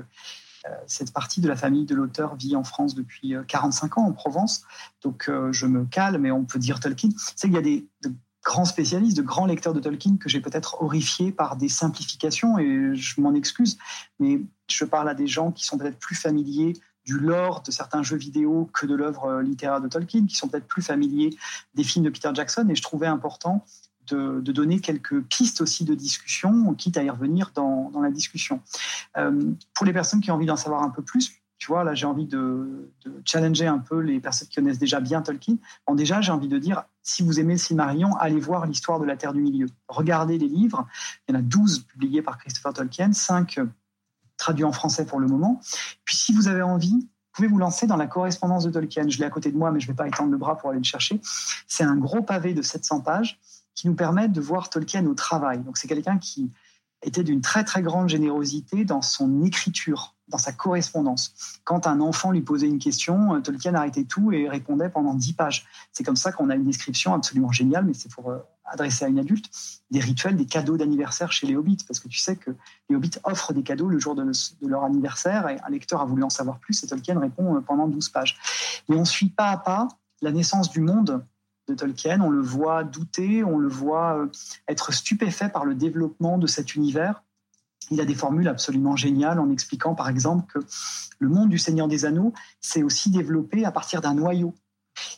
[0.86, 4.62] cette partie de la famille de l'auteur vit en France depuis 45 ans, en Provence.
[5.02, 7.10] Donc je me calme et on peut dire Tolkien.
[7.34, 8.12] C'est qu'il y a des, de
[8.46, 12.94] grands spécialistes, de grands lecteurs de Tolkien que j'ai peut-être horrifiés par des simplifications et
[12.94, 13.76] je m'en excuse.
[14.20, 14.40] Mais
[14.70, 16.74] je parle à des gens qui sont peut-être plus familiers
[17.04, 20.66] du lore de certains jeux vidéo que de l'œuvre littéraire de Tolkien, qui sont peut-être
[20.66, 21.30] plus familiers
[21.74, 22.66] des films de Peter Jackson.
[22.68, 23.64] Et je trouvais important
[24.14, 28.60] de, donner quelques pistes aussi de discussion, quitte à y revenir dans, la discussion.
[29.16, 31.94] Euh, pour les personnes qui ont envie d'en savoir un peu plus, tu vois, là
[31.94, 32.92] j'ai envie de,
[33.24, 35.56] challenger un peu les personnes qui connaissent déjà bien Tolkien.
[35.86, 39.06] Bon, déjà, j'ai envie de dire, si vous aimez le Silmarillion, allez voir l'histoire de
[39.06, 39.66] la Terre du Milieu.
[39.88, 40.86] Regardez les livres.
[41.26, 43.60] Il y en a 12 publiés par Christopher Tolkien, 5
[44.36, 45.60] traduit en français pour le moment.
[46.04, 49.08] Puis si vous avez envie, vous pouvez vous lancer dans la correspondance de Tolkien.
[49.08, 50.70] Je l'ai à côté de moi, mais je ne vais pas étendre le bras pour
[50.70, 51.20] aller le chercher.
[51.66, 53.38] C'est un gros pavé de 700 pages
[53.76, 55.60] qui nous permet de voir Tolkien au travail.
[55.60, 56.50] Donc c'est quelqu'un qui
[57.02, 61.60] était d'une très très grande générosité dans son écriture, dans sa correspondance.
[61.62, 65.34] Quand un enfant lui posait une question, euh, Tolkien arrêtait tout et répondait pendant 10
[65.34, 65.66] pages.
[65.92, 69.08] C'est comme ça qu'on a une description absolument géniale, mais c'est pour euh, adresser à
[69.08, 69.50] une adulte,
[69.90, 72.50] des rituels, des cadeaux d'anniversaire chez les hobbits, parce que tu sais que
[72.88, 74.24] les hobbits offrent des cadeaux le jour de,
[74.62, 77.86] leur anniversaire, et un lecteur a voulu en savoir plus, et Tolkien répond euh, pendant
[77.86, 78.38] 12 pages.
[78.88, 79.86] Et on suit pas à pas
[80.22, 81.22] la naissance du monde
[81.68, 84.26] de Tolkien, on le voit douter, on le voit euh,
[84.68, 87.22] être stupéfait par le développement de cet univers.
[87.90, 90.64] Il a des formules absolument géniales en expliquant par exemple que
[91.18, 94.54] le monde du Seigneur des Anneaux s'est aussi développé à partir d'un noyau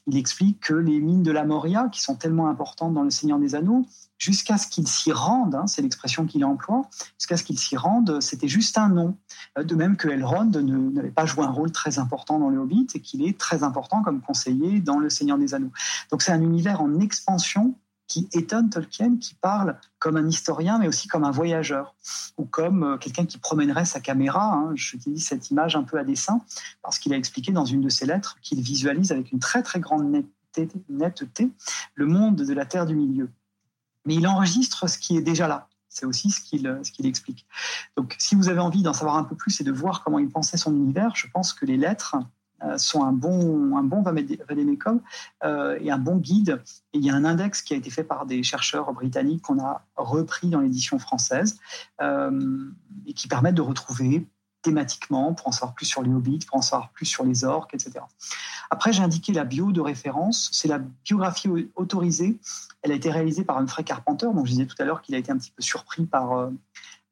[0.07, 3.39] il explique que les mines de la Moria, qui sont tellement importantes dans le Seigneur
[3.39, 3.87] des Anneaux,
[4.19, 6.89] jusqu'à ce qu'ils s'y rendent, hein, c'est l'expression qu'il emploie,
[7.19, 9.17] jusqu'à ce qu'ils s'y rendent, c'était juste un nom.
[9.57, 12.89] Euh, de même que Elrond n'avait pas joué un rôle très important dans le Hobbit
[12.95, 15.73] et qu'il est très important comme conseiller dans le Seigneur des Anneaux.
[16.11, 17.75] Donc c'est un univers en expansion
[18.09, 21.95] qui étonne Tolkien, qui parle comme un historien, mais aussi comme un voyageur,
[22.39, 24.55] ou comme euh, quelqu'un qui promènerait sa caméra.
[24.55, 24.75] Hein.
[24.95, 26.41] Dis cette image un peu à dessin,
[26.83, 29.79] parce qu'il a expliqué dans une de ses lettres qu'il visualise avec une très très
[29.79, 30.11] grande
[30.89, 31.51] netteté,
[31.95, 33.31] le monde de la Terre du Milieu.
[34.07, 35.69] Mais il enregistre ce qui est déjà là.
[35.91, 37.47] C'est aussi ce qu'il ce qu'il explique.
[37.97, 40.29] Donc, si vous avez envie d'en savoir un peu plus et de voir comment il
[40.29, 42.25] pensait son univers, je pense que les lettres euh,
[42.77, 44.03] sont un bon, un bon
[45.45, 46.63] euh, et un bon guide.
[46.93, 49.85] Il y a un index qui a été fait par des chercheurs britanniques qu'on a
[49.97, 51.59] repris dans l'édition française
[52.01, 52.71] euh,
[53.07, 54.27] et qui permettent de retrouver
[54.63, 57.75] thématiquement pour en savoir plus sur les hobbits, pour en savoir plus sur les orques,
[57.75, 58.01] etc.
[58.71, 60.51] Après, j'ai indiqué la bio de référence.
[60.53, 62.39] C'est la biographie autorisée.
[62.83, 65.19] Elle a été réalisée par Humphrey Carpenter, dont je disais tout à l'heure qu'il a
[65.19, 66.51] été un petit peu surpris par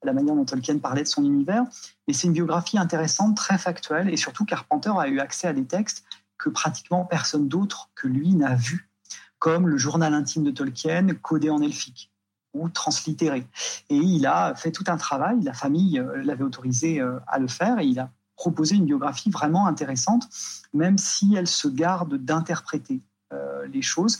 [0.07, 1.65] la manière dont Tolkien parlait de son univers.
[2.09, 5.65] Et c'est une biographie intéressante, très factuelle, et surtout Carpenter a eu accès à des
[5.65, 6.05] textes
[6.39, 8.89] que pratiquement personne d'autre que lui n'a vu,
[9.39, 12.11] comme le journal intime de Tolkien codé en elfique
[12.55, 13.47] ou translittéré.
[13.91, 17.49] Et il a fait tout un travail, la famille euh, l'avait autorisé euh, à le
[17.49, 20.28] faire, et il a proposé une biographie vraiment intéressante,
[20.73, 23.01] même si elle se garde d'interpréter
[23.33, 24.19] euh, les choses,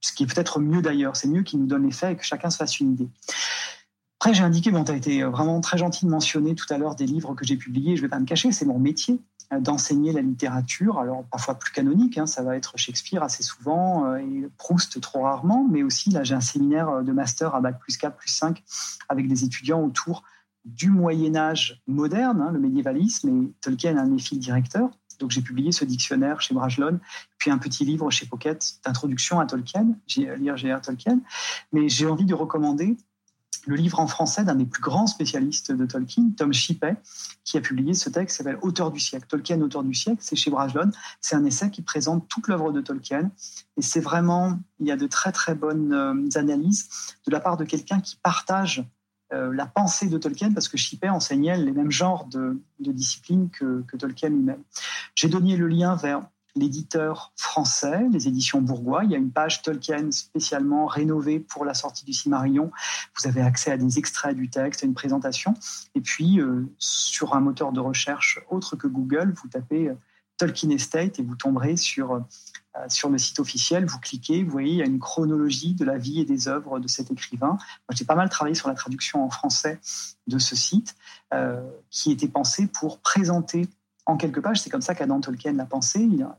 [0.00, 2.24] ce qui est peut-être mieux d'ailleurs, c'est mieux qu'il nous donne les faits et que
[2.24, 3.08] chacun se fasse une idée.
[4.20, 6.96] Après, j'ai indiqué, bon, tu as été vraiment très gentil de mentionner tout à l'heure
[6.96, 9.20] des livres que j'ai publiés, je ne vais pas me cacher, c'est mon métier
[9.52, 14.04] euh, d'enseigner la littérature, alors parfois plus canonique, hein, ça va être Shakespeare assez souvent
[14.04, 17.60] euh, et Proust trop rarement, mais aussi là j'ai un séminaire euh, de master à
[17.60, 18.62] Bac plus 4, plus 5
[19.08, 20.22] avec des étudiants autour
[20.66, 24.90] du Moyen Âge moderne, hein, le médiévalisme, et Tolkien un de mes fils directeurs.
[25.18, 27.00] Donc j'ai publié ce dictionnaire chez Brajlon,
[27.38, 30.80] puis un petit livre chez Pocket d'introduction à Tolkien, lire G.R.
[30.80, 31.20] Tolkien.
[31.72, 32.96] Mais j'ai envie de recommander
[33.68, 36.96] le livre en français d'un des plus grands spécialistes de Tolkien, Tom Shippey,
[37.44, 39.26] qui a publié ce texte qui s'appelle Auteur du siècle.
[39.28, 40.90] Tolkien, auteur du siècle, c'est chez Brajlon.
[41.20, 43.30] C'est un essai qui présente toute l'œuvre de Tolkien.
[43.76, 46.88] Et c'est vraiment, il y a de très très bonnes euh, analyses
[47.26, 48.82] de la part de quelqu'un qui partage
[49.34, 53.84] euh, la pensée de Tolkien, parce que Shippey enseignait les mêmes genres de, disciplines que,
[53.86, 54.62] que Tolkien lui-même.
[55.14, 56.22] J'ai donné le lien vers
[56.58, 59.04] l'éditeur français, les éditions Bourgois.
[59.04, 62.70] Il y a une page Tolkien spécialement rénovée pour la sortie du Cimarion.
[63.16, 65.54] Vous avez accès à des extraits du texte, à une présentation.
[65.94, 69.94] Et puis, euh, sur un moteur de recherche autre que Google, vous tapez euh,
[70.36, 72.20] Tolkien Estate et vous tomberez sur, euh,
[72.88, 73.86] sur le site officiel.
[73.86, 76.78] Vous cliquez, vous voyez, il y a une chronologie de la vie et des œuvres
[76.78, 77.56] de cet écrivain.
[77.58, 79.80] Moi, j'ai pas mal travaillé sur la traduction en français
[80.26, 80.94] de ce site,
[81.90, 83.68] qui était pensé pour présenter
[84.08, 84.60] en quelques pages.
[84.60, 86.00] C'est comme ça qu'Adam Tolkien l'a pensé.
[86.00, 86.36] Il a,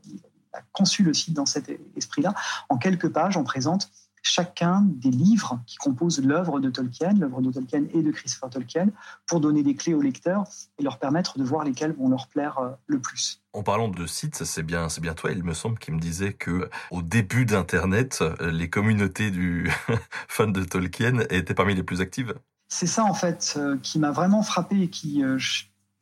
[0.74, 2.34] conçu le site dans cet esprit-là.
[2.68, 3.92] En quelques pages, on présente
[4.24, 8.88] chacun des livres qui composent l'œuvre de Tolkien, l'œuvre de Tolkien et de Christopher Tolkien,
[9.28, 10.44] pour donner des clés aux lecteurs
[10.80, 13.42] et leur permettre de voir lesquels vont leur plaire euh, le plus.
[13.54, 16.34] En parlant de sites, c'est bien, c'est bien toi, il me semble, qui me disait
[16.34, 19.72] que au début d'Internet, les communautés du
[20.28, 22.34] fan de Tolkien étaient parmi les plus actives.
[22.70, 25.40] C'est ça en fait euh, qui m'a vraiment frappé et qui, euh,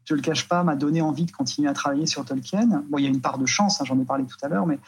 [0.08, 2.84] je le cache pas, m'a donné envie de continuer à travailler sur Tolkien.
[2.90, 4.66] Bon, il y a une part de chance, hein, j'en ai parlé tout à l'heure,
[4.66, 4.80] mais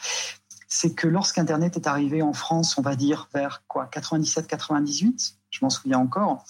[0.66, 5.68] c'est que lorsqu'Internet est arrivé en France, on va dire vers quoi 97-98, je m'en
[5.68, 6.44] souviens encore,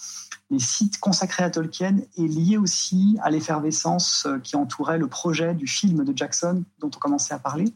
[0.49, 5.53] les sites consacrés à Tolkien est lié aussi à l'effervescence euh, qui entourait le projet
[5.53, 7.73] du film de Jackson dont on commençait à parler.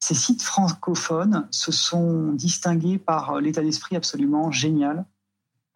[0.00, 5.04] Ces sites francophones se sont distingués par euh, l'état d'esprit absolument génial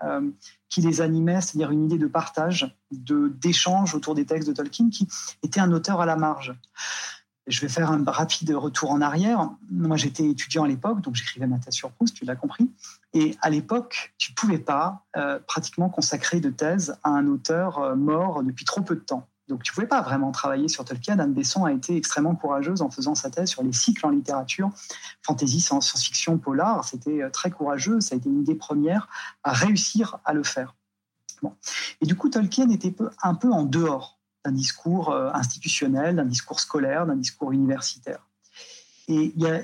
[0.02, 0.30] euh,
[0.68, 4.90] qui les animait, c'est-à-dire une idée de partage, de d'échange autour des textes de Tolkien,
[4.90, 5.08] qui
[5.42, 6.54] était un auteur à la marge.
[7.46, 9.50] Je vais faire un rapide retour en arrière.
[9.70, 12.72] Moi, j'étais étudiant à l'époque, donc j'écrivais ma thèse sur Proust, tu l'as compris.
[13.12, 17.94] Et à l'époque, tu pouvais pas euh, pratiquement consacrer de thèse à un auteur euh,
[17.96, 19.28] mort depuis trop peu de temps.
[19.48, 21.18] Donc tu pouvais pas vraiment travailler sur Tolkien.
[21.18, 24.70] Anne Besson a été extrêmement courageuse en faisant sa thèse sur les cycles en littérature,
[25.22, 26.84] fantasy, science-fiction, polar.
[26.84, 28.00] C'était euh, très courageux.
[28.00, 29.08] Ça a été une des premières
[29.42, 30.74] à réussir à le faire.
[32.00, 36.60] Et du coup, Tolkien était un peu en dehors d'un discours euh, institutionnel, d'un discours
[36.60, 38.26] scolaire, d'un discours universitaire.
[39.06, 39.60] Et il y a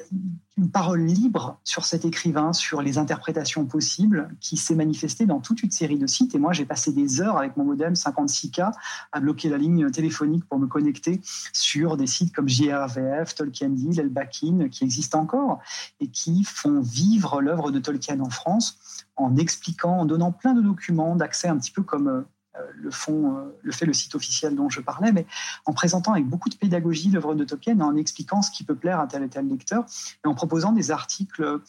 [0.59, 5.63] une parole libre sur cet écrivain, sur les interprétations possibles, qui s'est manifestée dans toute
[5.63, 6.35] une série de sites.
[6.35, 8.71] Et moi, j'ai passé des heures avec mon modem 56K
[9.13, 11.23] à bloquer la ligne téléphonique pour me connecter
[11.55, 15.61] sur des sites comme JRVF, Tolkien Deal, Elbakin, qui existent encore
[16.01, 20.61] et qui font vivre l'œuvre de Tolkien en France en expliquant, en donnant plein de
[20.61, 22.23] documents d'accès un petit peu comme euh,
[22.61, 25.27] euh, le fait le site officiel dont je parlais, mais
[25.67, 29.01] en présentant avec beaucoup de pédagogie l'œuvre de Tolkien, en expliquant ce qui peut plaire
[29.01, 29.85] à tel et tel lecteur,
[30.25, 31.61] et en proposant des articles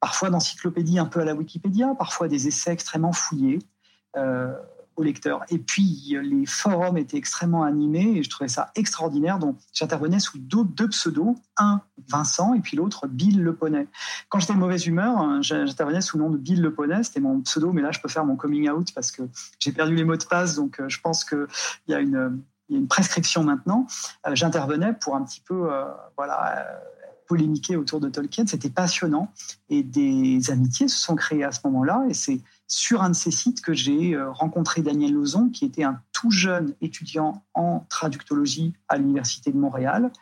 [0.00, 3.60] parfois d'encyclopédie un peu à la Wikipédia, parfois des essais extrêmement fouillés.
[4.16, 4.52] Euh,
[4.98, 5.42] lecteurs.
[5.48, 9.38] Et puis, les forums étaient extrêmement animés et je trouvais ça extraordinaire.
[9.38, 13.86] Donc, j'intervenais sous deux, pseudos, un Vincent et puis l'autre Bill Le Poney.
[14.28, 17.40] Quand j'étais de mauvaise humeur, j'intervenais sous le nom de Bill Le Poney, c'était mon
[17.40, 19.22] pseudo, mais là, je peux faire mon coming out parce que
[19.58, 21.46] j'ai perdu les mots de passe, donc euh, je pense qu'il
[21.88, 22.42] y a une
[22.88, 23.86] prescription maintenant.
[24.26, 25.84] Euh, j'intervenais pour un petit peu, euh,
[27.26, 28.44] polémiquer autour de Tolkien.
[28.46, 29.32] C'était passionnant
[29.68, 32.04] et des amitiés se sont créées à ce moment-là.
[32.08, 32.40] Et c'est
[32.70, 36.30] sur un de ces sites que j'ai euh, rencontré Daniel Lozon, qui était un tout
[36.30, 40.12] jeune étudiant en traductologie à l'Université de Montréal.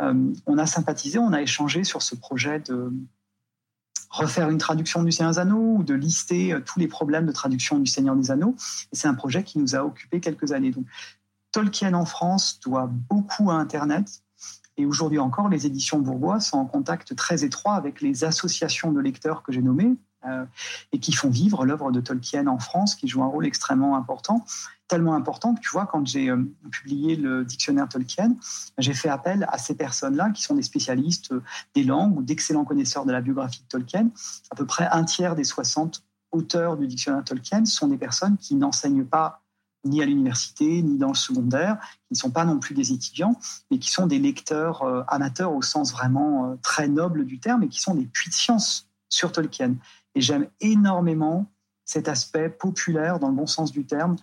[0.00, 2.92] Euh, on a sympathisé, on a échangé sur ce projet de
[4.10, 7.32] refaire une traduction du Seigneur des Anneaux ou de lister euh, tous les problèmes de
[7.32, 8.56] traduction du Seigneur des Anneaux.
[8.92, 10.72] Et c'est un projet qui nous a occupé quelques années.
[10.72, 10.86] Donc,
[11.52, 14.24] Tolkien en France doit beaucoup à Internet.
[14.76, 19.00] Et aujourd'hui encore, les éditions Bourgois sont en contact très étroit avec les associations de
[19.00, 19.94] lecteurs que j'ai nommées,
[20.92, 24.44] et qui font vivre l'œuvre de Tolkien en France, qui joue un rôle extrêmement important,
[24.88, 28.36] tellement important que tu vois, quand j'ai euh, publié le dictionnaire Tolkien,
[28.78, 31.42] j'ai fait appel à ces personnes-là qui sont des spécialistes euh,
[31.74, 34.08] des langues ou d'excellents connaisseurs de la biographie de Tolkien.
[34.50, 38.54] À peu près un tiers des 60 auteurs du dictionnaire Tolkien sont des personnes qui
[38.54, 39.42] n'enseignent pas
[39.84, 41.78] ni à l'université, ni dans le secondaire,
[42.08, 43.38] qui ne sont pas non plus des étudiants,
[43.70, 47.80] mais qui sont des lecteurs amateurs au sens vraiment très noble du terme, et qui
[47.80, 49.76] sont des puits de science sur Tolkien.
[50.16, 51.46] Et j'aime énormément
[51.84, 54.16] cet aspect populaire, dans le bon sens du terme.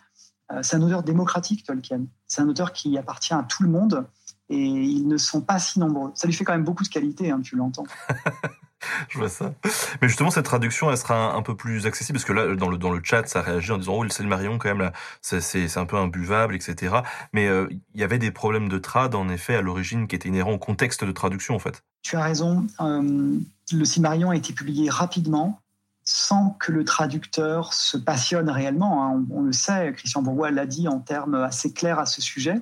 [0.51, 2.01] Euh, c'est un auteur démocratique, Tolkien.
[2.27, 4.05] C'est un auteur qui appartient à tout le monde
[4.49, 6.11] et ils ne sont pas si nombreux.
[6.15, 7.85] Ça lui fait quand même beaucoup de qualité, hein, tu l'entends.
[9.09, 9.53] Je vois ça.
[10.01, 12.77] Mais justement, cette traduction, elle sera un, peu plus accessible parce que là, dans le
[12.77, 14.91] dans le chat, ça réagit en disant oh le Marion quand même là,
[15.21, 16.97] c'est c'est un peu imbuvable, etc.
[17.31, 20.27] Mais euh, il y avait des problèmes de trad en effet à l'origine qui étaient
[20.27, 21.81] inhérents au contexte de traduction en fait.
[22.01, 22.67] Tu as raison.
[22.81, 23.37] Euh,
[23.71, 25.61] le Silmarion a été publié rapidement
[26.05, 29.05] sans que le traducteur se passionne réellement.
[29.05, 29.25] Hein.
[29.31, 32.61] On, le sait, Christian Bourgois l'a dit en termes assez clairs à ce sujet.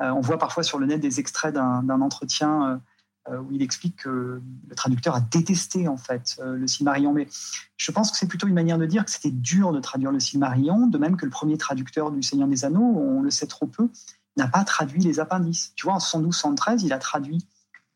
[0.00, 2.80] Euh, on voit parfois sur le net des extraits d'un entretien
[3.30, 7.12] euh, où il explique que le traducteur a détesté en fait euh, le Silmarillion.
[7.12, 7.28] Mais
[7.76, 10.18] je pense que c'est plutôt une manière de dire que c'était dur de traduire le
[10.18, 13.66] Silmarillion, de même que le premier traducteur du Seigneur des Anneaux, on le sait trop
[13.66, 13.88] peu,
[14.36, 15.72] n'a pas traduit les appendices.
[15.76, 17.46] Tu vois, en 112-113, il a traduit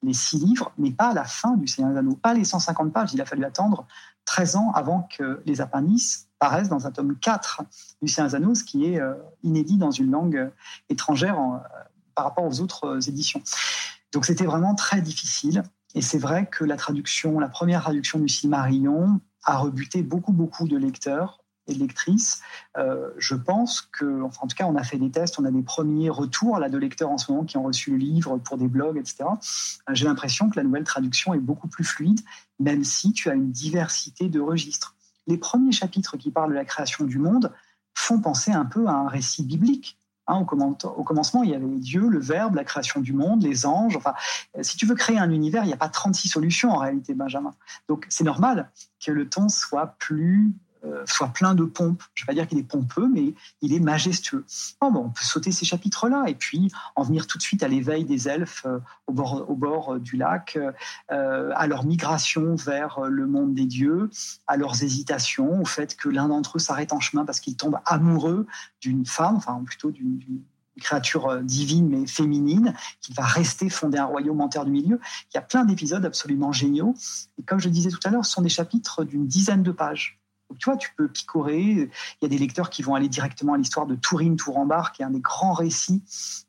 [0.04, 3.12] les six livres, mais pas la fin du Seigneur des Anneaux, pas les 150 pages.
[3.12, 3.84] Il a fallu attendre
[4.26, 7.62] 13 ans avant que les appendices paraissent dans un tome 4
[8.02, 10.50] du ce qui est euh, inédit dans une langue euh,
[10.90, 11.56] étrangère euh,
[12.14, 13.42] par rapport aux autres éditions.
[14.12, 15.62] Donc c'était vraiment très difficile.
[15.94, 20.68] Et c'est vrai que la traduction, la première traduction du Silmarillion a rebuté beaucoup, beaucoup
[20.68, 22.40] de lecteurs et lectrices.
[22.76, 25.50] Euh, je pense que, enfin, en tout cas, on a fait des tests, on a
[25.50, 28.58] des premiers retours là, de lecteurs en ce moment qui ont reçu le livre pour
[28.58, 29.24] des blogs, etc.
[29.24, 32.20] Euh, j'ai l'impression que la nouvelle traduction est beaucoup plus fluide,
[32.58, 34.94] même si tu as une diversité de registres.
[35.26, 37.52] Les premiers chapitres qui parlent de la création du monde
[37.94, 39.98] font penser un peu à un récit biblique.
[40.28, 43.96] Hein, au, commencement, il y avait Dieu, le Verbe, la création du monde, les anges.
[43.96, 44.14] Enfin,
[44.60, 47.54] si tu veux créer un univers, il n'y a pas 36 solutions en réalité, Benjamin.
[47.88, 48.70] Donc, c'est normal
[49.04, 50.52] que le ton soit plus
[50.86, 52.02] euh, soit plein de pompes.
[52.14, 54.44] Je ne vais pas dire qu'il est pompeux, mais il est majestueux.
[54.80, 58.28] on peut sauter ces chapitres-là et puis en venir tout de suite à l'éveil des
[58.28, 60.58] elfes euh, au, bord, bord du lac,
[61.08, 64.10] à leur migration vers le monde des dieux,
[64.46, 67.78] à leurs hésitations, au fait que l'un d'entre eux s'arrête en chemin parce qu'il tombe
[67.84, 68.46] amoureux
[68.80, 70.20] d'une femme, enfin plutôt d'une
[70.80, 75.00] créature divine mais féminine, qui va rester fonder un royaume en terre du milieu.
[75.32, 76.94] Il y a plein d'épisodes absolument géniaux.
[77.38, 80.20] Et comme je disais tout à l'heure, ce sont des chapitres d'une dizaine de pages.
[80.58, 81.62] Tu vois, tu peux picorer.
[81.62, 81.90] Il
[82.22, 85.04] y a des lecteurs qui vont aller directement à l'histoire de Tourine Tourambar, qui est
[85.04, 86.02] un des grands récits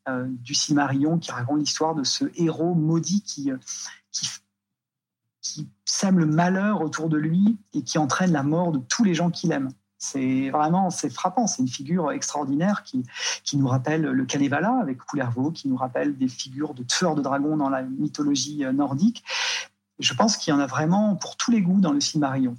[0.07, 3.57] euh, du Silmarillion, qui raconte l'histoire de ce héros maudit qui, euh,
[4.11, 4.27] qui,
[5.41, 9.15] qui sème le malheur autour de lui et qui entraîne la mort de tous les
[9.15, 9.71] gens qu'il aime.
[9.97, 11.47] C'est vraiment c'est frappant.
[11.47, 13.03] C'est une figure extraordinaire qui,
[13.43, 17.21] qui nous rappelle le Kalevala avec Kullervo, qui nous rappelle des figures de tueurs de
[17.21, 19.23] dragons dans la mythologie euh, nordique.
[19.99, 22.55] Je pense qu'il y en a vraiment pour tous les goûts dans le Silmarillion.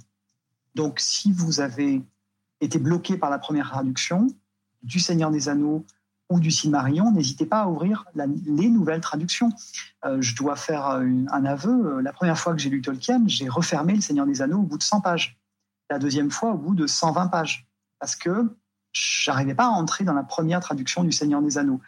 [0.75, 2.01] Donc, si vous avez
[2.61, 4.27] été bloqué par la première traduction
[4.83, 5.85] du Seigneur des Anneaux
[6.29, 9.49] ou du Silmarillion, n'hésitez pas à ouvrir les nouvelles traductions.
[10.05, 12.01] Euh, je dois faire un aveu.
[12.01, 14.77] La première fois que j'ai lu Tolkien, j'ai refermé le Seigneur des Anneaux au bout
[14.77, 15.39] de 100 pages
[15.89, 17.67] la deuxième fois au bout de 120 pages,
[17.99, 18.55] parce que
[18.93, 21.81] j'arrivais pas à entrer dans la première traduction du Seigneur des Anneaux.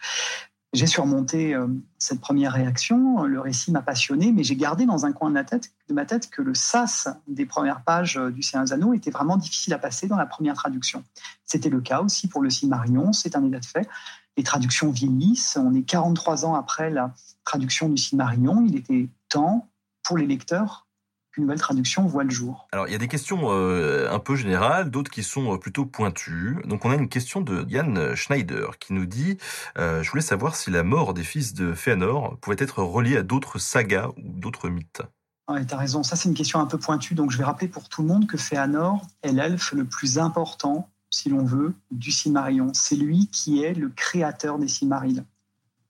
[0.74, 1.68] J'ai surmonté euh,
[1.98, 6.06] cette première réaction, le récit m'a passionné, mais j'ai gardé dans un coin de, ma
[6.06, 9.74] tête que le sas des premières pages euh, du Seigneur des Anneaux était vraiment difficile
[9.74, 11.04] à passer dans la première traduction.
[11.46, 13.90] C'était le cas aussi pour le Silmarillion, c'est un état de fait.
[14.38, 19.68] Les traductions vieillissent, on est 43 ans après la traduction du Silmarillion, il était temps
[20.04, 20.88] pour les lecteurs
[21.32, 22.68] qu'une nouvelle traduction voit le jour.
[22.72, 25.86] Alors, il y a des questions euh, un peu générales, d'autres qui sont euh, plutôt
[25.86, 26.58] pointues.
[26.66, 29.38] Donc, on a une question de Yann Schneider qui nous dit
[29.78, 33.24] euh, Je voulais savoir si la mort des fils de Fëanor pouvait être reliée à
[33.24, 35.02] d'autres sagas ou d'autres mythes.
[35.50, 36.04] Ouais, tu as raison.
[36.04, 37.16] Ça, c'est une question un peu pointue.
[37.16, 40.90] Donc, je vais rappeler pour tout le monde que Fëanor est l'elfe le plus important,
[41.10, 42.72] si l'on veut, du Silmarillion.
[42.74, 45.24] C'est lui qui est le créateur des Silmarils,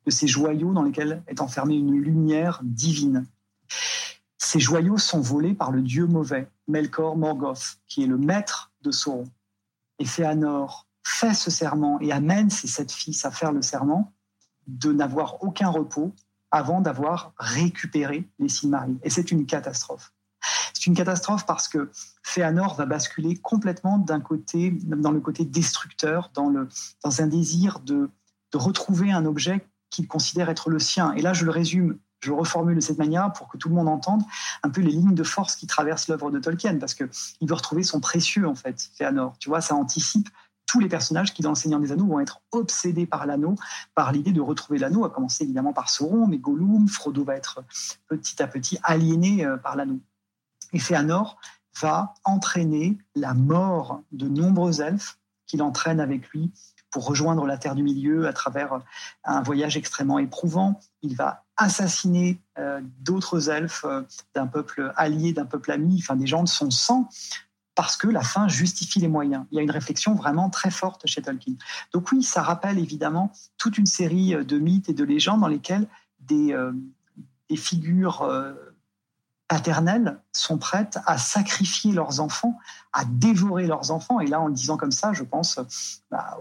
[0.06, 3.26] de ces joyaux dans lesquels est enfermée une lumière divine.
[4.44, 8.90] Ces joyaux sont volés par le dieu mauvais, Melkor Morgoth, qui est le maître de
[8.90, 9.30] Sauron.
[10.00, 14.12] Et Fëanor fait ce serment et amène ses sept fils à faire le serment
[14.66, 16.16] de n'avoir aucun repos
[16.50, 18.98] avant d'avoir récupéré les Silmarils.
[19.04, 20.12] Et c'est une catastrophe.
[20.74, 21.92] C'est une catastrophe parce que
[22.24, 26.68] Fëanor va basculer complètement d'un côté, dans le côté destructeur, dans, le,
[27.04, 28.10] dans un désir de,
[28.52, 31.14] de retrouver un objet qu'il considère être le sien.
[31.14, 33.88] Et là, je le résume je reformule de cette manière pour que tout le monde
[33.88, 34.24] entende
[34.64, 37.08] un peu les lignes de force qui traversent l'œuvre de Tolkien, parce qu'il
[37.42, 39.36] veut retrouver son précieux, en fait, Fëanor.
[39.40, 40.30] Tu vois, ça anticipe
[40.68, 43.56] tous les personnages qui, dans Le Seigneur des Anneaux, vont être obsédés par l'anneau,
[43.96, 47.64] par l'idée de retrouver l'anneau, à commencer évidemment par Sauron, mais Gollum, Frodo va être
[48.08, 50.00] petit à petit aliéné euh, par l'anneau.
[50.72, 51.38] Et Fëanor
[51.82, 56.54] va entraîner la mort de nombreux elfes qu'il entraîne avec lui
[56.90, 58.80] pour rejoindre la Terre du Milieu à travers
[59.24, 60.80] un voyage extrêmement éprouvant.
[61.02, 64.02] Il va assassiner euh, d'autres elfes euh,
[64.36, 67.10] d'un peuple allié, d'un peuple ami, enfin des gens de son sang,
[67.76, 69.46] parce que la fin justifie les moyens.
[69.52, 71.56] Il y a une réflexion vraiment très forte chez Tolkien.
[71.94, 75.88] Donc oui, ça rappelle évidemment toute une série de mythes et de légendes dans lesquelles
[76.32, 76.72] euh,
[77.50, 78.26] des figures
[79.52, 82.58] paternelles sont prêtes à sacrifier leurs enfants,
[82.94, 84.22] à dévorer leurs enfants.
[84.22, 85.60] Et là, en le disant comme ça, je pense
[86.10, 86.40] bah,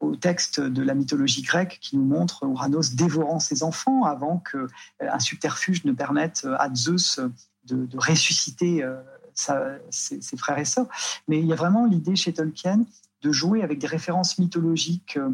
[0.00, 4.66] au, texte de la mythologie grecque qui nous montre Ouranos dévorant ses enfants avant qu'un
[5.00, 7.18] euh, subterfuge ne permette à Zeus
[7.64, 9.00] de, ressusciter euh,
[9.90, 10.88] ses, ses, frères et sœurs.
[11.28, 12.84] Mais il y a vraiment l'idée chez Tolkien
[13.22, 15.32] de jouer avec des références mythologiques euh,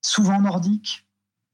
[0.00, 1.06] souvent nordiques,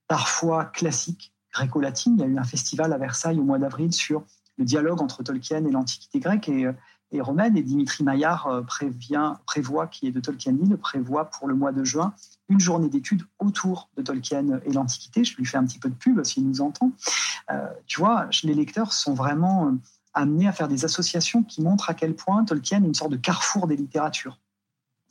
[0.07, 2.15] parfois classiques, gréco-latine.
[2.16, 4.24] Il y a eu un festival à Versailles au mois d'avril sur
[4.59, 6.73] le dialogue entre Tolkien et l'Antiquité grecque et, euh,
[7.20, 7.57] romaine.
[7.57, 11.85] Et Dimitri Maillard euh, prévient, prévoit, qui est de Tolkienville, prévoit pour le mois de
[11.85, 12.15] juin
[12.49, 15.24] une journée d'études autour de Tolkien et l'Antiquité.
[15.24, 16.93] Je lui fais un petit peu de pub s'il nous entend.
[17.51, 19.74] Euh, tu vois, les lecteurs sont vraiment
[20.15, 23.16] amenés à faire des associations qui montrent à quel point Tolkien est une sorte de
[23.16, 24.39] carrefour des littératures.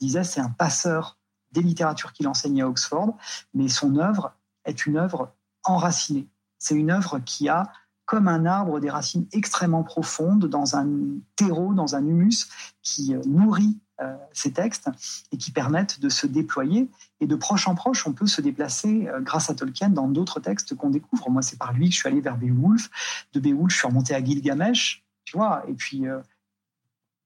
[0.00, 1.18] Il disait, c'est un passeur
[1.52, 3.16] des littératures qu'il enseignait à Oxford,
[3.54, 6.28] mais son œuvre est une œuvre enracinée.
[6.58, 7.72] C'est une œuvre qui a,
[8.04, 10.88] comme un arbre, des racines extrêmement profondes dans un
[11.36, 12.48] terreau, dans un humus
[12.82, 14.90] qui euh, nourrit euh, ces textes
[15.32, 16.90] et qui permettent de se déployer.
[17.20, 20.40] Et de proche en proche, on peut se déplacer euh, grâce à Tolkien dans d'autres
[20.40, 21.30] textes qu'on découvre.
[21.30, 22.90] Moi, c'est par lui que je suis allé vers Beowulf.
[23.32, 25.64] De Beowulf, je suis remonté à Gilgamesh, tu vois.
[25.68, 26.04] Et puis,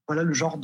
[0.07, 0.57] voilà le genre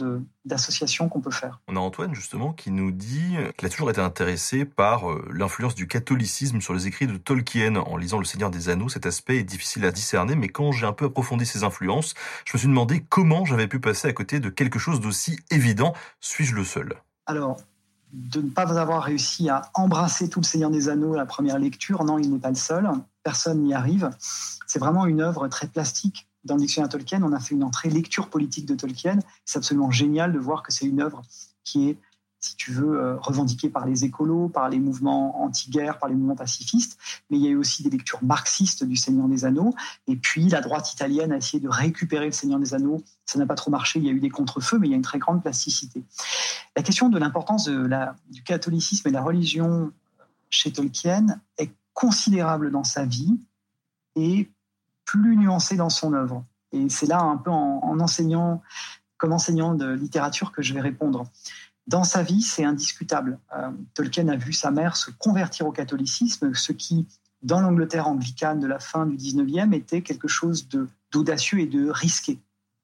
[0.46, 1.60] d'association qu'on peut faire.
[1.68, 5.76] On a Antoine justement qui nous dit qu'il a toujours été intéressé par euh, l'influence
[5.76, 8.90] du catholicisme sur les écrits de Tolkien en lisant Le Seigneur des Anneaux.
[8.90, 12.14] Cet aspect est difficile à discerner, mais quand j'ai un peu approfondi ses influences,
[12.46, 15.94] je me suis demandé comment j'avais pu passer à côté de quelque chose d'aussi évident.
[16.22, 16.96] Suis-je le seul?
[17.26, 17.58] Alors,
[18.14, 21.60] de ne pas avoir réussi à embrasser tout le Seigneur des Anneaux à la première
[21.60, 22.90] lecture, non, il n'est pas le seul.
[23.24, 24.10] Personne n'y arrive.
[24.68, 27.90] C'est vraiment une œuvre très plastique dans le dictionnaire Tolkien, on a fait une entrée
[27.90, 29.20] lecture politique de Tolkien.
[29.46, 31.22] C'est absolument génial de voir que c'est une œuvre
[31.64, 31.98] qui est,
[32.40, 36.36] si tu veux, euh, revendiquée par les écolos, par les mouvements anti-guerre, par les mouvements
[36.36, 36.98] pacifistes.
[37.30, 39.74] Mais il y a eu aussi des lectures marxistes du Seigneur des Anneaux.
[40.08, 43.02] Et puis la droite italienne a essayé de récupérer le Seigneur des Anneaux.
[43.26, 44.00] Ça n'a pas trop marché.
[44.00, 46.04] Il y a eu des contre-feux, mais il y a une très grande plasticité.
[46.76, 49.92] La question de l'importance du catholicisme et de la religion
[50.50, 53.40] chez Tolkien est considérable dans sa vie
[54.16, 54.50] et
[55.06, 56.44] plus nuancé dans son œuvre.
[56.72, 58.62] Et c'est là un peu en, enseignant,
[59.18, 61.26] comme enseignant de littérature que je vais répondre.
[61.88, 63.40] Dans sa vie, c'est indiscutable.
[63.56, 67.08] Euh, Tolkien a vu sa mère se convertir au catholicisme, ce qui,
[67.42, 70.68] dans l'Angleterre anglicane de la fin du 19e, était quelque chose
[71.12, 72.40] d'audacieux et de risqué.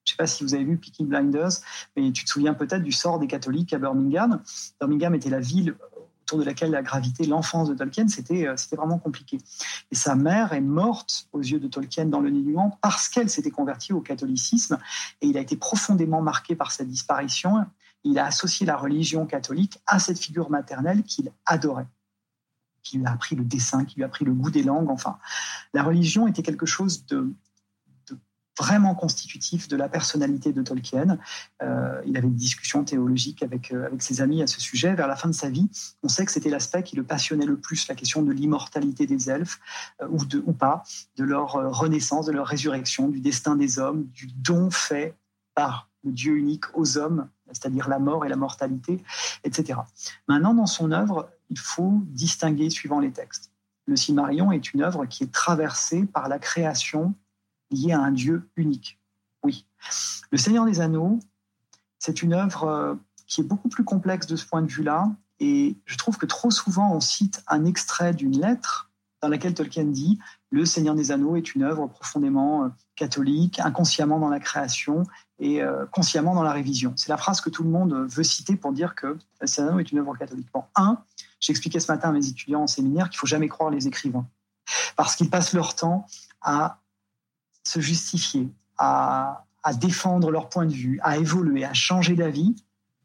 [0.09, 1.51] Je ne sais pas si vous avez vu Peaky Blinders,
[1.95, 4.41] mais tu te souviens peut-être du sort des catholiques à Birmingham.
[4.79, 5.75] Birmingham était la ville
[6.29, 9.39] autour de laquelle a gravité l'enfance de Tolkien, c'était euh, c'était vraiment compliqué.
[9.91, 13.49] Et sa mère est morte aux yeux de Tolkien dans le Nénuant parce qu'elle s'était
[13.49, 14.77] convertie au catholicisme
[15.21, 17.65] et il a été profondément marqué par cette disparition.
[18.03, 21.87] Il a associé la religion catholique à cette figure maternelle qu'il adorait
[22.81, 24.89] qui lui a appris le dessin, qui lui a appris le goût des langues.
[24.89, 25.19] Enfin,
[25.73, 27.33] la religion était quelque chose de,
[28.59, 31.17] vraiment constitutif de la personnalité de Tolkien.
[31.63, 34.93] Euh, il avait des discussions théologiques avec, euh, avec ses amis à ce sujet.
[34.93, 35.69] Vers la fin de sa vie,
[36.03, 39.29] on sait que c'était l'aspect qui le passionnait le plus, la question de l'immortalité des
[39.29, 39.59] elfes,
[40.01, 40.83] euh, ou, ou pas,
[41.15, 45.15] de leur renaissance, de leur résurrection, du destin des hommes, du don fait
[45.55, 49.03] par le Dieu unique aux hommes, c'est-à-dire la mort et la mortalité,
[49.43, 49.79] etc.
[50.27, 53.51] Maintenant, dans son œuvre, il faut distinguer suivant les textes.
[53.85, 57.15] Le Silmarillion est une œuvre qui est traversée par la création
[57.71, 58.99] lié à un Dieu unique.
[59.43, 59.65] Oui.
[60.31, 61.19] Le Seigneur des Anneaux,
[61.97, 62.95] c'est une œuvre euh,
[63.27, 65.11] qui est beaucoup plus complexe de ce point de vue-là.
[65.39, 68.89] Et je trouve que trop souvent, on cite un extrait d'une lettre
[69.21, 70.19] dans laquelle Tolkien dit
[70.49, 75.03] Le Seigneur des Anneaux est une œuvre profondément euh, catholique, inconsciemment dans la création
[75.39, 76.93] et euh, consciemment dans la révision.
[76.95, 79.73] C'est la phrase que tout le monde veut citer pour dire que Le Seigneur des
[79.73, 80.47] Anneaux est une œuvre catholique.
[80.53, 81.01] Bon, un,
[81.39, 84.27] j'expliquais ce matin à mes étudiants en séminaire qu'il faut jamais croire les écrivains.
[84.95, 86.05] Parce qu'ils passent leur temps
[86.41, 86.79] à
[87.63, 89.45] se justifier, à,
[89.79, 92.55] défendre leur point de vue, à évoluer, à changer d'avis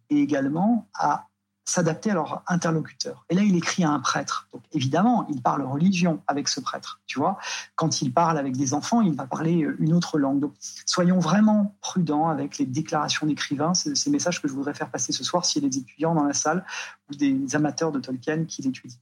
[0.09, 1.27] et également à
[1.67, 3.25] s'adapter à leur interlocuteur.
[3.31, 4.49] Et là, il écrit à un prêtre.
[4.53, 7.01] Donc, évidemment, il parle religion avec ce prêtre.
[7.07, 7.39] Tu vois,
[7.75, 10.41] quand il parle avec des enfants, il va parler une autre langue.
[10.41, 10.55] Donc,
[10.87, 13.75] soyons vraiment prudents avec les déclarations d'écrivains.
[13.75, 16.15] C'est ces messages que je voudrais faire passer ce soir s'il y a des étudiants
[16.15, 16.65] dans la salle
[17.11, 18.99] ou des amateurs de Tolkien qui l'étudient.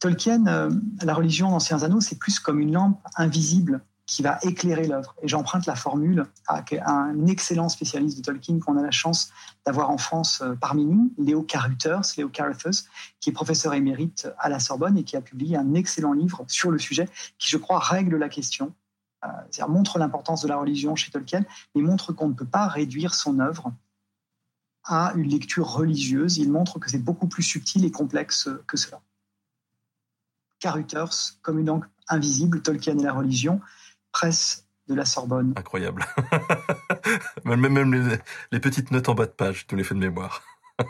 [0.00, 0.70] Tolkien, euh,
[1.02, 5.14] la religion d'Anciens Anneaux, c'est plus comme une lampe invisible qui va éclairer l'œuvre.
[5.22, 9.30] Et j'emprunte la formule à un excellent spécialiste de Tolkien qu'on a la chance
[9.66, 12.84] d'avoir en France euh, parmi nous, Léo Carruthers, Léo Carruthers,
[13.20, 16.70] qui est professeur émérite à la Sorbonne et qui a publié un excellent livre sur
[16.70, 17.08] le sujet
[17.38, 18.72] qui, je crois, règle la question,
[19.24, 21.44] euh, c'est-à-dire montre l'importance de la religion chez Tolkien,
[21.74, 23.72] mais montre qu'on ne peut pas réduire son œuvre
[24.84, 26.38] à une lecture religieuse.
[26.38, 29.02] Il montre que c'est beaucoup plus subtil et complexe que cela.
[30.60, 33.60] Carruthers, comme une encre invisible, Tolkien et la religion,
[34.12, 35.52] presse de la Sorbonne.
[35.56, 36.04] Incroyable.
[37.44, 38.18] même,
[38.50, 40.42] les, petites notes en bas de page, tous les faits de mémoire.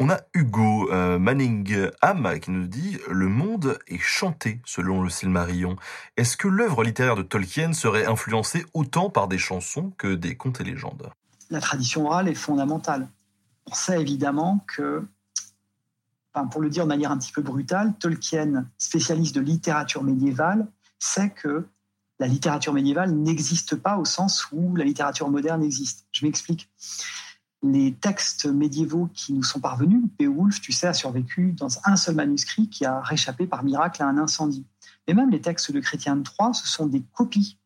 [0.00, 5.10] On a Hugo euh, Manning Ham qui nous dit Le monde est chanté selon le
[5.10, 5.76] Silmarillion.
[6.16, 10.60] Est-ce que l'œuvre littéraire de Tolkien serait influencée autant par des chansons que des contes
[10.60, 11.10] et légendes?
[11.50, 13.08] La tradition orale est fondamentale.
[13.66, 15.06] On sait évidemment que
[16.46, 20.66] pour le dire de manière un petit peu brutale, Tolkien, spécialiste de littérature médiévale,
[20.98, 21.66] sait que
[22.20, 26.06] la littérature médiévale n'existe pas au sens où la littérature moderne existe.
[26.12, 26.68] Je m'explique.
[27.62, 32.14] Les textes médiévaux qui nous sont parvenus, Beowulf, tu sais, a survécu dans un seul
[32.14, 34.64] manuscrit qui a réchappé par miracle à un incendie.
[35.06, 37.58] Mais même les textes de Chrétien Troyes, ce sont des copies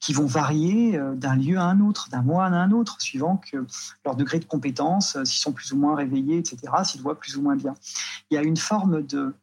[0.00, 3.36] qui vont varier euh, d'un lieu à un autre, d'un mois à un autre, suivant
[3.36, 3.66] que
[4.04, 7.36] leur degré de compétence, euh, s'ils sont plus ou moins réveillés, etc., s'ils voient plus
[7.36, 7.74] ou moins bien.
[8.30, 9.34] Il y a une forme de,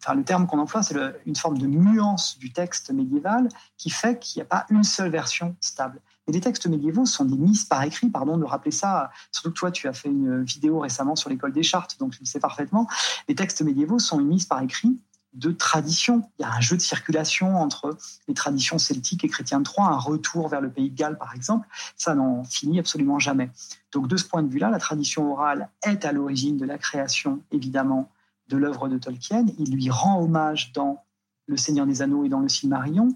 [0.00, 4.18] enfin, le terme qu'on emploie, c'est une forme de nuance du texte médiéval qui fait
[4.18, 6.00] qu'il n'y a pas une seule version stable.
[6.28, 9.58] Et les textes médiévaux sont des mises par écrit, pardon de rappeler ça, surtout que
[9.58, 12.40] toi tu as fait une vidéo récemment sur l'école des chartes, donc tu le sais
[12.40, 12.88] parfaitement.
[13.28, 14.98] Les textes médiévaux sont une mise par écrit
[15.36, 16.28] de tradition.
[16.38, 17.96] Il y a un jeu de circulation entre
[18.26, 21.34] les traditions celtiques et chrétiens de Troyes, un retour vers le pays de Galles, par
[21.34, 21.68] exemple.
[21.96, 23.50] Ça n'en finit absolument jamais.
[23.92, 27.42] Donc, de ce point de vue-là, la tradition orale est à l'origine de la création,
[27.52, 28.10] évidemment,
[28.48, 29.44] de l'œuvre de Tolkien.
[29.58, 31.04] Il lui rend hommage dans
[31.46, 33.08] Le Seigneur des Anneaux et dans le Silmarillion.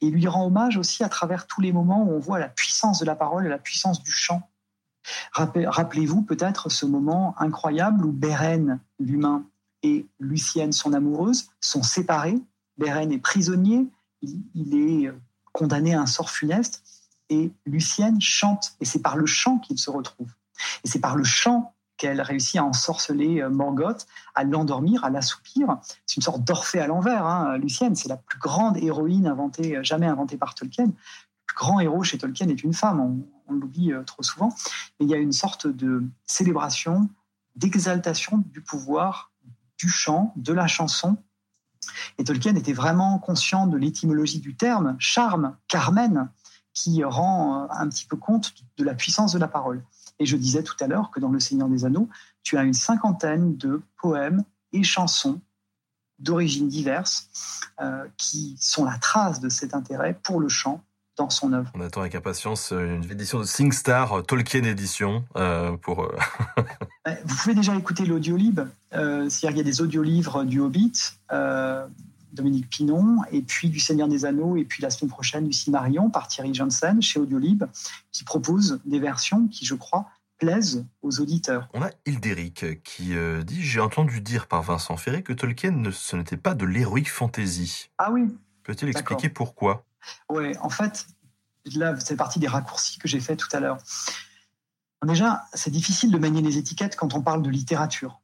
[0.00, 2.98] Il lui rend hommage aussi à travers tous les moments où on voit la puissance
[2.98, 4.42] de la parole et la puissance du chant.
[5.32, 9.44] Rappelez-vous peut-être ce moment incroyable où Beren, l'humain,
[9.82, 12.38] et Lucienne, son amoureuse, sont séparés.
[12.78, 13.86] Beren est prisonnier,
[14.22, 15.12] il, est
[15.52, 16.82] condamné à un sort funeste,
[17.30, 20.30] et Lucienne chante, et c'est par le chant qu'il se retrouve.
[20.84, 25.78] Et c'est par le chant qu'elle réussit à ensorceler euh, Morgoth, à l'endormir, à l'assoupir.
[26.06, 27.26] C'est une sorte d'Orphée à l'envers.
[27.26, 27.58] Hein.
[27.58, 30.86] Lucienne, c'est la plus grande héroïne inventée, euh, jamais inventée par Tolkien.
[30.86, 34.54] Le grand héros chez Tolkien est une femme, on, on l'oublie euh, trop souvent.
[34.98, 37.08] Mais il y a une sorte de célébration,
[37.56, 39.32] d'exaltation du pouvoir
[39.78, 41.16] du chant, de la chanson.
[42.18, 46.30] Et Tolkien était vraiment conscient de l'étymologie du terme, charme, Carmen,
[46.74, 49.84] qui rend euh, un petit peu compte de la puissance de la parole.
[50.18, 52.08] Et je disais tout à l'heure que dans Le Seigneur des Anneaux,
[52.42, 55.40] tu as une cinquantaine de poèmes et chansons
[56.18, 57.30] d'origines diverses
[57.80, 60.82] euh, qui sont la trace de cet intérêt pour le chant
[61.18, 61.70] dans son œuvre.
[61.74, 65.24] On attend avec impatience euh, une édition de SingStar, Tolkien édition,
[65.82, 66.10] pour...
[67.24, 68.60] Vous pouvez déjà écouter l'audiolib.
[68.94, 70.92] Euh, C'est-à-dire qu'il y a des audiolivres du Hobbit,
[71.32, 71.86] euh,
[72.32, 76.10] Dominique Pinon, et puis du Seigneur des Anneaux, et puis la semaine prochaine du Cimarion
[76.10, 77.64] par Thierry Johnson chez Audiolib,
[78.12, 80.06] qui propose des versions qui, je crois,
[80.38, 81.68] plaisent aux auditeurs.
[81.74, 86.16] On a Hildéric qui euh, dit J'ai entendu dire par Vincent Ferré que Tolkien, ce
[86.16, 87.90] n'était pas de l'héroïque fantasy.
[87.98, 88.28] Ah oui
[88.62, 89.86] Peut-il expliquer pourquoi?
[90.28, 91.06] Oui, en fait,
[91.74, 93.78] là, c'est partie des raccourcis que j'ai fait tout à l'heure.
[95.06, 98.20] Déjà, c'est difficile de manier les étiquettes quand on parle de littérature.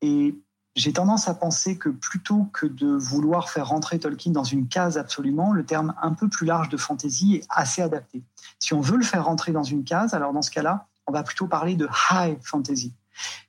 [0.00, 0.36] Et
[0.74, 4.96] j'ai tendance à penser que plutôt que de vouloir faire rentrer Tolkien dans une case
[4.96, 8.22] absolument, le terme un peu plus large de fantasy est assez adapté.
[8.58, 11.22] Si on veut le faire rentrer dans une case, alors dans ce cas-là, on va
[11.22, 12.94] plutôt parler de high fantasy,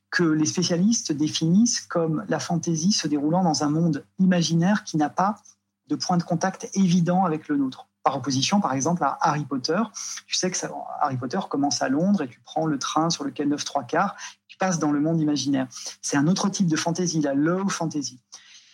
[0.10, 5.10] que les spécialistes définissent comme la fantasy se déroulant dans un monde imaginaire qui n'a
[5.10, 5.38] pas
[5.88, 9.82] de point de contact évident avec le nôtre par opposition, par exemple, à Harry Potter.
[10.28, 10.58] Tu sais que
[11.02, 14.16] Harry Potter commence à Londres et tu prends le train sur lequel 9 3 quarts,
[14.48, 15.68] tu passes dans le monde imaginaire.
[16.02, 18.20] C'est un autre type de fantasy, la low fantasy.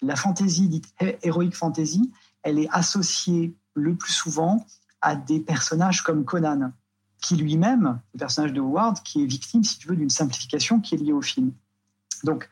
[0.02, 2.11] La fantasy dite heroic fantasy,
[2.41, 4.65] elle est associée le plus souvent
[5.02, 6.72] à des personnages comme Conan,
[7.22, 10.95] qui lui-même, le personnage de Howard, qui est victime, si tu veux, d'une simplification qui
[10.95, 11.52] est liée au film.
[12.23, 12.49] Donc,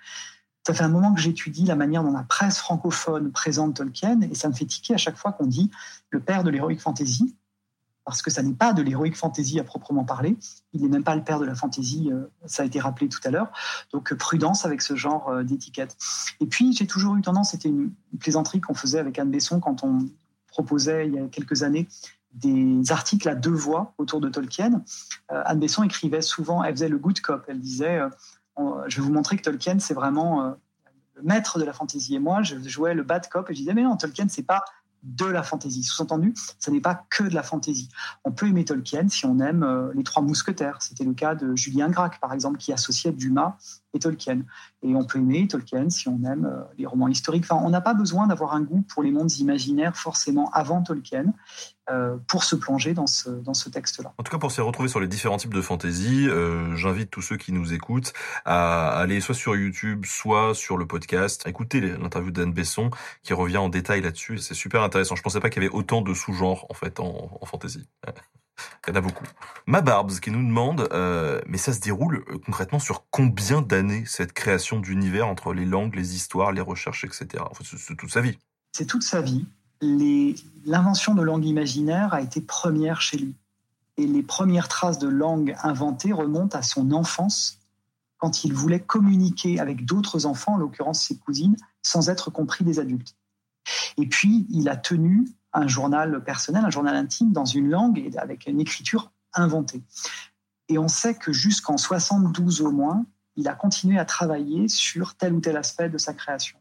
[0.68, 4.36] ça fait un moment que j'étudie la manière dont la presse francophone présente Tolkien et
[4.36, 5.72] ça me fait tiquer à chaque fois qu'on dit
[6.10, 7.38] le père de l'heroic fantasy,
[8.04, 10.38] parce que ça n'est pas de l'heroic fantasy à proprement parler.
[10.74, 13.22] Il n'est même pas le père de la fantasy, euh, ça a été rappelé tout
[13.24, 13.50] à l'heure.
[13.94, 15.96] Donc prudence avec ce genre euh, d'étiquette.
[16.42, 19.86] Et puis j'ai toujours eu tendance, c'était une plaisanterie qu'on faisait avec Anne Besson quand
[19.86, 20.00] on
[20.50, 21.88] proposait il y a quelques années
[22.34, 24.84] des articles à deux voix autour de Tolkien.
[25.32, 28.02] Euh, Anne Besson écrivait souvent, elle faisait le good cop, elle disait
[28.88, 30.52] je vais vous montrer que Tolkien, c'est vraiment euh,
[31.16, 32.16] le maître de la fantaisie.
[32.16, 34.64] Et moi, je jouais le bad cop et je disais, mais non, Tolkien, c'est pas
[35.04, 35.84] de la fantaisie.
[35.84, 37.90] Sous-entendu, ce n'est pas que de la fantaisie.
[38.24, 40.82] On peut aimer Tolkien si on aime euh, les Trois Mousquetaires.
[40.82, 43.58] C'était le cas de Julien Gracq, par exemple, qui associait Dumas
[43.98, 44.42] et Tolkien.
[44.84, 47.44] Et on peut aimer Tolkien si on aime euh, les romans historiques.
[47.50, 51.34] Enfin, on n'a pas besoin d'avoir un goût pour les mondes imaginaires forcément avant Tolkien.
[51.90, 54.14] Euh, pour se plonger dans ce, dans ce texte-là.
[54.18, 57.22] En tout cas, pour se retrouver sur les différents types de fantasy, euh, j'invite tous
[57.22, 58.12] ceux qui nous écoutent
[58.44, 62.90] à aller soit sur YouTube, soit sur le podcast, écouter l'interview d'Anne Besson
[63.24, 64.38] qui revient en détail là-dessus.
[64.40, 65.16] C'est super intéressant.
[65.16, 67.88] Je pensais pas qu'il y avait autant de sous-genres en fait en, en fantasy.
[68.88, 69.26] Il y en a beaucoup.
[69.66, 74.04] Ma Barbs qui nous demande, euh, mais ça se déroule euh, concrètement sur combien d'années
[74.06, 77.44] cette création d'univers entre les langues, les histoires, les recherches, etc.
[77.64, 78.38] c'est toute sa vie.
[78.72, 79.46] C'est toute sa vie
[79.82, 83.36] l'invention de langue imaginaire a été première chez lui.
[83.98, 87.60] Et les premières traces de langue inventée remontent à son enfance,
[88.18, 92.80] quand il voulait communiquer avec d'autres enfants, en l'occurrence ses cousines, sans être compris des
[92.80, 93.16] adultes.
[93.98, 98.18] Et puis, il a tenu un journal personnel, un journal intime, dans une langue et
[98.18, 99.82] avec une écriture inventée.
[100.70, 103.06] Et on sait que jusqu'en 72 au moins,
[103.36, 106.58] il a continué à travailler sur tel ou tel aspect de sa création.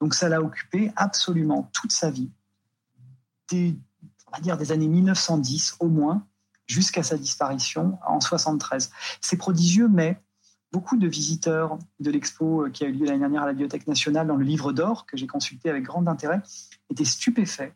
[0.00, 2.30] Donc ça l'a occupé absolument toute sa vie
[3.50, 3.76] des,
[4.26, 6.26] on va dire des années 1910 au moins,
[6.66, 8.90] jusqu'à sa disparition en 73.
[9.20, 10.20] C'est prodigieux, mais
[10.72, 14.26] beaucoup de visiteurs de l'expo qui a eu lieu l'année dernière à la Bibliothèque nationale
[14.26, 16.40] dans le livre d'or, que j'ai consulté avec grand intérêt,
[16.88, 17.74] étaient stupéfaits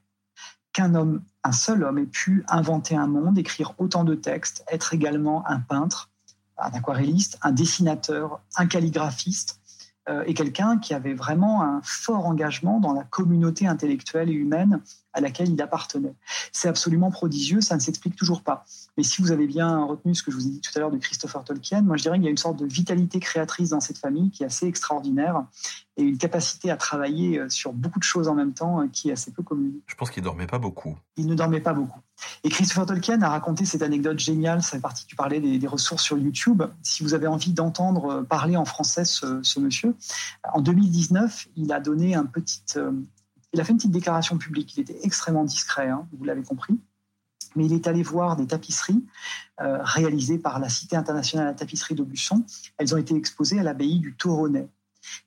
[0.77, 4.93] qu'un homme, un seul homme, ait pu inventer un monde, écrire autant de textes, être
[4.93, 6.11] également un peintre,
[6.59, 9.59] un aquarelliste, un dessinateur, un calligraphiste,
[10.11, 14.83] euh, et quelqu'un qui avait vraiment un fort engagement dans la communauté intellectuelle et humaine
[15.17, 16.15] à laquelle il appartenait.
[16.53, 18.65] C'est absolument prodigieux, ça ne s'explique toujours pas.
[18.97, 20.91] Mais si vous avez bien retenu ce que je vous ai dit tout à l'heure
[20.91, 23.81] de Christopher Tolkien, moi je dirais qu'il y a une sorte de vitalité créatrice dans
[23.81, 25.45] cette famille qui est assez extraordinaire
[25.97, 29.09] et une capacité à travailler euh, sur beaucoup de choses en même temps euh, qui
[29.09, 29.81] est assez peu commune.
[29.87, 30.99] Je pense qu'il dormait pas beaucoup.
[31.17, 32.01] Il ne dormait pas beaucoup.
[32.45, 35.67] Et Christopher Tolkien a raconté cette anecdote géniale, ça fait partie, tu parlais des, des
[35.67, 36.63] ressources sur YouTube.
[36.83, 39.95] Si vous avez envie d'entendre parler en français ce, ce, monsieur,
[40.53, 42.63] en 2019, il a donné un petit...
[43.57, 44.77] Il a fait une petite déclaration publique.
[44.77, 46.79] Il était extrêmement discret, hein, vous l'avez compris.
[47.55, 49.03] Mais il est allé voir des tapisseries
[49.63, 52.45] euh, réalisées par la Cité internationale à la tapisserie d'Aubusson.
[52.77, 54.69] Elles ont été exposées à l'abbaye du Toronnet.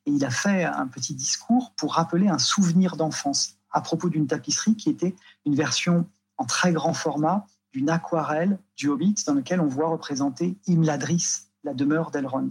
[0.06, 4.28] Et il a fait un petit discours pour rappeler un souvenir d'enfance à propos d'une
[4.28, 5.16] tapisserie qui était
[5.48, 6.08] une version
[6.38, 11.74] en très grand format d'une aquarelle du Hobbit dans lequel on voit représenter Imladris, la
[11.74, 12.50] demeure d'Elrond.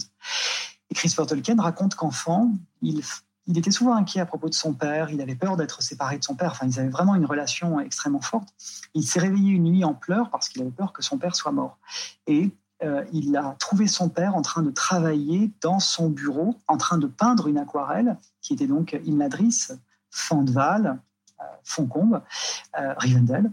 [0.91, 2.53] Et Christopher Tolkien raconte qu'enfant,
[2.83, 3.05] il,
[3.49, 6.25] il, était souvent inquiet à propos de son père, il avait peur d'être séparé de
[6.25, 8.49] son père, enfin ils avaient vraiment une relation extrêmement forte.
[8.95, 11.53] Il s'est réveillé une nuit en pleurs parce qu'il avait peur que son père soit
[11.53, 11.79] mort.
[12.27, 12.51] Et
[12.85, 16.99] euh, il a trouvé son père en train de travailler dans son bureau, en train
[16.99, 19.69] de peindre une aquarelle qui était donc Imladris,
[20.11, 21.01] Fandval,
[21.41, 22.23] euh, Foncombe,
[22.79, 23.51] euh, Rivendell.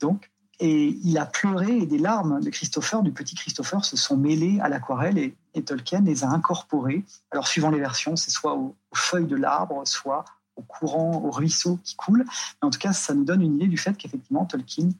[0.00, 0.30] Donc,
[0.60, 4.58] et il a pleuré et des larmes de Christopher, du petit Christopher, se sont mêlées
[4.60, 7.04] à l'aquarelle et, et, Tolkien les a incorporées.
[7.30, 10.24] Alors, suivant les versions, c'est soit aux, aux, feuilles de l'arbre, soit
[10.56, 12.24] au courant, au ruisseau qui coule.
[12.62, 14.90] Mais en tout cas, ça nous donne une idée du fait qu'effectivement, Tolkien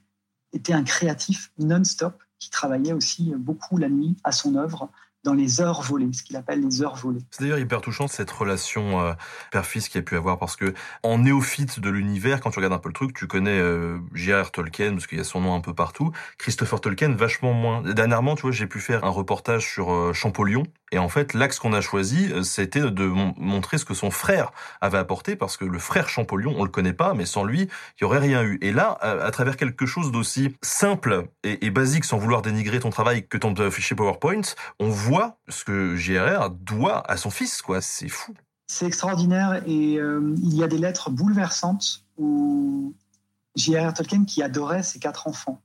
[0.53, 4.89] était un créatif non-stop qui travaillait aussi beaucoup la nuit à son œuvre
[5.29, 7.19] dans les heures volées, ce qu'il appelle les heures volées.
[7.29, 9.13] C'est d'ailleurs hyper touchant cette relation euh,
[9.51, 10.73] père-fils qu'il a pu avoir parce que
[11.03, 13.99] en néophyte de l'univers, quand tu regardes un peu le truc, tu connais euh.
[14.51, 16.11] Tolkien parce qu'il y a son nom un peu partout.
[16.39, 17.83] Christopher Tolkien vachement moins.
[17.83, 21.59] Dernièrement, tu vois, j'ai pu faire un reportage sur euh, Champollion et en fait, l'axe
[21.59, 24.51] qu'on a choisi, c'était de montrer ce que son frère
[24.81, 28.01] avait apporté parce que le frère Champollion, on le connaît pas, mais sans lui, il
[28.01, 28.57] y aurait rien eu.
[28.61, 33.27] Et là, à, travers quelque chose d'aussi simple et, basique, sans vouloir dénigrer ton travail
[33.27, 34.41] que ton fichier PowerPoint,
[34.79, 37.81] on voit ce que JRR doit à son fils, quoi.
[37.81, 38.33] C'est fou.
[38.67, 42.93] C'est extraordinaire et euh, il y a des lettres bouleversantes où
[43.55, 43.93] J.R.R.
[43.93, 45.61] Tolkien, qui adorait ses quatre enfants,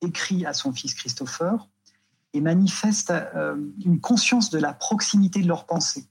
[0.00, 1.68] écrit à son fils Christopher
[2.34, 6.06] et manifeste euh, une conscience de la proximité de leurs pensées.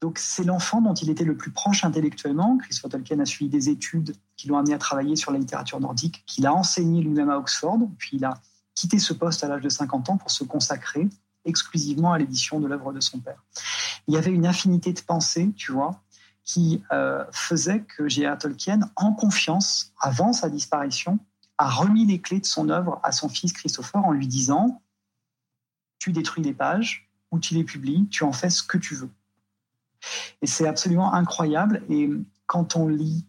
[0.00, 2.58] Donc c'est l'enfant dont il était le plus proche intellectuellement.
[2.58, 6.24] Christopher Tolkien a suivi des études qui l'ont amené à travailler sur la littérature nordique,
[6.26, 8.34] qu'il a enseigné lui-même à Oxford, puis il a
[8.76, 11.08] quitté ce poste à l'âge de 50 ans pour se consacrer
[11.44, 13.42] exclusivement à l'édition de l'œuvre de son père.
[14.06, 16.02] Il y avait une infinité de pensées, tu vois,
[16.44, 18.38] qui euh, faisait que J.R.
[18.38, 21.18] Tolkien, en confiance, avant sa disparition,
[21.58, 24.82] a remis les clés de son œuvre à son fils Christopher en lui disant
[25.98, 29.10] Tu détruis les pages ou tu les publies, tu en fais ce que tu veux.
[30.42, 31.82] Et c'est absolument incroyable.
[31.88, 32.10] Et
[32.46, 33.24] quand on lit.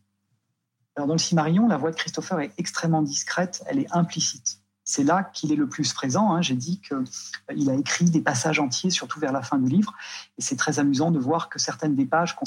[0.95, 4.56] Alors dans le Cimarion, la voix de Christopher est extrêmement discrète, elle est implicite.
[4.89, 6.31] C'est là qu'il est le plus présent.
[6.31, 6.41] Hein.
[6.41, 9.93] J'ai dit qu'il a écrit des passages entiers, surtout vers la fin du livre.
[10.37, 12.37] Et c'est très amusant de voir que certaines des pages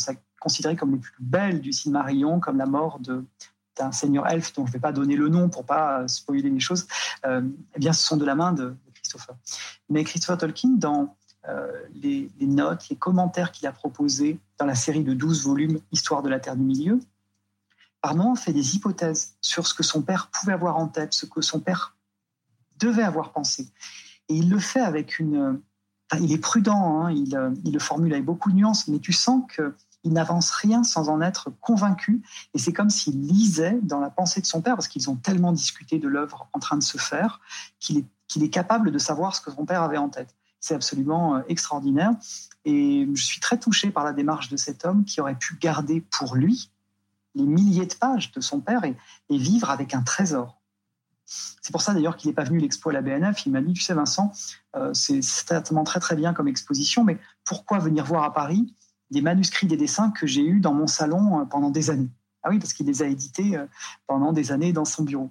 [0.41, 4.71] considérées comme les plus belles du Cimarion, comme la mort d'un seigneur elfe dont je
[4.71, 6.87] ne vais pas donner le nom pour pas spoiler les choses,
[7.27, 7.43] euh,
[7.75, 9.37] eh bien, ce sont de la main de, Christopher.
[9.91, 11.15] Mais Christopher Tolkien, dans
[11.47, 15.79] euh, les, les, notes, les commentaires qu'il a proposés dans la série de 12 volumes
[15.93, 17.01] Histoire de la Terre du Milieu,
[18.01, 21.27] par moments fait des hypothèses sur ce que son père pouvait avoir en tête, ce
[21.27, 21.95] que son père
[22.81, 23.69] devait avoir pensé.
[24.29, 25.61] Et il le fait avec une...
[26.21, 29.45] Il est prudent, hein, il, il, le formule avec beaucoup de nuances, mais tu sens
[29.49, 32.23] que il n'avance rien sans en être convaincu.
[32.55, 35.53] Et c'est comme s'il lisait dans la pensée de son père, parce qu'ils ont tellement
[35.53, 37.41] discuté de l'œuvre en train de se faire,
[37.79, 40.35] qu'il est, qu'il capable de savoir ce que son père avait en tête.
[40.61, 42.13] C'est absolument euh, extraordinaire.
[42.65, 46.01] Et je suis très touché par la démarche de cet homme qui aurait pu garder
[46.01, 46.71] pour lui
[47.35, 48.97] les milliers de pages de son père et
[49.29, 50.60] vivre avec un trésor.
[51.63, 53.47] C'est pour ça d'ailleurs qu'il n'est pas venu l'expo à la BNF.
[53.47, 54.33] Il m'a dit, tu sais Vincent,
[54.77, 58.75] euh, c'est certainement très très bien comme exposition, mais pourquoi venir voir à Paris
[59.11, 62.11] des manuscrits, des dessins que j'ai eus dans mon salon euh, pendant des années?
[62.43, 63.67] Ah oui, parce qu'il les a édités euh,
[64.07, 65.31] pendant des années dans son bureau,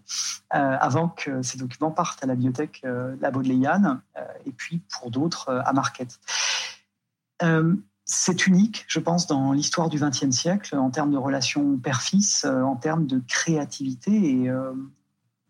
[0.52, 2.84] avant que ces documents partent à la bibliothèque
[3.20, 6.20] La Baudelaire, euh, et puis pour d'autres à Marquette.
[8.06, 12.76] c'est unique, je pense, dans l'histoire du XXe siècle, en termes de relations père-fils, en
[12.76, 14.52] termes de créativité, et,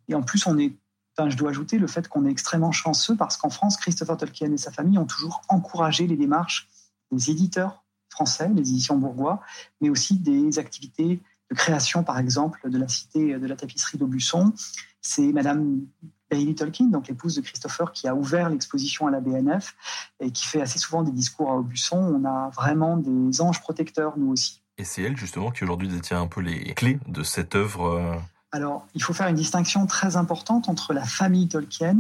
[0.10, 0.74] et en plus, on est
[1.18, 4.54] Enfin, je dois ajouter le fait qu'on est extrêmement chanceux parce qu'en France, Christopher Tolkien
[4.54, 6.70] et sa famille ont toujours encouragé les démarches
[7.12, 9.42] des éditeurs français, les éditions bourgois,
[9.82, 11.20] mais aussi des activités
[11.50, 14.54] de création, par exemple, de la cité de la tapisserie d'Aubusson.
[15.02, 15.82] C'est Madame
[16.30, 19.76] Bailey Tolkien, donc l'épouse de Christopher, qui a ouvert l'exposition à la BNF
[20.20, 21.98] et qui fait assez souvent des discours à Aubusson.
[21.98, 24.62] On a vraiment des anges protecteurs, nous aussi.
[24.78, 28.22] Et c'est elle justement qui aujourd'hui détient un peu les clés de cette œuvre.
[28.52, 32.00] Alors, il faut faire une distinction très importante entre la famille Tolkien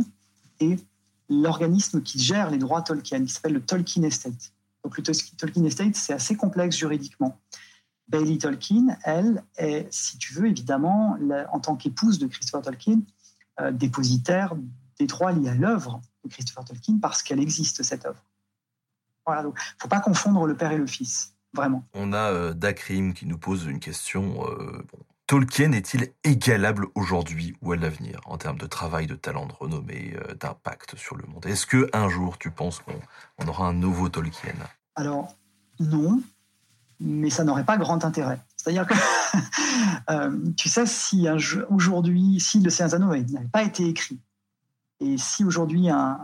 [0.59, 0.77] et
[1.29, 4.51] l'organisme qui gère les droits Tolkien, qui s'appelle le Tolkien Estate.
[4.83, 7.37] Donc, le Tol- Tolkien Estate, c'est assez complexe juridiquement.
[8.07, 11.17] Bailey Tolkien, elle, est, si tu veux, évidemment,
[11.51, 12.99] en tant qu'épouse de Christopher Tolkien,
[13.61, 14.55] euh, dépositaire
[14.97, 18.23] des droits liés à l'œuvre de Christopher Tolkien parce qu'elle existe, cette œuvre.
[19.27, 21.85] Voilà, donc, il ne faut pas confondre le père et le fils, vraiment.
[21.93, 24.43] On a euh, Dakrim qui nous pose une question.
[24.47, 24.83] euh,
[25.29, 30.15] Tolkien est-il égalable aujourd'hui ou à l'avenir en termes de travail, de talent, de renommée,
[30.15, 31.45] euh, d'impact sur le monde?
[31.45, 32.99] Est-ce que un jour tu penses qu'on
[33.37, 34.55] on aura un nouveau Tolkien?
[34.95, 35.35] Alors,
[35.79, 36.19] non,
[36.99, 38.39] mais ça n'aurait pas grand intérêt.
[38.57, 38.95] C'est-à-dire que,
[40.09, 41.27] euh, tu sais, si
[41.69, 44.19] aujourd'hui, si le Seigneur Anneaux n'avait pas été écrit,
[44.99, 46.17] et si aujourd'hui un,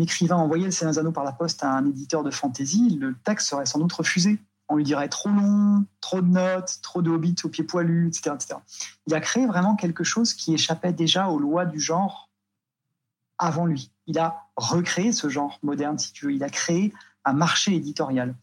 [0.00, 3.48] écrivain envoyait le Seigneur Anneaux par la poste à un éditeur de fantasy, le texte
[3.48, 4.38] serait sans doute refusé.
[4.70, 8.30] On lui dirait trop long, trop de notes, trop de hobbits au pied poilu, etc.,
[8.36, 8.54] etc.
[9.08, 12.30] Il a créé vraiment quelque chose qui échappait déjà aux lois du genre
[13.36, 13.90] avant lui.
[14.06, 16.32] Il a recréé ce genre moderne, si tu veux.
[16.32, 16.92] Il a créé
[17.24, 18.36] un marché éditorial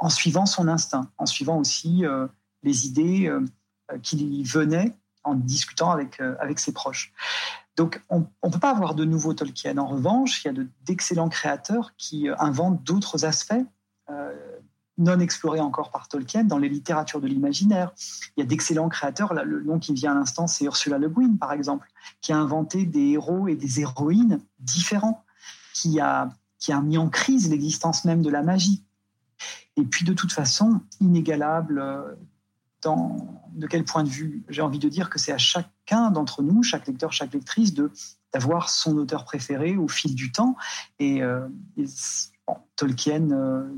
[0.00, 2.26] en suivant son instinct, en suivant aussi euh,
[2.64, 3.46] les idées euh,
[4.02, 7.12] qui lui venaient en discutant avec, euh, avec ses proches.
[7.76, 9.78] Donc, on ne peut pas avoir de nouveaux Tolkien.
[9.78, 13.64] En revanche, il y a de- d'excellents créateurs qui euh, inventent d'autres aspects
[14.98, 17.92] non explorés encore par Tolkien dans les littératures de l'imaginaire.
[18.36, 19.32] Il y a d'excellents créateurs.
[19.34, 21.88] Le nom qui me vient à l'instant, c'est Ursula Le Guin, par exemple,
[22.20, 25.24] qui a inventé des héros et des héroïnes différents,
[25.74, 28.84] qui a, qui a mis en crise l'existence même de la magie.
[29.76, 32.14] Et puis, de toute façon, inégalable euh,
[32.82, 36.42] dans de quel point de vue J'ai envie de dire que c'est à chacun d'entre
[36.42, 37.90] nous, chaque lecteur, chaque lectrice, de
[38.32, 40.56] d'avoir son auteur préféré au fil du temps.
[40.98, 41.46] Et, euh,
[42.76, 43.68] Tolkien euh,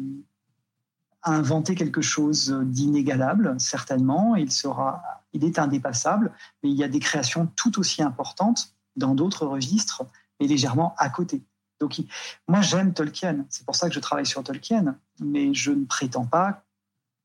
[1.24, 4.36] a inventé quelque chose d'inégalable, certainement.
[4.36, 5.02] Il sera,
[5.32, 6.32] il est indépassable,
[6.62, 10.04] mais il y a des créations tout aussi importantes dans d'autres registres,
[10.40, 11.42] mais légèrement à côté.
[11.80, 12.06] Donc, il-
[12.46, 13.44] moi, j'aime Tolkien.
[13.48, 16.62] C'est pour ça que je travaille sur Tolkien, mais je ne prétends pas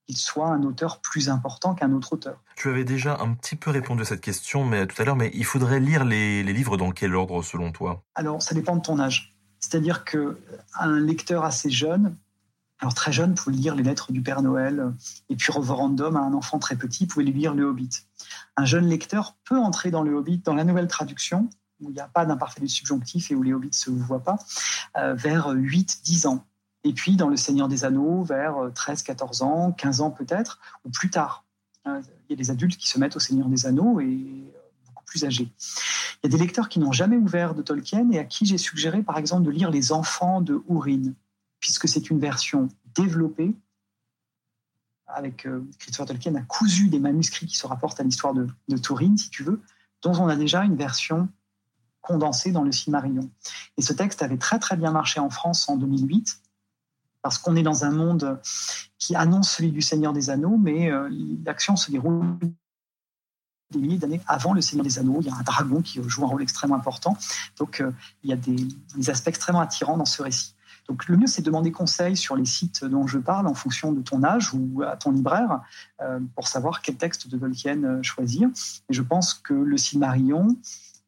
[0.07, 2.41] qu'il soit un auteur plus important qu'un autre auteur.
[2.55, 5.29] Tu avais déjà un petit peu répondu à cette question mais tout à l'heure, mais
[5.35, 8.01] il faudrait lire les, les livres dans quel ordre selon toi?
[8.15, 9.35] Alors, ça dépend de ton âge.
[9.59, 10.39] C'est-à-dire que
[10.79, 12.15] un lecteur assez jeune,
[12.79, 14.93] alors très jeune, pouvait lire les lettres du Père Noël,
[15.27, 17.89] et puis Reverendum à un enfant très petit pouvait lui lire le Hobbit.
[18.55, 21.49] Un jeune lecteur peut entrer dans le Hobbit, dans la nouvelle traduction,
[21.81, 24.23] où il n'y a pas d'imparfait du subjonctif et où les Hobbits ne se voient
[24.23, 24.37] pas,
[24.97, 26.45] euh, vers 8-10 ans.
[26.85, 31.09] Et puis dans Le Seigneur des Anneaux, vers 13-14 ans, 15 ans peut-être, ou plus
[31.09, 31.43] tard.
[31.87, 34.59] Euh, Il y a des adultes qui se mettent au Seigneur des Anneaux et euh,
[34.87, 35.51] beaucoup plus âgés.
[36.23, 38.57] Il y a des lecteurs qui n'ont jamais ouvert de Tolkien et à qui j'ai
[38.57, 41.13] suggéré par exemple de lire Les Enfants de Hourin,
[41.59, 43.55] puisque c'est une version développée.
[45.07, 48.77] Avec euh, Christopher Tolkien a cousu des manuscrits qui se rapportent à l'histoire de, de
[48.77, 49.61] Turin, si tu veux,
[50.01, 51.27] dont on a déjà une version
[52.01, 53.29] condensée dans le Silmarillion.
[53.77, 56.41] Et ce texte avait très très bien marché en France en 2008,
[57.21, 58.39] parce qu'on est dans un monde
[58.97, 61.09] qui annonce celui du Seigneur des Anneaux, mais euh,
[61.43, 62.37] l'action se déroule
[63.71, 65.17] des milliers d'années avant le Seigneur des Anneaux.
[65.21, 67.17] Il y a un dragon qui joue un rôle extrêmement important.
[67.57, 67.91] Donc, euh,
[68.23, 70.55] il y a des, des aspects extrêmement attirants dans ce récit.
[70.89, 73.93] Donc, le mieux, c'est de demander conseil sur les sites dont je parle en fonction
[73.93, 75.61] de ton âge ou à ton libraire
[76.01, 78.49] euh, pour savoir quel texte de Tolkien euh, choisir.
[78.89, 80.57] Et je pense que le Silmarillion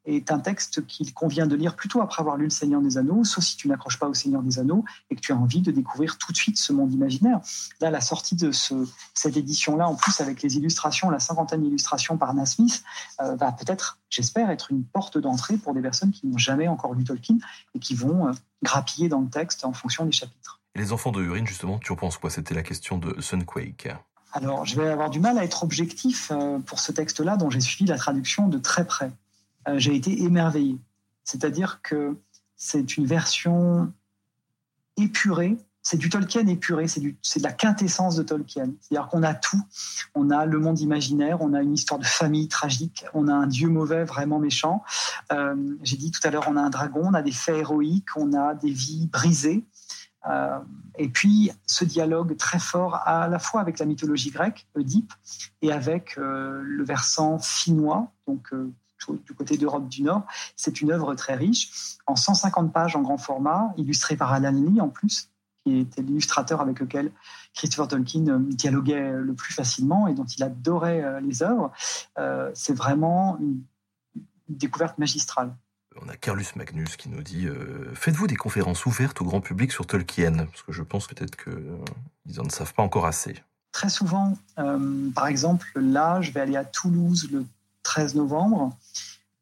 [0.05, 3.23] est un texte qu'il convient de lire plutôt après avoir lu Le Seigneur des Anneaux,
[3.23, 5.71] sauf si tu n'accroches pas au Seigneur des Anneaux et que tu as envie de
[5.71, 7.39] découvrir tout de suite ce monde imaginaire.
[7.79, 8.73] Là, la sortie de ce,
[9.13, 12.83] cette édition-là, en plus avec les illustrations, la cinquantaine d'illustrations par Nasmith,
[13.21, 16.93] euh, va peut-être, j'espère, être une porte d'entrée pour des personnes qui n'ont jamais encore
[16.93, 17.37] lu Tolkien
[17.75, 18.31] et qui vont euh,
[18.63, 20.59] grappiller dans le texte en fonction des chapitres.
[20.75, 22.29] Et les enfants de Urine, justement, tu en penses quoi?
[22.29, 23.89] C'était la question de Sunquake.
[24.33, 27.59] Alors, je vais avoir du mal à être objectif euh, pour ce texte-là, dont j'ai
[27.59, 29.11] suivi la traduction de très près.
[29.67, 30.79] Euh, j'ai été émerveillé.
[31.23, 32.17] C'est-à-dire que
[32.55, 33.91] c'est une version
[34.97, 38.71] épurée, c'est du Tolkien épuré, c'est de la quintessence de Tolkien.
[38.81, 39.61] C'est-à-dire qu'on a tout.
[40.13, 43.47] On a le monde imaginaire, on a une histoire de famille tragique, on a un
[43.47, 44.83] dieu mauvais vraiment méchant.
[45.31, 48.15] Euh, j'ai dit tout à l'heure, on a un dragon, on a des faits héroïques,
[48.15, 49.65] on a des vies brisées.
[50.29, 50.59] Euh,
[50.99, 55.13] et puis ce dialogue très fort à la fois avec la mythologie grecque, Oedipe,
[55.63, 58.53] et avec le versant finnois, donc
[59.25, 60.23] du côté d'Europe du Nord.
[60.55, 64.81] C'est une œuvre très riche, en 150 pages en grand format, illustrée par Alan Lee
[64.81, 65.29] en plus,
[65.63, 67.11] qui était l'illustrateur avec lequel
[67.53, 71.71] Christopher Tolkien euh, dialoguait le plus facilement et dont il adorait euh, les œuvres.
[72.17, 73.61] Euh, c'est vraiment une,
[74.57, 75.55] découverte magistrale.
[76.01, 79.71] On a Carlus Magnus qui nous dit euh, Faites-vous des conférences ouvertes au grand public
[79.71, 80.45] sur Tolkien?
[80.45, 83.35] Parce que je pense peut-être qu'ils en ne savent pas encore assez.
[83.71, 87.45] Très souvent, euh, par exemple, là, je vais aller à Toulouse le
[87.83, 88.77] 13 novembre,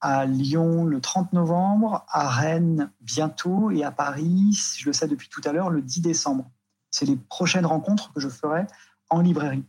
[0.01, 5.29] à Lyon le 30 novembre, à Rennes bientôt et à Paris, je le sais depuis
[5.29, 6.49] tout à l'heure, le 10 décembre.
[6.91, 8.65] C'est les prochaines rencontres que je ferai
[9.09, 9.63] en librairie.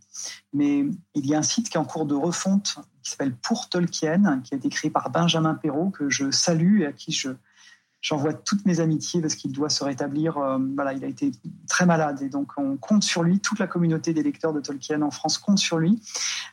[0.52, 0.84] Mais
[1.14, 4.40] il y a un site qui est en cours de refonte qui s'appelle Pour Tolkien,
[4.44, 7.30] qui a été par Benjamin Perrault, que je salue et à qui je,
[8.00, 10.38] J'envoie toutes mes amitiés parce qu'il doit se rétablir.
[10.38, 11.32] Euh, voilà, il a été
[11.68, 13.40] très malade et donc on compte sur lui.
[13.40, 16.00] Toute la communauté des lecteurs de Tolkien en France compte sur lui.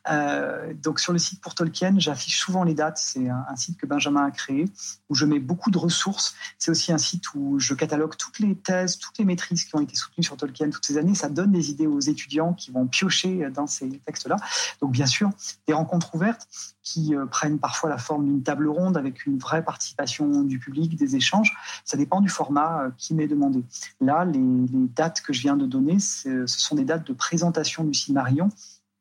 [0.09, 2.97] Euh, donc sur le site pour Tolkien, j'affiche souvent les dates.
[2.97, 4.65] C'est un, site que Benjamin a créé
[5.09, 6.35] où je mets beaucoup de ressources.
[6.59, 9.81] C'est aussi un site où je catalogue toutes les thèses, toutes les maîtrises qui ont
[9.81, 11.15] été soutenues sur Tolkien toutes ces années.
[11.15, 14.35] Ça donne des idées aux étudiants qui vont piocher dans ces textes-là.
[14.81, 15.29] Donc bien sûr,
[15.65, 16.47] des rencontres ouvertes
[16.87, 20.95] qui euh, prennent parfois la forme d'une table ronde avec une vraie participation du public,
[20.95, 21.53] des échanges.
[21.83, 23.61] Ça dépend du format euh, qui m'est demandé.
[23.99, 24.39] Là, les,
[24.95, 28.47] dates que je viens de donner, ce sont des dates de présentation du Silmarillion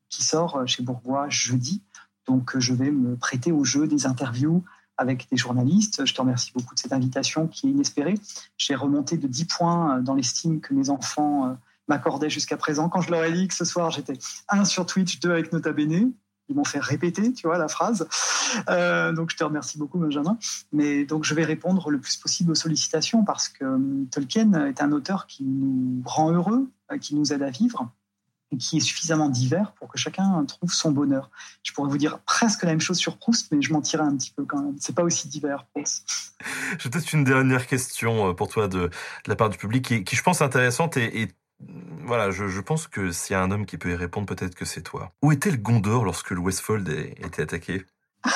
[0.09, 1.81] qui sort euh, chez Bourgois jeudi.
[2.27, 4.65] Donc, je vais me prêter au jeu des interviews
[4.97, 6.05] avec des journalistes.
[6.05, 8.15] Je te remercie beaucoup de cette invitation qui est inespérée.
[8.57, 11.55] J'ai remonté de 10 points dans l'estime que mes enfants
[11.87, 12.89] m'accordaient jusqu'à présent.
[12.89, 14.17] Quand je leur ai dit que ce soir, j'étais
[14.49, 16.11] un sur Twitch, deux avec Nota Bene
[16.49, 18.07] ils m'ont fait répéter, tu vois, la phrase.
[18.69, 20.37] Euh, donc, je te remercie beaucoup, Benjamin.
[20.71, 24.81] Mais donc, je vais répondre le plus possible aux sollicitations parce que euh, Tolkien est
[24.81, 27.91] un auteur qui nous rend heureux, euh, qui nous aide à vivre
[28.51, 31.29] et qui est suffisamment divers pour que chacun trouve son bonheur.
[31.63, 34.15] Je pourrais vous dire presque la même chose sur Proust, mais je m'en tirerai un
[34.15, 34.75] petit peu quand même.
[34.79, 35.65] C'est pas aussi divers.
[36.79, 38.89] J'ai peut-être une dernière question pour toi de,
[39.25, 41.27] la part du public qui, je pense, intéressante et, et
[41.59, 44.65] voilà, je, pense que s'il y a un homme qui peut y répondre, peut-être que
[44.65, 45.11] c'est toi.
[45.21, 47.85] Où était le Gondor lorsque le Westfold était attaqué?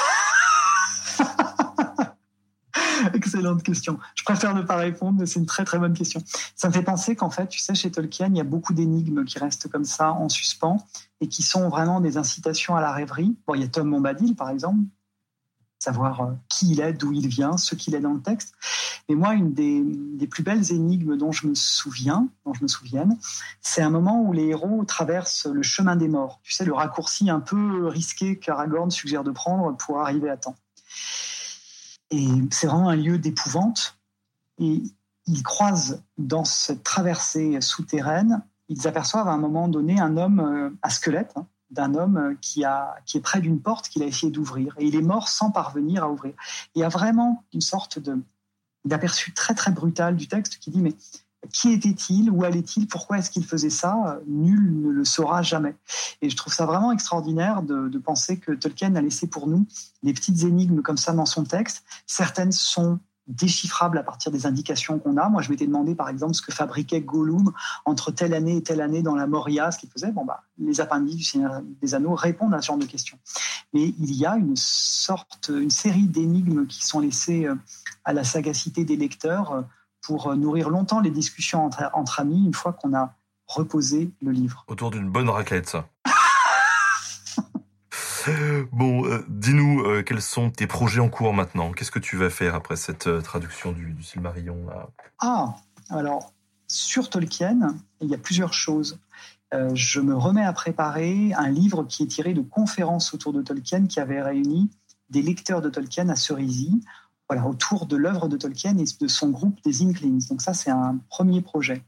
[3.14, 4.00] Excellente question.
[4.16, 6.22] Je préfère ne pas répondre, mais c'est une très très bonne question.
[6.56, 9.26] Ça me fait penser qu'en fait, tu sais, chez Tolkien, il y a beaucoup d'énigmes
[9.26, 10.86] qui restent comme ça en suspens
[11.20, 13.38] et qui sont vraiment des incitations à la rêverie.
[13.48, 14.82] Bon, il y a Tom Bombadil, par exemple,
[15.82, 18.54] savoir euh, qui il est, d'où il vient, ce qu'il est dans le texte.
[19.10, 23.18] Mais moi, une des, plus belles énigmes dont je me souviens, dont je me souvienne,
[23.62, 26.40] c'est un moment où les héros traversent le chemin des morts.
[26.44, 30.56] Tu sais, le raccourci un peu risqué qu'Aragorn suggère de prendre pour arriver à temps.
[32.12, 33.98] Et c'est vraiment un lieu d'épouvante.
[34.60, 34.84] Et
[35.26, 40.70] ils croisent dans cette traversée souterraine, ils aperçoivent à un moment donné un homme euh,
[40.84, 44.06] à squelette, hein, d'un homme euh, qui, a, qui est près d'une porte qu'il a
[44.06, 44.76] essayé d'ouvrir.
[44.78, 46.34] Et il est mort sans parvenir à ouvrir.
[46.76, 48.00] Il y a vraiment une sorte
[48.86, 50.96] d'aperçu très très brutal du texte qui dit mais
[51.52, 52.30] qui était-il?
[52.30, 52.88] Où allait-il?
[52.88, 54.20] Pourquoi est-ce qu'il faisait ça?
[54.28, 55.76] Nul ne le saura jamais.
[56.22, 59.66] Et je trouve ça vraiment extraordinaire de, penser que Tolkien a laissé pour nous
[60.04, 61.84] des petites énigmes comme ça dans son texte.
[62.08, 63.00] Certaines sont
[63.32, 65.30] déchiffrable à partir des indications qu'on a.
[65.30, 67.52] Moi, je m'étais demandé, par exemple, ce que fabriquait Gollum
[67.86, 70.12] entre telle année et telle année dans la Moria, ce qu'il faisait.
[70.12, 73.18] Bon, bah, les appendices du Seigneur des Anneaux répondent à ce genre de questions.
[73.74, 77.56] Mais il y a une sorte, une série d'énigmes qui sont laissées euh,
[78.04, 79.62] à la sagacité des lecteurs euh,
[80.02, 83.14] pour euh, nourrir longtemps les discussions entre, entre amis une fois qu'on a
[83.48, 84.66] reposé le livre.
[84.68, 85.88] Autour d'une bonne raclette, ça.
[88.72, 91.72] Bon, euh, dis-nous euh, quels sont tes projets en cours maintenant?
[91.72, 94.68] Qu'est-ce que tu vas faire après cette euh, traduction du, du Silmarillion
[95.20, 95.56] Ah,
[95.90, 96.34] alors
[96.68, 99.00] sur Tolkien, il y a plusieurs choses.
[99.74, 103.88] je me remets à préparer un livre qui est tiré de conférences autour de Tolkien
[103.88, 104.70] qui avait réuni
[105.10, 106.82] des lecteurs de Tolkien à Cerisy
[107.40, 110.28] autour de l'œuvre de Tolkien et de son groupe des Inklings.
[110.28, 111.84] Donc ça, c'est un premier projet.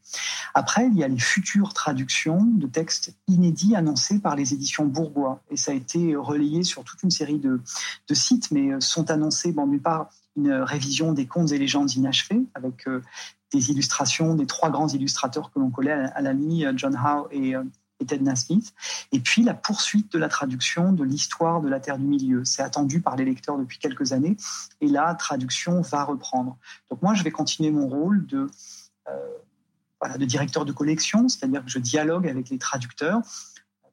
[0.54, 5.42] Après, il y a les futures traductions de textes inédits annoncés par les éditions Bourgois.
[5.50, 7.60] Et ça a été relayé sur toute une série de,
[8.14, 12.88] sites, mais euh, sont annoncés, bon, part, une révision des contes et légendes inachevés, avec
[12.88, 13.02] euh,
[13.52, 17.28] des illustrations des trois grands illustrateurs que l'on collait à, la mini, euh, John Howe
[17.32, 17.56] et
[18.06, 18.74] Ted Nasmith.
[19.12, 22.46] Et puis la poursuite de la traduction de l'histoire de la Terre du Milieu.
[22.46, 24.38] C'est attendu par les lecteurs depuis quelques années
[24.82, 26.58] et la traduction va reprendre.
[26.90, 28.50] Donc moi, je vais continuer mon rôle de,
[29.08, 33.22] euh, directeur de collection, c'est-à-dire que je dialogue avec les traducteurs.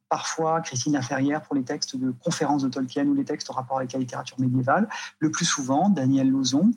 [0.09, 3.77] Parfois, Christine Laferrière pour les textes de conférences de Tolkien ou les textes en rapport
[3.77, 4.89] avec la littérature médiévale.
[5.21, 6.73] Le plus souvent, Daniel Lozon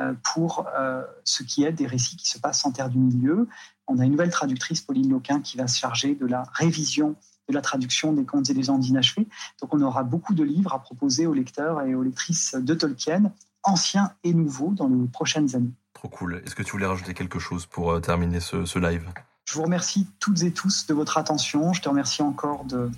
[0.00, 3.46] euh, pour euh, ce qui est des récits qui se passent en Terre du Milieu.
[3.88, 7.16] On a une nouvelle traductrice, Pauline Loquin, qui va se charger de la révision
[7.48, 9.26] de la traduction des contes et des légendes inachevés.
[9.60, 13.32] Donc on aura beaucoup de livres à proposer aux lecteurs et aux lectrices de Tolkien,
[13.62, 15.72] anciens et nouveaux, dans les prochaines années.
[15.92, 16.42] Trop cool.
[16.44, 19.08] Est-ce que tu voulais rajouter quelque chose pour euh, terminer ce, live?
[19.44, 21.72] Je vous remercie toutes et tous de votre attention.
[21.72, 22.90] Je te remercie encore de,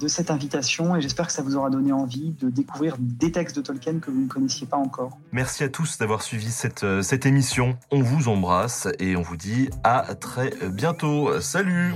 [0.00, 3.56] de cette invitation et j'espère que ça vous aura donné envie de découvrir des textes
[3.56, 5.18] de Tolkien que vous ne connaissiez pas encore.
[5.32, 7.76] Merci à tous d'avoir suivi cette, euh, cette émission.
[7.90, 11.40] On vous embrasse et on vous dit à très bientôt.
[11.40, 11.94] Salut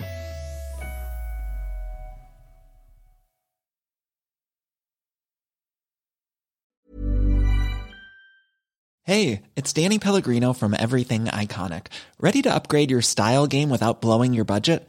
[9.06, 11.88] Hey, it's Danny Pellegrino from Everything Iconic.
[12.18, 14.88] Ready to upgrade your style game without blowing your budget?